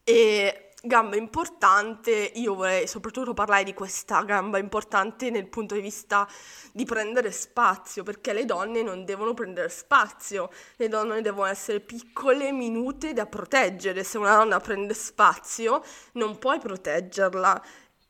E 0.03 0.70
gamba 0.83 1.15
importante, 1.15 2.31
io 2.35 2.55
vorrei 2.55 2.87
soprattutto 2.87 3.33
parlare 3.33 3.63
di 3.63 3.73
questa 3.73 4.23
gamba 4.23 4.57
importante 4.57 5.29
nel 5.29 5.47
punto 5.47 5.75
di 5.75 5.81
vista 5.81 6.27
di 6.73 6.85
prendere 6.85 7.31
spazio, 7.31 8.03
perché 8.03 8.33
le 8.33 8.45
donne 8.45 8.81
non 8.81 9.05
devono 9.05 9.33
prendere 9.35 9.69
spazio, 9.69 10.49
le 10.77 10.87
donne 10.87 11.21
devono 11.21 11.45
essere 11.45 11.81
piccole, 11.81 12.51
minute 12.51 13.13
da 13.13 13.27
proteggere, 13.27 14.03
se 14.03 14.17
una 14.17 14.35
donna 14.35 14.59
prende 14.59 14.95
spazio 14.95 15.83
non 16.13 16.39
puoi 16.39 16.59
proteggerla. 16.59 17.63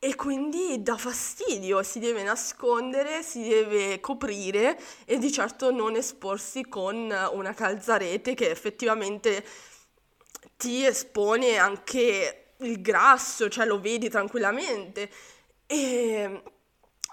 E 0.03 0.15
quindi 0.15 0.81
dà 0.81 0.97
fastidio, 0.97 1.83
si 1.83 1.99
deve 1.99 2.23
nascondere, 2.23 3.21
si 3.21 3.47
deve 3.47 3.99
coprire 3.99 4.79
e 5.05 5.19
di 5.19 5.31
certo 5.31 5.69
non 5.69 5.95
esporsi 5.95 6.67
con 6.67 7.13
una 7.33 7.53
calzarete 7.53 8.33
che 8.33 8.49
effettivamente 8.49 9.45
ti 10.57 10.83
espone 10.85 11.57
anche 11.57 12.40
il 12.61 12.81
grasso, 12.81 13.49
cioè 13.49 13.65
lo 13.65 13.79
vedi 13.79 14.09
tranquillamente. 14.09 15.09
E 15.65 16.43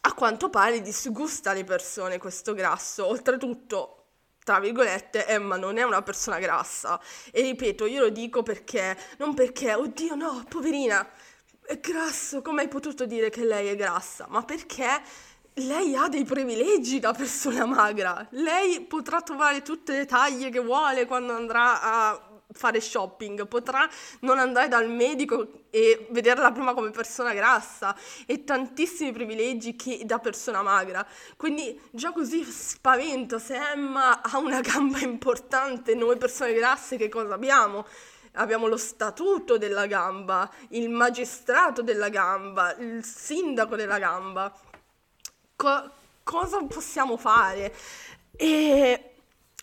a 0.00 0.14
quanto 0.14 0.50
pare 0.50 0.80
disgusta 0.80 1.52
le 1.52 1.64
persone 1.64 2.18
questo 2.18 2.54
grasso. 2.54 3.06
Oltretutto, 3.06 4.06
tra 4.42 4.60
virgolette, 4.60 5.26
Emma 5.26 5.56
non 5.56 5.76
è 5.76 5.82
una 5.82 6.02
persona 6.02 6.38
grassa. 6.38 7.00
E 7.30 7.42
ripeto, 7.42 7.86
io 7.86 8.00
lo 8.00 8.08
dico 8.08 8.42
perché, 8.42 8.96
non 9.18 9.34
perché, 9.34 9.74
oddio 9.74 10.14
no, 10.14 10.44
poverina, 10.48 11.06
è 11.64 11.78
grasso, 11.80 12.40
come 12.40 12.62
hai 12.62 12.68
potuto 12.68 13.04
dire 13.04 13.28
che 13.28 13.44
lei 13.44 13.68
è 13.68 13.76
grassa? 13.76 14.26
Ma 14.28 14.42
perché 14.42 15.02
lei 15.54 15.94
ha 15.96 16.08
dei 16.08 16.24
privilegi 16.24 16.98
da 16.98 17.12
persona 17.12 17.66
magra. 17.66 18.26
Lei 18.30 18.80
potrà 18.82 19.20
trovare 19.20 19.62
tutte 19.62 19.96
le 19.96 20.06
taglie 20.06 20.50
che 20.50 20.60
vuole 20.60 21.06
quando 21.06 21.34
andrà 21.34 21.82
a 21.82 22.27
fare 22.52 22.80
shopping, 22.80 23.46
potrà 23.46 23.88
non 24.20 24.38
andare 24.38 24.68
dal 24.68 24.88
medico 24.88 25.64
e 25.70 26.06
vederla 26.10 26.50
prima 26.50 26.72
come 26.72 26.90
persona 26.90 27.34
grassa 27.34 27.94
e 28.26 28.44
tantissimi 28.44 29.12
privilegi 29.12 29.76
che 29.76 30.02
da 30.04 30.18
persona 30.18 30.62
magra. 30.62 31.06
Quindi 31.36 31.78
già 31.90 32.12
così 32.12 32.42
spavento 32.44 33.38
se 33.38 33.56
Emma 33.56 34.22
ha 34.22 34.38
una 34.38 34.60
gamba 34.62 34.98
importante, 34.98 35.94
noi 35.94 36.16
persone 36.16 36.54
grasse 36.54 36.96
che 36.96 37.08
cosa 37.08 37.34
abbiamo? 37.34 37.86
Abbiamo 38.32 38.66
lo 38.66 38.76
statuto 38.76 39.58
della 39.58 39.86
gamba, 39.86 40.48
il 40.70 40.88
magistrato 40.90 41.82
della 41.82 42.08
gamba, 42.08 42.74
il 42.76 43.04
sindaco 43.04 43.74
della 43.74 43.98
gamba. 43.98 44.52
Co- 45.56 45.90
cosa 46.22 46.62
possiamo 46.64 47.16
fare? 47.16 47.74
E 48.36 49.14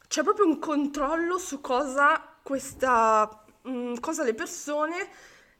c'è 0.08 0.24
proprio 0.24 0.46
un 0.46 0.60
controllo 0.60 1.38
su 1.38 1.62
cosa 1.62 2.35
questa 2.46 3.44
mh, 3.64 3.70
mm, 3.72 3.94
cosa 4.00 4.22
le 4.22 4.36
persone 4.36 5.10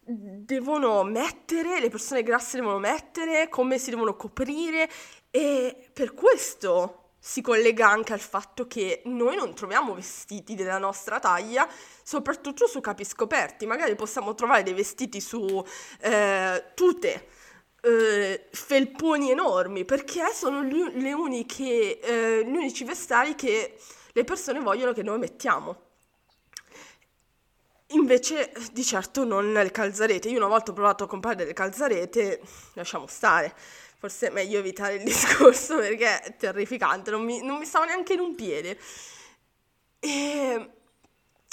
devono 0.08 1.02
mettere, 1.04 1.80
le 1.80 1.90
persone 1.90 2.22
grasse 2.22 2.60
devono 2.60 2.78
mettere, 2.78 3.50
come 3.50 3.80
si 3.80 3.90
devono 3.90 4.16
coprire 4.16 4.88
e 5.32 5.90
per 5.92 6.14
questo 6.14 7.14
si 7.18 7.42
collega 7.42 7.90
anche 7.90 8.14
al 8.14 8.20
fatto 8.20 8.68
che 8.68 9.02
noi 9.06 9.36
non 9.36 9.56
troviamo 9.56 9.96
vestiti 9.96 10.54
della 10.54 10.78
nostra 10.78 11.18
taglia, 11.18 11.68
soprattutto 12.04 12.68
su 12.68 12.80
capi 12.82 13.04
scoperti, 13.04 13.66
magari 13.66 13.96
possiamo 13.96 14.36
trovare 14.36 14.62
dei 14.62 14.76
vestiti 14.76 15.20
su 15.20 15.66
eh, 16.02 16.66
tute, 16.76 17.28
eh, 17.82 18.48
felponi 18.52 19.32
enormi, 19.32 19.86
perché 19.86 20.32
sono 20.32 20.62
gli, 20.62 21.12
uniche, 21.12 22.00
eh, 22.00 22.44
gli 22.46 22.56
unici 22.56 22.84
vestali 22.84 23.34
che 23.34 23.76
le 24.14 24.24
persone 24.24 24.60
vogliono 24.60 24.94
che 24.94 25.02
noi 25.02 25.18
mettiamo. 25.18 25.85
Invece 27.90 28.52
di 28.72 28.84
certo 28.84 29.24
non 29.24 29.54
le 29.54 29.70
calzarete. 29.70 30.30
Io 30.30 30.38
una 30.38 30.48
volta 30.48 30.72
ho 30.72 30.74
provato 30.74 31.04
a 31.04 31.08
comprare 31.08 31.36
delle 31.36 31.54
calzarete, 31.54 32.42
lasciamo 32.74 33.06
stare. 33.08 33.54
Forse 33.98 34.28
è 34.28 34.32
meglio 34.32 34.60
evitare 34.60 34.96
il 34.96 35.04
discorso 35.06 35.78
perché 35.78 36.22
è 36.22 36.36
terrificante, 36.36 37.12
non 37.12 37.24
mi, 37.24 37.42
non 37.44 37.60
mi 37.60 37.66
stavo 37.66 37.86
neanche 37.86 38.14
in 38.14 38.20
un 38.22 38.34
piede. 38.36 38.80
E 40.00 40.70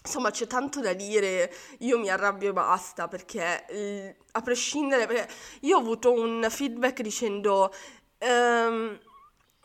insomma 0.02 0.30
c'è 0.30 0.46
tanto 0.46 0.80
da 0.80 0.94
dire, 0.94 1.52
io 1.80 1.98
mi 1.98 2.08
arrabbio 2.10 2.50
e 2.50 2.52
basta 2.52 3.08
perché 3.08 4.16
a 4.32 4.40
prescindere, 4.40 5.06
perché 5.06 5.32
io 5.60 5.76
ho 5.76 5.80
avuto 5.80 6.12
un 6.12 6.46
feedback 6.48 7.02
dicendo... 7.02 7.72
Um, 8.20 8.98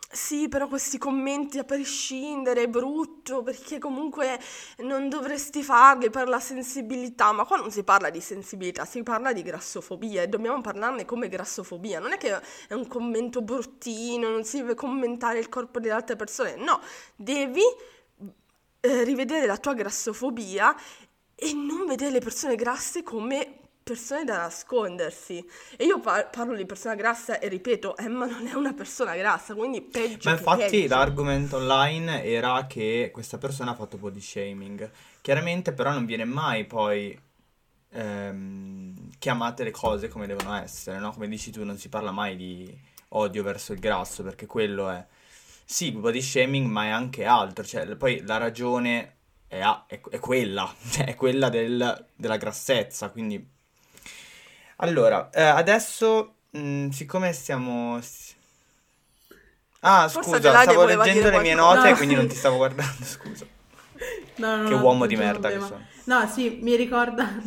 sì, 0.10 0.48
però 0.48 0.68
questi 0.68 0.98
commenti 0.98 1.60
a 1.60 1.66
prescindere 1.66 2.64
è 2.64 2.68
brutto 2.68 3.44
perché 3.44 3.78
comunque 3.78 4.40
non 4.78 5.10
dovresti 5.10 5.62
farli 5.62 6.10
per 6.10 6.30
la 6.30 6.40
sensibilità, 6.40 7.34
ma 7.34 7.44
qua 7.44 7.58
non 7.58 7.72
si 7.72 7.84
parla 7.84 8.10
di 8.10 8.22
sensibilità, 8.22 8.86
si 8.86 9.04
parla 9.04 9.34
di 9.34 9.42
grassofobia 9.42 10.22
e 10.22 10.30
dobbiamo 10.30 10.62
parlarne 10.62 11.04
come 11.04 11.28
grassofobia. 11.28 12.00
Non 12.00 12.14
è 12.14 12.18
che 12.18 12.40
è 12.68 12.74
un 12.74 12.88
commento 12.88 13.42
bruttino, 13.42 14.30
non 14.30 14.46
si 14.46 14.58
deve 14.58 14.76
commentare 14.76 15.40
il 15.40 15.50
corpo 15.50 15.80
delle 15.80 15.94
altre 15.94 16.16
persone, 16.16 16.56
no, 16.56 16.80
devi 17.16 17.62
eh, 18.80 19.04
rivedere 19.04 19.46
la 19.46 19.58
tua 19.58 19.74
grassofobia 19.74 20.74
e 21.36 21.54
non 21.54 21.86
vedere 21.86 22.12
le 22.12 22.20
persone 22.20 22.56
grasse 22.56 23.04
come 23.04 23.67
persone 23.88 24.26
da 24.26 24.38
nascondersi. 24.38 25.44
E 25.78 25.86
io 25.86 26.02
par- 26.02 26.30
parlo 26.30 26.56
di 26.56 26.66
persona 26.66 26.96
grassa 26.96 27.40
e 27.40 27.48
ripeto, 27.48 27.96
Emma 27.96 28.26
non 28.26 28.46
è 28.46 28.54
una 28.54 28.74
persona 28.74 29.16
grassa, 29.16 29.56
quindi 29.56 29.82
peggio. 29.82 30.30
Ma 30.30 30.36
infatti 30.36 30.82
peggio. 30.82 30.96
l'argomento 30.96 31.56
online 31.56 32.24
era 32.26 32.68
che 32.68 33.10
questa 33.14 33.38
persona 33.38 33.72
ha 33.72 33.76
fatto 33.76 33.98
body 33.98 34.20
shaming. 34.20 34.92
Chiaramente 35.22 35.72
però 35.72 35.92
non 35.92 36.06
viene 36.06 36.26
mai 36.26 36.66
poi 36.66 37.18
ehm, 37.92 39.12
chiamate 39.18 39.64
le 39.64 39.72
cose 39.72 40.10
come 40.10 40.28
devono 40.28 40.54
essere, 40.56 41.00
no? 41.00 41.12
Come 41.12 41.30
dici 41.30 41.52
tu, 41.52 41.64
non 41.64 41.78
si 41.78 41.88
parla 41.88 42.12
mai 42.12 42.36
di 42.36 42.78
odio 43.10 43.42
verso 43.42 43.72
il 43.72 43.80
grasso, 43.80 44.22
perché 44.22 44.46
quello 44.46 44.90
è... 44.90 45.06
Sì, 45.64 45.92
body 45.92 46.22
shaming, 46.22 46.68
ma 46.68 46.86
è 46.86 46.90
anche 46.90 47.24
altro. 47.26 47.64
Cioè, 47.64 47.96
poi 47.96 48.22
la 48.26 48.38
ragione 48.38 49.16
è, 49.48 49.62
è, 49.88 50.02
è 50.10 50.20
quella, 50.20 50.74
cioè 50.92 51.06
è 51.06 51.16
quella 51.16 51.50
del, 51.50 52.06
della 52.16 52.38
grassezza, 52.38 53.10
quindi 53.10 53.56
allora, 54.78 55.30
eh, 55.32 55.42
adesso, 55.42 56.36
mh, 56.52 56.60
mm, 56.60 56.90
siccome 56.90 57.34
stiamo... 57.34 58.00
Ah, 59.82 60.08
Forse 60.10 60.30
scusa, 60.32 60.62
stavo 60.62 60.86
leggendo 60.86 61.30
le 61.30 61.40
mie 61.40 61.54
qualcosa. 61.56 61.56
note, 61.56 61.90
No. 61.90 61.96
quindi 61.96 62.16
non 62.16 62.28
ti 62.28 62.36
stavo 62.36 62.58
guardando, 62.58 63.04
scusa. 63.06 63.46
No, 64.36 64.56
no, 64.58 64.64
Che 64.70 64.76
no, 64.76 64.82
uomo 64.82 65.06
di 65.06 65.16
merda 65.16 65.50
che 65.50 65.58
problema. 65.58 65.66
sono. 65.68 66.20
No, 66.22 66.28
sì, 66.28 66.60
mi 66.62 66.76
ricorda... 66.76 67.28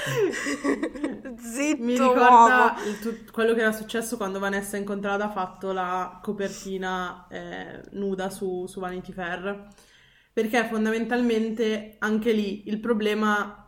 Zitto, 1.36 1.82
Mi 1.82 1.92
ricorda 1.98 2.74
tut- 3.00 3.30
quello 3.30 3.54
che 3.54 3.60
era 3.60 3.72
successo 3.72 4.16
quando 4.16 4.38
Vanessa 4.38 4.76
Incontrada 4.76 5.26
ha 5.26 5.30
fatto 5.30 5.72
la 5.72 6.18
copertina 6.22 7.26
eh, 7.28 7.82
nuda 7.92 8.30
su, 8.30 8.66
su 8.66 8.80
Vanity 8.80 9.12
Fair. 9.12 9.68
Perché 10.32 10.64
fondamentalmente 10.66 11.96
anche 11.98 12.32
lì 12.32 12.68
il 12.68 12.78
problema 12.80 13.66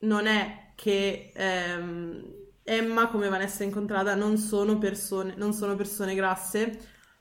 non 0.00 0.26
è 0.26 0.67
che 0.78 1.32
ehm, 1.34 2.22
Emma 2.62 3.08
come 3.08 3.28
Vanessa 3.28 3.64
Incontrada 3.64 4.14
non 4.14 4.36
sono 4.36 4.78
persone, 4.78 5.34
non 5.36 5.52
sono 5.52 5.74
persone 5.74 6.14
grasse. 6.14 6.78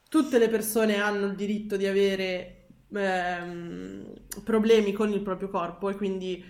Tutte 0.07 0.37
le 0.37 0.47
persone 0.47 0.99
hanno 0.99 1.25
il 1.25 1.33
diritto 1.35 1.75
di 1.75 1.87
avere 1.87 2.67
ehm, 2.93 4.13
problemi 4.43 4.91
con 4.91 5.11
il 5.11 5.21
proprio 5.21 5.49
corpo 5.49 5.89
e 5.89 5.95
quindi 5.95 6.43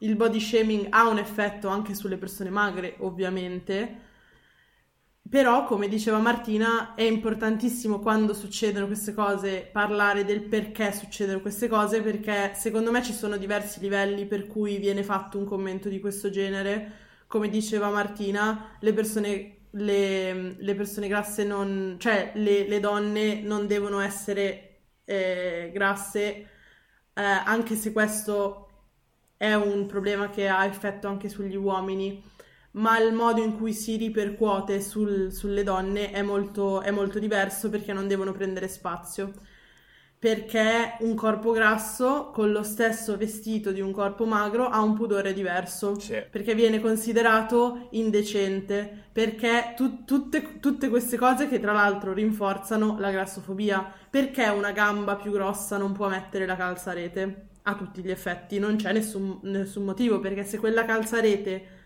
il 0.00 0.16
body 0.16 0.38
shaming 0.38 0.88
ha 0.90 1.08
un 1.08 1.16
effetto 1.16 1.68
anche 1.68 1.94
sulle 1.94 2.18
persone 2.18 2.50
magre, 2.50 2.96
ovviamente. 2.98 4.08
Però, 5.30 5.64
come 5.64 5.86
diceva 5.86 6.18
Martina, 6.18 6.94
è 6.96 7.02
importantissimo 7.02 8.00
quando 8.00 8.34
succedono 8.34 8.86
queste 8.86 9.14
cose 9.14 9.68
parlare 9.70 10.24
del 10.24 10.42
perché 10.42 10.90
succedono 10.92 11.40
queste 11.40 11.68
cose, 11.68 12.02
perché 12.02 12.52
secondo 12.56 12.90
me 12.90 13.00
ci 13.00 13.12
sono 13.12 13.36
diversi 13.36 13.78
livelli 13.78 14.26
per 14.26 14.48
cui 14.48 14.78
viene 14.78 15.04
fatto 15.04 15.38
un 15.38 15.44
commento 15.44 15.88
di 15.88 16.00
questo 16.00 16.30
genere. 16.30 16.92
Come 17.28 17.48
diceva 17.48 17.90
Martina, 17.90 18.76
le 18.80 18.92
persone, 18.92 19.68
le, 19.70 20.56
le 20.58 20.74
persone 20.74 21.06
grasse 21.06 21.44
non, 21.44 21.94
cioè 22.00 22.32
le, 22.34 22.66
le 22.66 22.80
donne 22.80 23.40
non 23.40 23.68
devono 23.68 24.00
essere 24.00 24.80
eh, 25.04 25.70
grasse, 25.72 26.26
eh, 27.14 27.22
anche 27.22 27.76
se 27.76 27.92
questo 27.92 28.66
è 29.36 29.54
un 29.54 29.86
problema 29.86 30.28
che 30.28 30.48
ha 30.48 30.64
effetto 30.66 31.06
anche 31.06 31.28
sugli 31.28 31.54
uomini 31.56 32.20
ma 32.72 32.98
il 32.98 33.12
modo 33.12 33.42
in 33.42 33.56
cui 33.56 33.72
si 33.72 33.96
ripercuote 33.96 34.80
sul- 34.80 35.32
sulle 35.32 35.62
donne 35.64 36.10
è 36.10 36.22
molto, 36.22 36.80
è 36.82 36.90
molto 36.90 37.18
diverso 37.18 37.68
perché 37.68 37.92
non 37.92 38.06
devono 38.08 38.32
prendere 38.32 38.68
spazio. 38.68 39.32
Perché 40.18 40.96
un 41.00 41.14
corpo 41.14 41.50
grasso 41.52 42.30
con 42.30 42.52
lo 42.52 42.62
stesso 42.62 43.16
vestito 43.16 43.72
di 43.72 43.80
un 43.80 43.90
corpo 43.90 44.26
magro 44.26 44.68
ha 44.68 44.82
un 44.82 44.92
pudore 44.94 45.32
diverso. 45.32 45.98
Sì. 45.98 46.22
Perché 46.30 46.54
viene 46.54 46.78
considerato 46.80 47.88
indecente. 47.92 49.06
Perché 49.12 49.72
tu- 49.76 50.04
tutte, 50.04 50.60
tutte 50.60 50.88
queste 50.90 51.16
cose 51.16 51.48
che 51.48 51.58
tra 51.58 51.72
l'altro 51.72 52.12
rinforzano 52.12 52.98
la 52.98 53.10
grassofobia. 53.10 53.90
Perché 54.10 54.46
una 54.48 54.72
gamba 54.72 55.16
più 55.16 55.32
grossa 55.32 55.78
non 55.78 55.92
può 55.92 56.08
mettere 56.08 56.44
la 56.44 56.56
calzarete? 56.56 57.46
A 57.62 57.74
tutti 57.74 58.02
gli 58.02 58.10
effetti, 58.10 58.58
non 58.58 58.76
c'è 58.76 58.92
nessun, 58.92 59.38
nessun 59.44 59.84
motivo. 59.84 60.20
Perché 60.20 60.44
se 60.44 60.58
quella 60.58 60.84
calzarete 60.84 61.78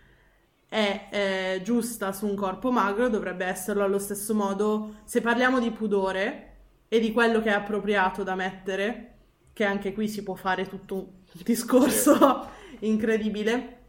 è 0.68 1.08
eh, 1.10 1.62
giusta 1.62 2.12
su 2.12 2.26
un 2.26 2.34
corpo 2.34 2.70
magro, 2.70 3.08
dovrebbe 3.08 3.44
esserlo 3.44 3.84
allo 3.84 3.98
stesso 3.98 4.34
modo. 4.34 4.96
Se 5.04 5.20
parliamo 5.20 5.60
di 5.60 5.70
pudore 5.70 6.56
e 6.88 7.00
di 7.00 7.12
quello 7.12 7.40
che 7.40 7.50
è 7.50 7.54
appropriato 7.54 8.22
da 8.22 8.34
mettere, 8.34 9.14
che 9.52 9.64
anche 9.64 9.92
qui 9.92 10.08
si 10.08 10.22
può 10.22 10.34
fare 10.34 10.66
tutto 10.66 10.94
un 10.94 11.06
discorso 11.44 12.48
incredibile, 12.80 13.82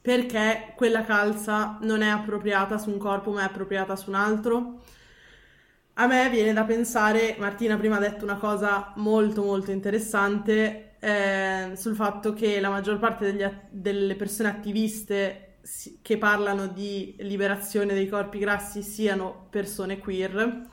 perché 0.00 0.72
quella 0.76 1.04
calza 1.04 1.78
non 1.82 2.02
è 2.02 2.08
appropriata 2.08 2.78
su 2.78 2.90
un 2.90 2.98
corpo 2.98 3.30
ma 3.32 3.42
è 3.42 3.44
appropriata 3.44 3.96
su 3.96 4.10
un 4.10 4.16
altro. 4.16 4.80
A 5.94 6.06
me 6.06 6.30
viene 6.30 6.52
da 6.52 6.64
pensare, 6.64 7.36
Martina 7.38 7.76
prima 7.76 7.96
ha 7.96 8.00
detto 8.00 8.24
una 8.24 8.38
cosa 8.38 8.92
molto 8.96 9.42
molto 9.42 9.70
interessante 9.70 10.96
eh, 10.98 11.72
sul 11.74 11.94
fatto 11.94 12.32
che 12.32 12.60
la 12.60 12.70
maggior 12.70 12.98
parte 12.98 13.30
degli 13.30 13.44
delle 13.70 14.14
persone 14.16 14.48
attiviste 14.48 15.51
che 16.02 16.18
parlano 16.18 16.66
di 16.66 17.14
liberazione 17.20 17.94
dei 17.94 18.08
corpi 18.08 18.38
grassi 18.38 18.82
siano 18.82 19.46
persone 19.50 19.98
queer. 19.98 20.68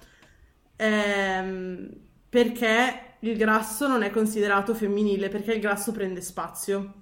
Ehm, 0.76 1.90
perché 2.30 3.16
il 3.20 3.38
grasso 3.38 3.88
non 3.88 4.04
è 4.04 4.12
considerato 4.12 4.74
femminile, 4.74 5.30
perché 5.30 5.54
il 5.54 5.60
grasso 5.60 5.92
prende 5.92 6.22
spazio. 6.22 6.94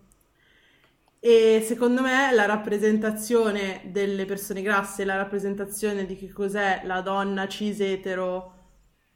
E 1.20 1.64
secondo 1.66 2.02
me 2.02 2.32
la 2.34 2.46
rappresentazione 2.46 3.82
delle 3.86 4.26
persone 4.26 4.62
grasse, 4.62 5.04
la 5.04 5.18
rappresentazione 5.18 6.06
di 6.06 6.16
che 6.16 6.30
cos'è 6.30 6.82
la 6.86 7.02
donna 7.02 7.48
cis 7.48 7.80
etero 7.82 8.54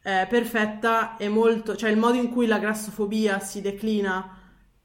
eh, 0.03 0.25
perfetta 0.27 1.15
è 1.17 1.27
molto, 1.27 1.75
cioè 1.75 1.91
il 1.91 1.97
modo 1.97 2.17
in 2.17 2.29
cui 2.29 2.47
la 2.47 2.59
grassofobia 2.59 3.39
si 3.39 3.61
declina 3.61 4.40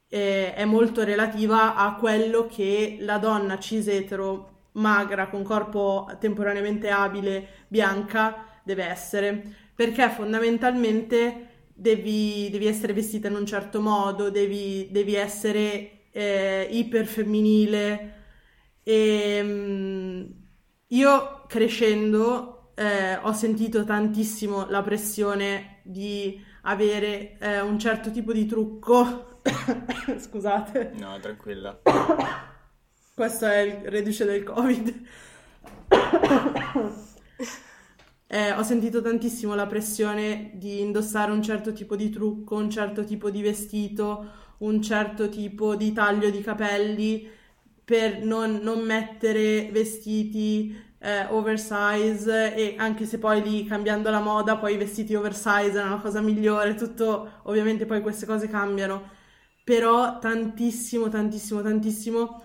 eh, 0.08 0.54
è 0.54 0.64
molto 0.64 1.02
relativa 1.04 1.74
a 1.74 1.94
quello 1.94 2.46
che 2.46 2.98
la 3.00 3.18
donna 3.18 3.58
cis 3.58 3.88
etero 3.88 4.54
magra 4.72 5.28
con 5.28 5.42
corpo 5.42 6.08
temporaneamente 6.20 6.90
abile 6.90 7.48
bianca 7.68 8.60
deve 8.62 8.84
essere. 8.84 9.42
Perché 9.74 10.08
fondamentalmente 10.10 11.66
devi, 11.74 12.48
devi 12.50 12.66
essere 12.66 12.92
vestita 12.92 13.28
in 13.28 13.34
un 13.34 13.46
certo 13.46 13.80
modo 13.80 14.30
devi, 14.30 14.88
devi 14.90 15.14
essere 15.14 16.08
eh, 16.10 16.68
iperfemminile. 16.70 18.14
E 18.82 19.40
um, 19.42 20.34
io 20.88 21.44
crescendo 21.46 22.72
eh, 22.74 23.16
ho 23.16 23.32
sentito 23.32 23.84
tantissimo 23.84 24.66
la 24.68 24.82
pressione 24.82 25.80
di 25.82 26.40
avere 26.62 27.36
eh, 27.38 27.60
un 27.60 27.78
certo 27.78 28.10
tipo 28.10 28.32
di 28.32 28.46
trucco 28.46 29.35
scusate. 30.18 30.92
No, 30.98 31.18
tranquilla. 31.20 31.80
questo 33.14 33.46
è 33.46 33.58
il 33.58 33.90
reduce 33.90 34.24
del 34.24 34.42
covid. 34.42 35.02
Eh, 38.28 38.50
ho 38.50 38.64
sentito 38.64 39.00
tantissimo 39.00 39.54
la 39.54 39.66
pressione 39.66 40.50
di 40.54 40.80
indossare 40.80 41.30
un 41.30 41.40
certo 41.44 41.72
tipo 41.72 41.94
di 41.94 42.10
trucco, 42.10 42.56
un 42.56 42.68
certo 42.68 43.04
tipo 43.04 43.30
di 43.30 43.40
vestito, 43.40 44.26
un 44.58 44.82
certo 44.82 45.28
tipo 45.28 45.76
di 45.76 45.92
taglio 45.92 46.28
di 46.30 46.42
capelli 46.42 47.30
per 47.84 48.24
non, 48.24 48.58
non 48.62 48.84
mettere 48.84 49.68
vestiti 49.70 50.76
eh, 50.98 51.26
oversize 51.26 52.52
e 52.54 52.74
anche 52.78 53.04
se 53.04 53.18
poi 53.18 53.42
lì 53.42 53.64
cambiando 53.64 54.10
la 54.10 54.20
moda 54.20 54.56
poi 54.56 54.74
i 54.74 54.76
vestiti 54.76 55.14
oversize 55.14 55.78
è 55.78 55.84
una 55.84 56.00
cosa 56.00 56.20
migliore, 56.20 56.74
tutto 56.74 57.42
ovviamente 57.44 57.86
poi 57.86 58.00
queste 58.00 58.26
cose 58.26 58.48
cambiano, 58.48 59.10
però 59.66 60.20
tantissimo, 60.20 61.08
tantissimo, 61.08 61.60
tantissimo 61.60 62.44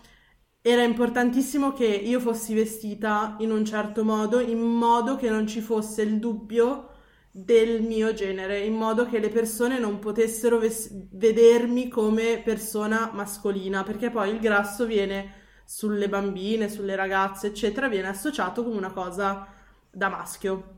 era 0.61 0.83
importantissimo 0.83 1.71
che 1.73 1.85
io 1.85 2.19
fossi 2.19 2.55
vestita 2.55 3.35
in 3.39 3.51
un 3.51 3.63
certo 3.63 4.03
modo, 4.03 4.39
in 4.39 4.59
modo 4.59 5.15
che 5.17 5.29
non 5.29 5.45
ci 5.47 5.61
fosse 5.61 6.01
il 6.01 6.17
dubbio 6.19 6.89
del 7.31 7.83
mio 7.83 8.13
genere, 8.13 8.61
in 8.61 8.73
modo 8.73 9.05
che 9.05 9.19
le 9.19 9.29
persone 9.29 9.77
non 9.79 9.99
potessero 9.99 10.57
ves- 10.57 10.89
vedermi 11.11 11.89
come 11.89 12.41
persona 12.43 13.11
mascolina, 13.13 13.83
perché 13.83 14.09
poi 14.09 14.31
il 14.31 14.39
grasso 14.39 14.85
viene 14.87 15.35
sulle 15.65 16.09
bambine, 16.09 16.69
sulle 16.69 16.95
ragazze, 16.95 17.47
eccetera, 17.47 17.87
viene 17.87 18.07
associato 18.07 18.63
come 18.63 18.77
una 18.77 18.91
cosa 18.91 19.47
da 19.91 20.09
maschio. 20.09 20.77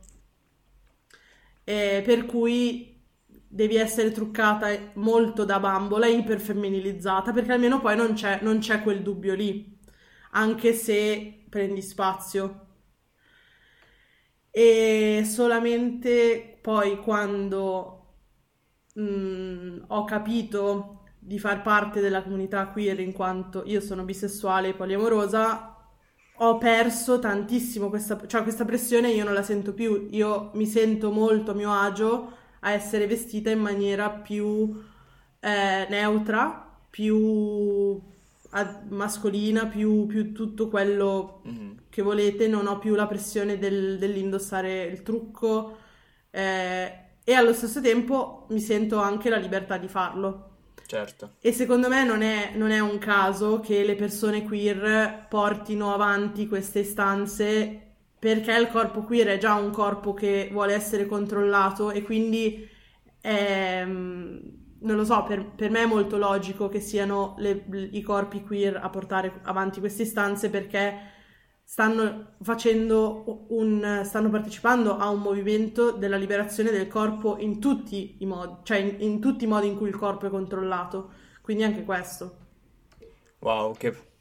E 1.65 2.01
per 2.05 2.25
cui 2.25 2.92
devi 3.54 3.76
essere 3.76 4.12
truccata 4.12 4.68
molto 4.95 5.45
da 5.45 5.60
bambola, 5.60 6.08
iperfemminilizzata, 6.08 7.32
perché 7.32 7.51
almeno 7.51 7.80
poi 7.80 7.95
non 7.95 8.14
c'è, 8.14 8.39
non 8.41 8.58
c'è 8.60 8.82
quel 8.82 9.04
dubbio 9.04 9.36
lì 9.36 9.80
anche 10.32 10.74
se 10.74 11.45
prendi 11.49 11.82
spazio. 11.82 12.62
E 14.49 15.24
solamente 15.26 16.60
poi 16.62 16.99
quando 16.99 18.16
mh, 18.93 19.86
ho 19.88 20.04
capito 20.06 21.04
di 21.20 21.39
far 21.39 21.62
parte 21.62 22.01
della 22.01 22.22
comunità 22.24 22.68
queer 22.68 22.99
in 22.99 23.14
quanto 23.14 23.64
io 23.66 23.80
sono 23.82 24.04
bisessuale 24.04 24.70
e 24.70 24.74
poliamorosa, 24.74 25.70
ho 26.38 26.58
perso 26.58 27.20
tantissimo 27.20 27.89
questa, 27.89 28.20
cioè 28.28 28.43
questa 28.43 28.66
pressione 28.66 29.12
io 29.12 29.24
non 29.24 29.34
la 29.34 29.43
sento 29.43 29.74
più, 29.74 30.08
io 30.12 30.51
mi 30.56 30.66
sento 30.66 31.12
molto 31.12 31.51
a 31.51 31.54
mio 31.54 31.72
agio 31.72 32.41
a 32.64 32.72
essere 32.72 33.07
vestita 33.07 33.49
in 33.49 33.59
maniera 33.59 34.09
più 34.09 34.82
eh, 35.39 35.88
neutra, 35.89 36.78
più 36.89 38.01
mascolina, 38.89 39.66
più, 39.66 40.05
più 40.05 40.32
tutto 40.32 40.70
quello 40.70 41.41
mm-hmm. 41.47 41.72
che 41.89 42.01
volete, 42.01 42.47
non 42.47 42.68
ho 42.68 42.78
più 42.78 42.93
la 42.95 43.07
pressione 43.07 43.57
del, 43.57 43.97
dell'indossare 43.97 44.84
il 44.84 45.01
trucco 45.01 45.78
eh, 46.30 46.93
e 47.24 47.34
allo 47.34 47.53
stesso 47.53 47.82
tempo 47.82 48.45
mi 48.49 48.59
sento 48.59 48.99
anche 48.99 49.30
la 49.30 49.38
libertà 49.38 49.78
di 49.78 49.88
farlo. 49.88 50.49
Certo. 50.86 51.32
E 51.39 51.51
secondo 51.51 51.89
me 51.89 52.03
non 52.03 52.22
è, 52.22 52.51
non 52.55 52.70
è 52.70 52.80
un 52.80 52.99
caso 52.99 53.59
che 53.59 53.84
le 53.84 53.95
persone 53.95 54.43
queer 54.43 55.26
portino 55.28 55.93
avanti 55.93 56.47
queste 56.47 56.80
istanze 56.80 57.92
perché 58.24 58.53
il 58.53 58.69
corpo 58.69 59.03
queer 59.03 59.28
è 59.28 59.38
già 59.38 59.55
un 59.55 59.69
corpo 59.69 60.13
che 60.13 60.47
vuole 60.49 60.74
essere 60.74 61.05
controllato 61.07 61.91
e 61.91 62.03
quindi 62.03 62.65
è, 63.19 63.84
non 63.86 64.55
lo 64.80 65.03
so, 65.03 65.24
per, 65.24 65.45
per, 65.53 65.69
me 65.69 65.82
è 65.82 65.86
molto 65.86 66.17
logico 66.17 66.69
che 66.69 66.80
siano 66.80 67.36
le, 67.39 67.65
i 67.91 68.01
corpi 68.01 68.41
queer 68.41 68.78
a 68.78 68.89
portare 68.89 69.41
avanti 69.43 69.82
queste 69.82 70.03
istanze 70.03 70.49
perché 70.49 71.11
stanno 71.65 72.36
facendo 72.41 73.47
un, 73.49 74.03
stanno 74.05 74.30
partecipando 74.30 74.95
a 74.95 75.09
un 75.09 75.19
movimento 75.19 75.91
della 75.91 76.15
liberazione 76.15 76.71
del 76.71 76.88
corpo 76.88 77.36
in 77.39 77.59
tutti 77.59 78.15
i 78.19 78.26
modi, 78.26 78.55
cioè 78.63 78.78
in, 78.78 78.95
in 78.99 79.19
tutti 79.19 79.43
i 79.43 79.47
modi 79.47 79.67
in 79.67 79.76
cui 79.76 79.89
il 79.89 79.97
corpo 79.97 80.28
è 80.28 80.30
controllato. 80.30 81.11
Quindi 81.41 81.63
anche 81.63 81.84
questo. 81.84 82.38
Wow, 83.39 83.74
che 83.74 84.12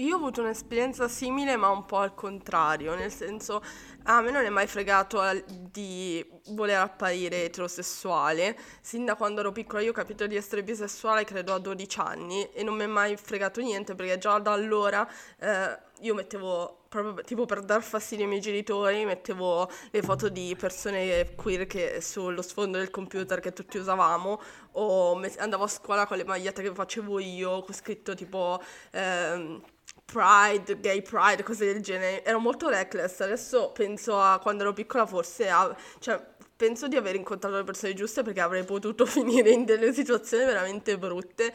io 0.00 0.14
ho 0.14 0.18
avuto 0.18 0.40
un'esperienza 0.40 1.08
simile, 1.08 1.56
ma 1.56 1.68
un 1.68 1.84
po' 1.84 1.98
al 1.98 2.14
contrario, 2.14 2.94
nel 2.94 3.12
senso, 3.12 3.62
a 4.04 4.20
me 4.20 4.30
non 4.30 4.44
è 4.44 4.48
mai 4.48 4.66
fregato 4.66 5.20
di 5.46 6.24
voler 6.48 6.80
apparire 6.80 7.44
eterosessuale. 7.44 8.56
Sin 8.80 9.04
da 9.04 9.14
quando 9.14 9.40
ero 9.40 9.52
piccola 9.52 9.82
io 9.82 9.90
ho 9.90 9.94
capito 9.94 10.26
di 10.26 10.36
essere 10.36 10.62
bisessuale, 10.62 11.24
credo 11.24 11.54
a 11.54 11.58
12 11.58 12.00
anni, 12.00 12.50
e 12.52 12.62
non 12.62 12.76
mi 12.76 12.84
è 12.84 12.86
mai 12.86 13.16
fregato 13.16 13.60
niente, 13.60 13.94
perché 13.94 14.18
già 14.18 14.38
da 14.38 14.52
allora 14.52 15.08
eh, 15.38 15.78
io 16.00 16.14
mettevo, 16.14 16.86
proprio 16.88 17.22
tipo 17.24 17.44
per 17.44 17.60
dar 17.62 17.82
fastidio 17.82 18.24
ai 18.24 18.30
miei 18.30 18.42
genitori, 18.42 19.04
mettevo 19.04 19.70
le 19.90 20.02
foto 20.02 20.28
di 20.28 20.56
persone 20.58 21.34
queer 21.34 21.66
che 21.66 22.00
sullo 22.00 22.42
sfondo 22.42 22.78
del 22.78 22.90
computer 22.90 23.40
che 23.40 23.52
tutti 23.52 23.76
usavamo, 23.76 24.40
o 24.72 25.20
andavo 25.38 25.64
a 25.64 25.68
scuola 25.68 26.06
con 26.06 26.16
le 26.16 26.24
magliette 26.24 26.62
che 26.62 26.72
facevo 26.72 27.18
io, 27.18 27.62
con 27.62 27.74
scritto 27.74 28.14
tipo... 28.14 28.62
Eh, 28.92 29.60
Pride, 30.04 30.80
gay 30.80 31.02
pride, 31.02 31.42
cose 31.42 31.72
del 31.72 31.82
genere. 31.82 32.24
Ero 32.24 32.40
molto 32.40 32.68
reckless. 32.68 33.20
Adesso 33.20 33.70
penso 33.72 34.20
a 34.20 34.38
quando 34.40 34.62
ero 34.62 34.72
piccola, 34.72 35.06
forse 35.06 35.48
a, 35.48 35.74
cioè, 36.00 36.20
penso 36.56 36.88
di 36.88 36.96
aver 36.96 37.14
incontrato 37.14 37.56
le 37.56 37.64
persone 37.64 37.94
giuste 37.94 38.22
perché 38.22 38.40
avrei 38.40 38.64
potuto 38.64 39.06
finire 39.06 39.50
in 39.50 39.64
delle 39.64 39.92
situazioni 39.92 40.44
veramente 40.44 40.98
brutte. 40.98 41.54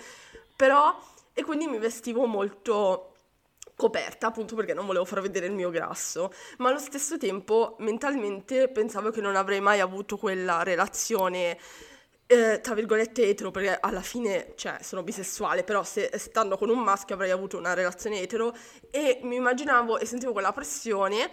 Però, 0.55 0.97
e 1.33 1.43
quindi 1.43 1.67
mi 1.67 1.79
vestivo 1.79 2.25
molto 2.25 3.11
coperta 3.75 4.27
appunto 4.27 4.55
perché 4.55 4.73
non 4.73 4.85
volevo 4.85 5.05
far 5.05 5.21
vedere 5.21 5.47
il 5.47 5.53
mio 5.53 5.69
grasso, 5.69 6.31
ma 6.59 6.69
allo 6.69 6.79
stesso 6.79 7.17
tempo 7.17 7.75
mentalmente 7.79 8.69
pensavo 8.69 9.11
che 9.11 9.21
non 9.21 9.35
avrei 9.35 9.59
mai 9.59 9.81
avuto 9.81 10.17
quella 10.17 10.63
relazione 10.63 11.57
eh, 12.27 12.59
tra 12.61 12.73
virgolette 12.73 13.27
etero, 13.27 13.51
perché 13.51 13.77
alla 13.79 14.01
fine, 14.01 14.53
cioè, 14.55 14.77
sono 14.81 15.03
bisessuale, 15.03 15.63
però 15.63 15.83
se 15.83 16.09
stando 16.15 16.57
con 16.57 16.69
un 16.69 16.79
maschio 16.79 17.15
avrei 17.15 17.31
avuto 17.31 17.57
una 17.57 17.73
relazione 17.73 18.21
etero. 18.21 18.53
E 18.89 19.19
mi 19.23 19.35
immaginavo 19.35 19.99
e 19.99 20.05
sentivo 20.05 20.31
quella 20.31 20.51
pressione 20.51 21.29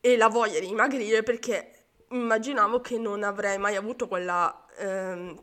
e 0.00 0.16
la 0.16 0.28
voglia 0.28 0.60
di 0.60 0.66
dimagrire 0.66 1.22
perché 1.22 1.88
immaginavo 2.10 2.80
che 2.80 2.98
non 2.98 3.24
avrei 3.24 3.58
mai 3.58 3.74
avuto 3.74 4.06
quella 4.06 4.66
ehm, 4.78 5.36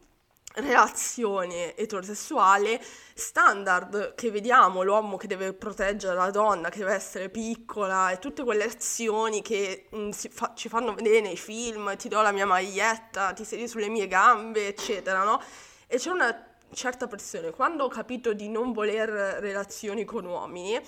relazione 0.55 1.75
eterosessuale 1.75 2.81
standard 3.15 4.13
che 4.15 4.31
vediamo, 4.31 4.83
l'uomo 4.83 5.17
che 5.17 5.27
deve 5.27 5.53
proteggere 5.53 6.15
la 6.15 6.29
donna, 6.29 6.69
che 6.69 6.79
deve 6.79 6.93
essere 6.93 7.29
piccola 7.29 8.11
e 8.11 8.19
tutte 8.19 8.43
quelle 8.43 8.65
azioni 8.65 9.41
che 9.41 9.87
mh, 9.89 9.97
mm, 9.97 10.09
fa- 10.11 10.53
ci 10.55 10.69
fanno 10.69 10.93
vedere 10.93 11.21
nei 11.21 11.37
film, 11.37 11.95
ti 11.97 12.07
do 12.07 12.21
la 12.21 12.31
mia 12.31 12.45
maglietta, 12.45 13.33
ti 13.33 13.43
siedi 13.43 13.67
sulle 13.67 13.89
mie 13.89 14.07
gambe, 14.07 14.67
eccetera, 14.67 15.23
no? 15.23 15.41
E 15.87 15.97
c'è 15.97 16.09
una 16.09 16.51
certa 16.73 17.07
pressione. 17.07 17.51
Quando 17.51 17.85
ho 17.85 17.87
capito 17.87 18.33
di 18.33 18.49
non 18.49 18.73
voler 18.73 19.09
relazioni 19.09 20.05
con 20.05 20.25
uomini, 20.25 20.79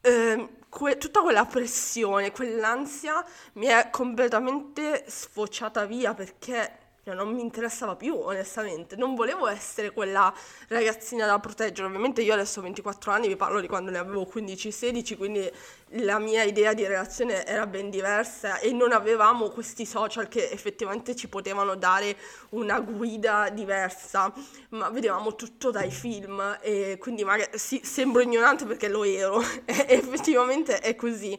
eh, 0.00 0.48
que- 0.68 0.98
tutta 0.98 1.20
quella 1.22 1.46
pressione, 1.46 2.30
quell'ansia 2.30 3.24
mi 3.54 3.66
è 3.66 3.88
completamente 3.90 5.04
sfociata 5.08 5.86
via 5.86 6.14
perché 6.14 6.83
cioè, 7.04 7.14
non 7.14 7.34
mi 7.34 7.42
interessava 7.42 7.96
più, 7.96 8.16
onestamente. 8.16 8.96
Non 8.96 9.14
volevo 9.14 9.46
essere 9.46 9.90
quella 9.90 10.32
ragazzina 10.68 11.26
da 11.26 11.38
proteggere. 11.38 11.86
Ovviamente 11.86 12.22
io 12.22 12.32
adesso 12.32 12.60
ho 12.60 12.62
24 12.62 13.12
anni, 13.12 13.28
vi 13.28 13.36
parlo 13.36 13.60
di 13.60 13.68
quando 13.68 13.90
ne 13.90 13.98
avevo 13.98 14.22
15-16, 14.22 15.14
quindi 15.18 15.52
la 15.98 16.18
mia 16.18 16.44
idea 16.44 16.72
di 16.72 16.86
relazione 16.86 17.44
era 17.44 17.66
ben 17.66 17.90
diversa 17.90 18.58
e 18.58 18.72
non 18.72 18.92
avevamo 18.92 19.50
questi 19.50 19.84
social 19.84 20.28
che 20.28 20.48
effettivamente 20.50 21.14
ci 21.14 21.28
potevano 21.28 21.74
dare 21.74 22.16
una 22.50 22.80
guida 22.80 23.50
diversa, 23.50 24.32
ma 24.70 24.88
vedevamo 24.88 25.34
tutto 25.34 25.70
dai 25.70 25.90
film 25.90 26.58
e 26.62 26.96
quindi 26.98 27.22
magari 27.22 27.58
sì, 27.58 27.82
sembro 27.84 28.22
ignorante 28.22 28.64
perché 28.64 28.88
lo 28.88 29.04
ero, 29.04 29.42
effettivamente 29.66 30.78
è 30.78 30.96
così. 30.96 31.38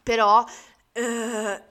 Però... 0.00 0.44
Eh, 0.92 1.67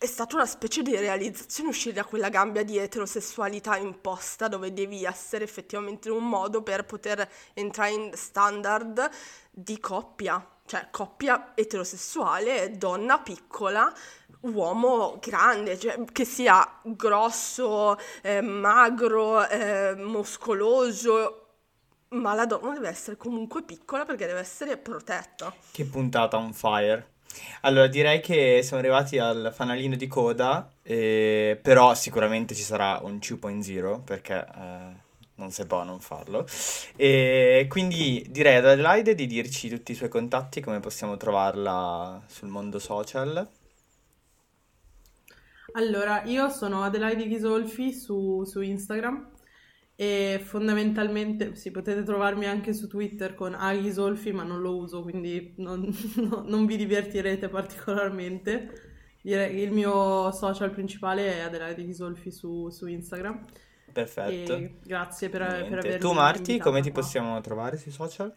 è 0.00 0.06
stata 0.06 0.34
una 0.34 0.46
specie 0.46 0.80
di 0.80 0.96
realizzazione 0.96 1.68
uscire 1.68 1.92
da 1.92 2.04
quella 2.04 2.30
gambia 2.30 2.64
di 2.64 2.78
eterosessualità 2.78 3.76
imposta 3.76 4.48
dove 4.48 4.72
devi 4.72 5.04
essere 5.04 5.44
effettivamente 5.44 6.08
un 6.08 6.26
modo 6.26 6.62
per 6.62 6.86
poter 6.86 7.30
entrare 7.52 7.90
in 7.90 8.10
standard 8.14 9.10
di 9.50 9.78
coppia, 9.78 10.42
cioè 10.64 10.88
coppia 10.90 11.52
eterosessuale, 11.54 12.78
donna 12.78 13.18
piccola, 13.18 13.92
uomo 14.40 15.18
grande, 15.20 15.78
cioè 15.78 16.02
che 16.10 16.24
sia 16.24 16.80
grosso, 16.82 17.98
eh, 18.22 18.40
magro, 18.40 19.46
eh, 19.46 19.96
muscoloso, 19.96 21.48
ma 22.08 22.32
la 22.32 22.46
donna 22.46 22.72
deve 22.72 22.88
essere 22.88 23.18
comunque 23.18 23.62
piccola 23.64 24.06
perché 24.06 24.24
deve 24.24 24.40
essere 24.40 24.78
protetta. 24.78 25.52
Che 25.70 25.84
puntata 25.84 26.38
on 26.38 26.54
fire. 26.54 27.18
Allora, 27.62 27.86
direi 27.88 28.20
che 28.20 28.60
siamo 28.62 28.80
arrivati 28.80 29.18
al 29.18 29.52
fanalino 29.54 29.96
di 29.96 30.06
coda, 30.06 30.70
eh, 30.82 31.58
però 31.60 31.94
sicuramente 31.94 32.54
ci 32.54 32.62
sarà 32.62 33.00
un 33.02 33.18
2.0 33.18 34.02
perché 34.02 34.34
eh, 34.34 35.08
non 35.34 35.50
si 35.50 35.66
può 35.66 35.84
non 35.84 36.00
farlo. 36.00 36.46
E 36.96 37.66
quindi 37.68 38.24
direi 38.30 38.56
ad 38.56 38.66
Adelaide 38.66 39.14
di 39.14 39.26
dirci 39.26 39.68
tutti 39.68 39.92
i 39.92 39.94
suoi 39.94 40.08
contatti, 40.08 40.60
come 40.60 40.80
possiamo 40.80 41.16
trovarla 41.16 42.22
sul 42.26 42.48
mondo 42.48 42.78
social. 42.78 43.48
Allora, 45.72 46.22
io 46.24 46.48
sono 46.48 46.82
Adelaide 46.82 47.26
Ghisolfi 47.28 47.92
su, 47.92 48.44
su 48.44 48.60
Instagram 48.60 49.29
e 50.00 50.40
fondamentalmente 50.42 51.54
sì, 51.56 51.70
potete 51.70 52.02
trovarmi 52.04 52.46
anche 52.46 52.72
su 52.72 52.88
Twitter 52.88 53.34
con 53.34 53.52
Aghisolfi, 53.54 54.32
ma 54.32 54.42
non 54.44 54.60
lo 54.62 54.76
uso, 54.76 55.02
quindi 55.02 55.52
non, 55.58 55.92
no, 56.16 56.42
non 56.46 56.64
vi 56.64 56.76
divertirete 56.76 57.48
particolarmente. 57.50 58.88
Direi 59.20 59.58
il 59.60 59.72
mio 59.72 60.30
social 60.32 60.70
principale 60.70 61.34
è 61.36 61.40
Adelaide 61.40 61.84
Ghisolfi 61.84 62.30
su, 62.30 62.70
su 62.70 62.86
Instagram. 62.86 63.44
Perfetto. 63.92 64.54
E 64.54 64.78
grazie 64.82 65.28
per, 65.28 65.40
per 65.68 65.78
avermi 65.80 65.98
Tu 65.98 66.12
Marti, 66.12 66.58
come 66.58 66.80
ti 66.80 66.90
qua. 66.92 67.00
possiamo 67.02 67.38
trovare 67.42 67.76
sui 67.76 67.90
social? 67.90 68.34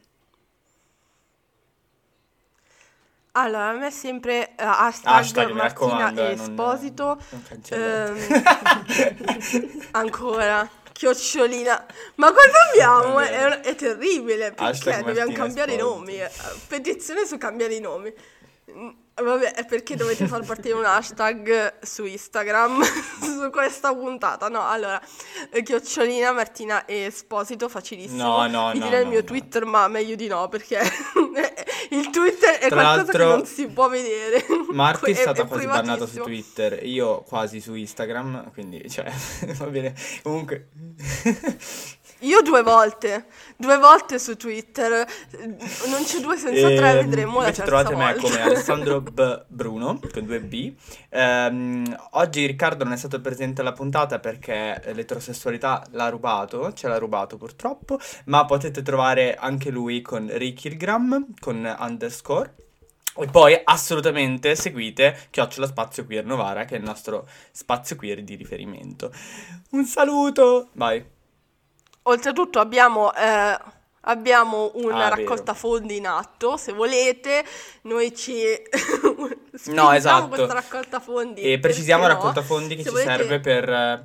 Allora, 3.36 3.70
a 3.70 3.74
me 3.74 3.88
è 3.88 3.90
sempre 3.90 4.50
eh, 4.50 4.64
hashtag, 4.64 5.12
Hashtag, 5.12 5.52
Martina 5.52 6.14
eh, 6.14 6.36
non- 6.36 6.40
Esposito. 6.40 7.20
non 7.30 7.42
cancellate. 7.42 8.28
Ehm, 8.28 9.26
ancora, 9.92 10.70
chiocciolina. 10.94 11.86
Ma 12.16 12.32
cosa 12.32 12.70
abbiamo? 12.70 13.20
È, 13.20 13.60
è 13.60 13.76
terribile, 13.76 14.54
perché 14.54 14.64
Hashtag 14.64 15.04
dobbiamo 15.04 15.32
Martina 15.32 15.38
cambiare 15.46 15.74
i 15.74 15.78
nomi. 15.78 16.22
eh, 16.22 16.30
Petizione 16.68 17.26
su 17.26 17.38
cambiare 17.38 17.76
i 17.76 17.80
nomi. 17.82 18.14
Mm, 19.22 19.26
Vabbè, 19.26 19.54
è 19.54 19.66
perché 19.66 19.96
dovete 19.96 20.28
far 20.28 20.44
partire 20.44 20.74
un 20.74 20.86
hashtag 20.86 21.84
su 21.84 22.04
Instagram 22.04 22.82
su 23.22 23.50
questa 23.52 23.94
puntata. 23.94 24.50
No, 24.50 24.68
allora, 24.68 25.00
eh, 25.52 25.62
chiocciolina 25.62 26.32
Martina 26.32 26.88
Esposito, 26.88 27.70
facilissimo. 27.70 28.24
No, 28.24 28.48
no, 28.48 28.72
Vi 28.72 28.80
no, 28.80 28.86
direi 28.86 29.02
il 29.02 29.06
no, 29.06 29.12
mio 29.12 29.20
no. 29.20 29.26
Twitter, 29.26 29.66
ma 29.66 29.88
meglio 29.88 30.16
di 30.16 30.28
no, 30.28 30.50
perché 30.50 30.80
il 31.92 32.10
Twitter 32.10 32.58
è 32.58 32.70
Tra 32.70 32.82
qualcosa 32.82 33.12
che 33.12 33.24
non 33.24 33.46
si 33.46 33.68
può 33.68 33.88
vedere. 33.88 34.46
Marti 34.74 35.12
è 35.12 35.14
stata 35.14 35.44
è 35.44 35.48
quasi 35.48 35.68
bannata 35.68 36.08
su. 36.08 36.22
Twitter, 36.22 36.84
io 36.84 37.22
quasi 37.22 37.60
su 37.62 37.76
Instagram, 37.76 38.52
quindi 38.52 38.90
cioè, 38.90 39.12
va 39.58 39.66
bene. 39.68 39.94
Comunque, 40.24 40.70
Io 42.24 42.42
due 42.42 42.62
volte, 42.64 43.26
due 43.58 43.78
volte 43.78 44.18
su 44.18 44.38
Twitter, 44.38 45.06
non 45.88 46.04
c'è 46.04 46.20
due 46.20 46.38
senza 46.38 46.68
tre, 46.68 47.00
Ehm, 47.00 47.06
vedremo 47.06 47.40
la 47.42 47.48
invece 47.48 47.64
terza 47.64 47.84
trovate 47.84 47.96
me 47.96 48.14
volta. 48.14 48.22
come 48.22 48.42
Alessandro 48.44 49.02
B. 49.02 49.44
Bruno, 49.48 50.00
con 50.12 50.26
due 50.26 50.40
B. 50.40 50.74
Ehm, 51.10 51.98
oggi 52.12 52.46
Riccardo 52.46 52.84
non 52.86 52.94
è 52.94 52.98
stato 52.98 53.20
presente 53.20 53.62
alla 53.62 53.74
puntata 53.74 54.20
perché 54.20 54.82
l'eterosessualità 54.94 55.86
l'ha 55.92 56.10
rubato, 56.10 56.72
ce 56.74 56.88
l'ha 56.88 56.98
rubato 56.98 57.38
purtroppo, 57.38 58.00
ma 58.26 58.46
potete 58.46 58.82
trovare 58.82 59.36
anche 59.36 59.70
lui 59.70 60.02
con 60.02 60.30
Rikilgram, 60.32 61.34
con 61.40 61.76
underscore. 61.80 62.56
E 63.16 63.28
poi 63.28 63.60
assolutamente 63.64 64.56
seguite 64.56 65.28
Chiocciola 65.30 65.68
Spazio 65.68 66.06
Queer 66.06 66.26
Novara, 66.26 66.66
che 66.66 66.76
è 66.76 66.78
il 66.80 66.84
nostro 66.84 67.28
spazio 67.52 67.96
queer 67.96 68.24
di 68.24 68.36
riferimento. 68.36 69.12
Un 69.72 69.86
saluto! 69.86 70.70
Vai. 70.74 71.13
Oltretutto 72.04 72.60
abbiamo, 72.60 73.14
eh, 73.14 73.58
abbiamo 74.02 74.72
una 74.76 75.06
Ah, 75.06 75.10
vero. 75.10 75.16
raccolta 75.22 75.54
fondi 75.54 75.96
in 75.98 76.08
atto, 76.08 76.58
se 76.58 76.74
volete, 76.74 77.44
noi 77.84 78.14
ci 78.16 78.42
spingiamo 79.54 79.88
No, 79.90 79.92
esatto. 79.94 80.28
questa 80.28 80.54
raccolta 80.54 81.00
fondi. 81.00 81.42
E 81.42 81.60
precisiamo 81.60 82.04
no? 82.04 82.10
raccolta 82.10 82.42
fondi 82.42 82.76
che 82.76 82.84
ci 82.84 82.90
volete- 82.90 83.10
serve 83.10 83.40
per... 83.40 84.02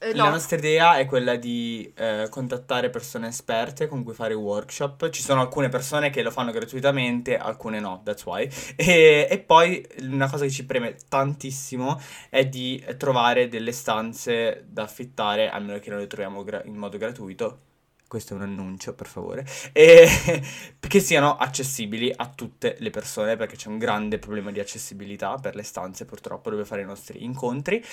eh, 0.00 0.10
Eh, 0.10 0.14
La 0.14 0.24
no. 0.24 0.30
nostra 0.30 0.56
idea 0.56 0.96
è 0.98 1.06
quella 1.06 1.36
di 1.36 1.92
eh, 1.96 2.28
contattare 2.30 2.88
persone 2.90 3.28
esperte 3.28 3.86
con 3.88 4.04
cui 4.04 4.14
fare 4.14 4.34
workshop. 4.34 5.10
Ci 5.10 5.22
sono 5.22 5.40
alcune 5.40 5.68
persone 5.68 6.10
che 6.10 6.22
lo 6.22 6.30
fanno 6.30 6.52
gratuitamente, 6.52 7.36
alcune 7.36 7.80
no, 7.80 8.00
that's 8.04 8.24
why. 8.24 8.48
E, 8.76 9.26
e 9.28 9.38
poi 9.40 9.84
una 10.02 10.28
cosa 10.30 10.44
che 10.44 10.50
ci 10.50 10.64
preme 10.66 10.96
tantissimo 11.08 12.00
è 12.30 12.46
di 12.46 12.84
trovare 12.96 13.48
delle 13.48 13.72
stanze 13.72 14.64
da 14.68 14.82
affittare, 14.84 15.48
a 15.50 15.58
meno 15.58 15.78
che 15.80 15.90
non 15.90 15.98
le 15.98 16.06
troviamo 16.06 16.44
gra- 16.44 16.62
in 16.64 16.76
modo 16.76 16.96
gratuito. 16.98 17.60
Questo 18.08 18.32
è 18.32 18.36
un 18.36 18.42
annuncio, 18.42 18.94
per 18.94 19.06
favore. 19.06 19.46
E 19.72 20.08
che 20.80 21.00
siano 21.00 21.36
accessibili 21.36 22.10
a 22.14 22.26
tutte 22.34 22.76
le 22.78 22.88
persone, 22.88 23.36
perché 23.36 23.56
c'è 23.56 23.68
un 23.68 23.76
grande 23.76 24.18
problema 24.18 24.50
di 24.50 24.60
accessibilità 24.60 25.36
per 25.36 25.54
le 25.54 25.62
stanze, 25.62 26.06
purtroppo, 26.06 26.48
dove 26.48 26.64
fare 26.64 26.80
i 26.80 26.86
nostri 26.86 27.22
incontri. 27.22 27.84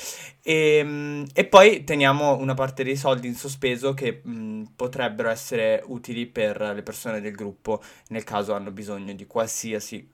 E, 0.42 0.82
mm, 0.82 1.24
e 1.34 1.46
poi 1.46 1.84
teniamo 1.84 2.38
una 2.38 2.54
parte 2.54 2.86
dei 2.86 2.96
soldi 2.96 3.28
in 3.28 3.36
sospeso 3.36 3.94
che 3.94 4.22
mm, 4.26 4.64
potrebbero 4.76 5.30
essere 5.30 5.84
utili 5.86 6.26
per 6.28 6.62
le 6.62 6.82
persone 6.82 7.20
del 7.20 7.34
gruppo 7.34 7.84
nel 8.08 8.24
caso 8.24 8.54
hanno 8.54 8.72
bisogno 8.72 9.14
di 9.14 9.28
qualsiasi 9.28 10.08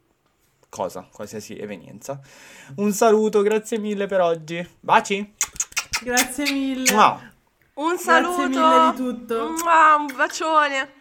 cosa, 0.67 1.07
qualsiasi 1.11 1.55
evenienza. 1.57 2.19
Un 2.77 2.91
saluto, 2.91 3.43
grazie 3.43 3.77
mille 3.77 4.07
per 4.07 4.21
oggi. 4.21 4.67
Baci! 4.79 5.35
Grazie 6.01 6.51
mille. 6.51 6.91
Un 7.75 7.97
saluto. 7.97 8.35
Grazie 8.35 8.47
mille 8.47 8.91
di 8.91 8.97
tutto. 8.97 9.49
Mua, 9.63 9.95
Un 9.95 10.15
bacione. 10.15 10.93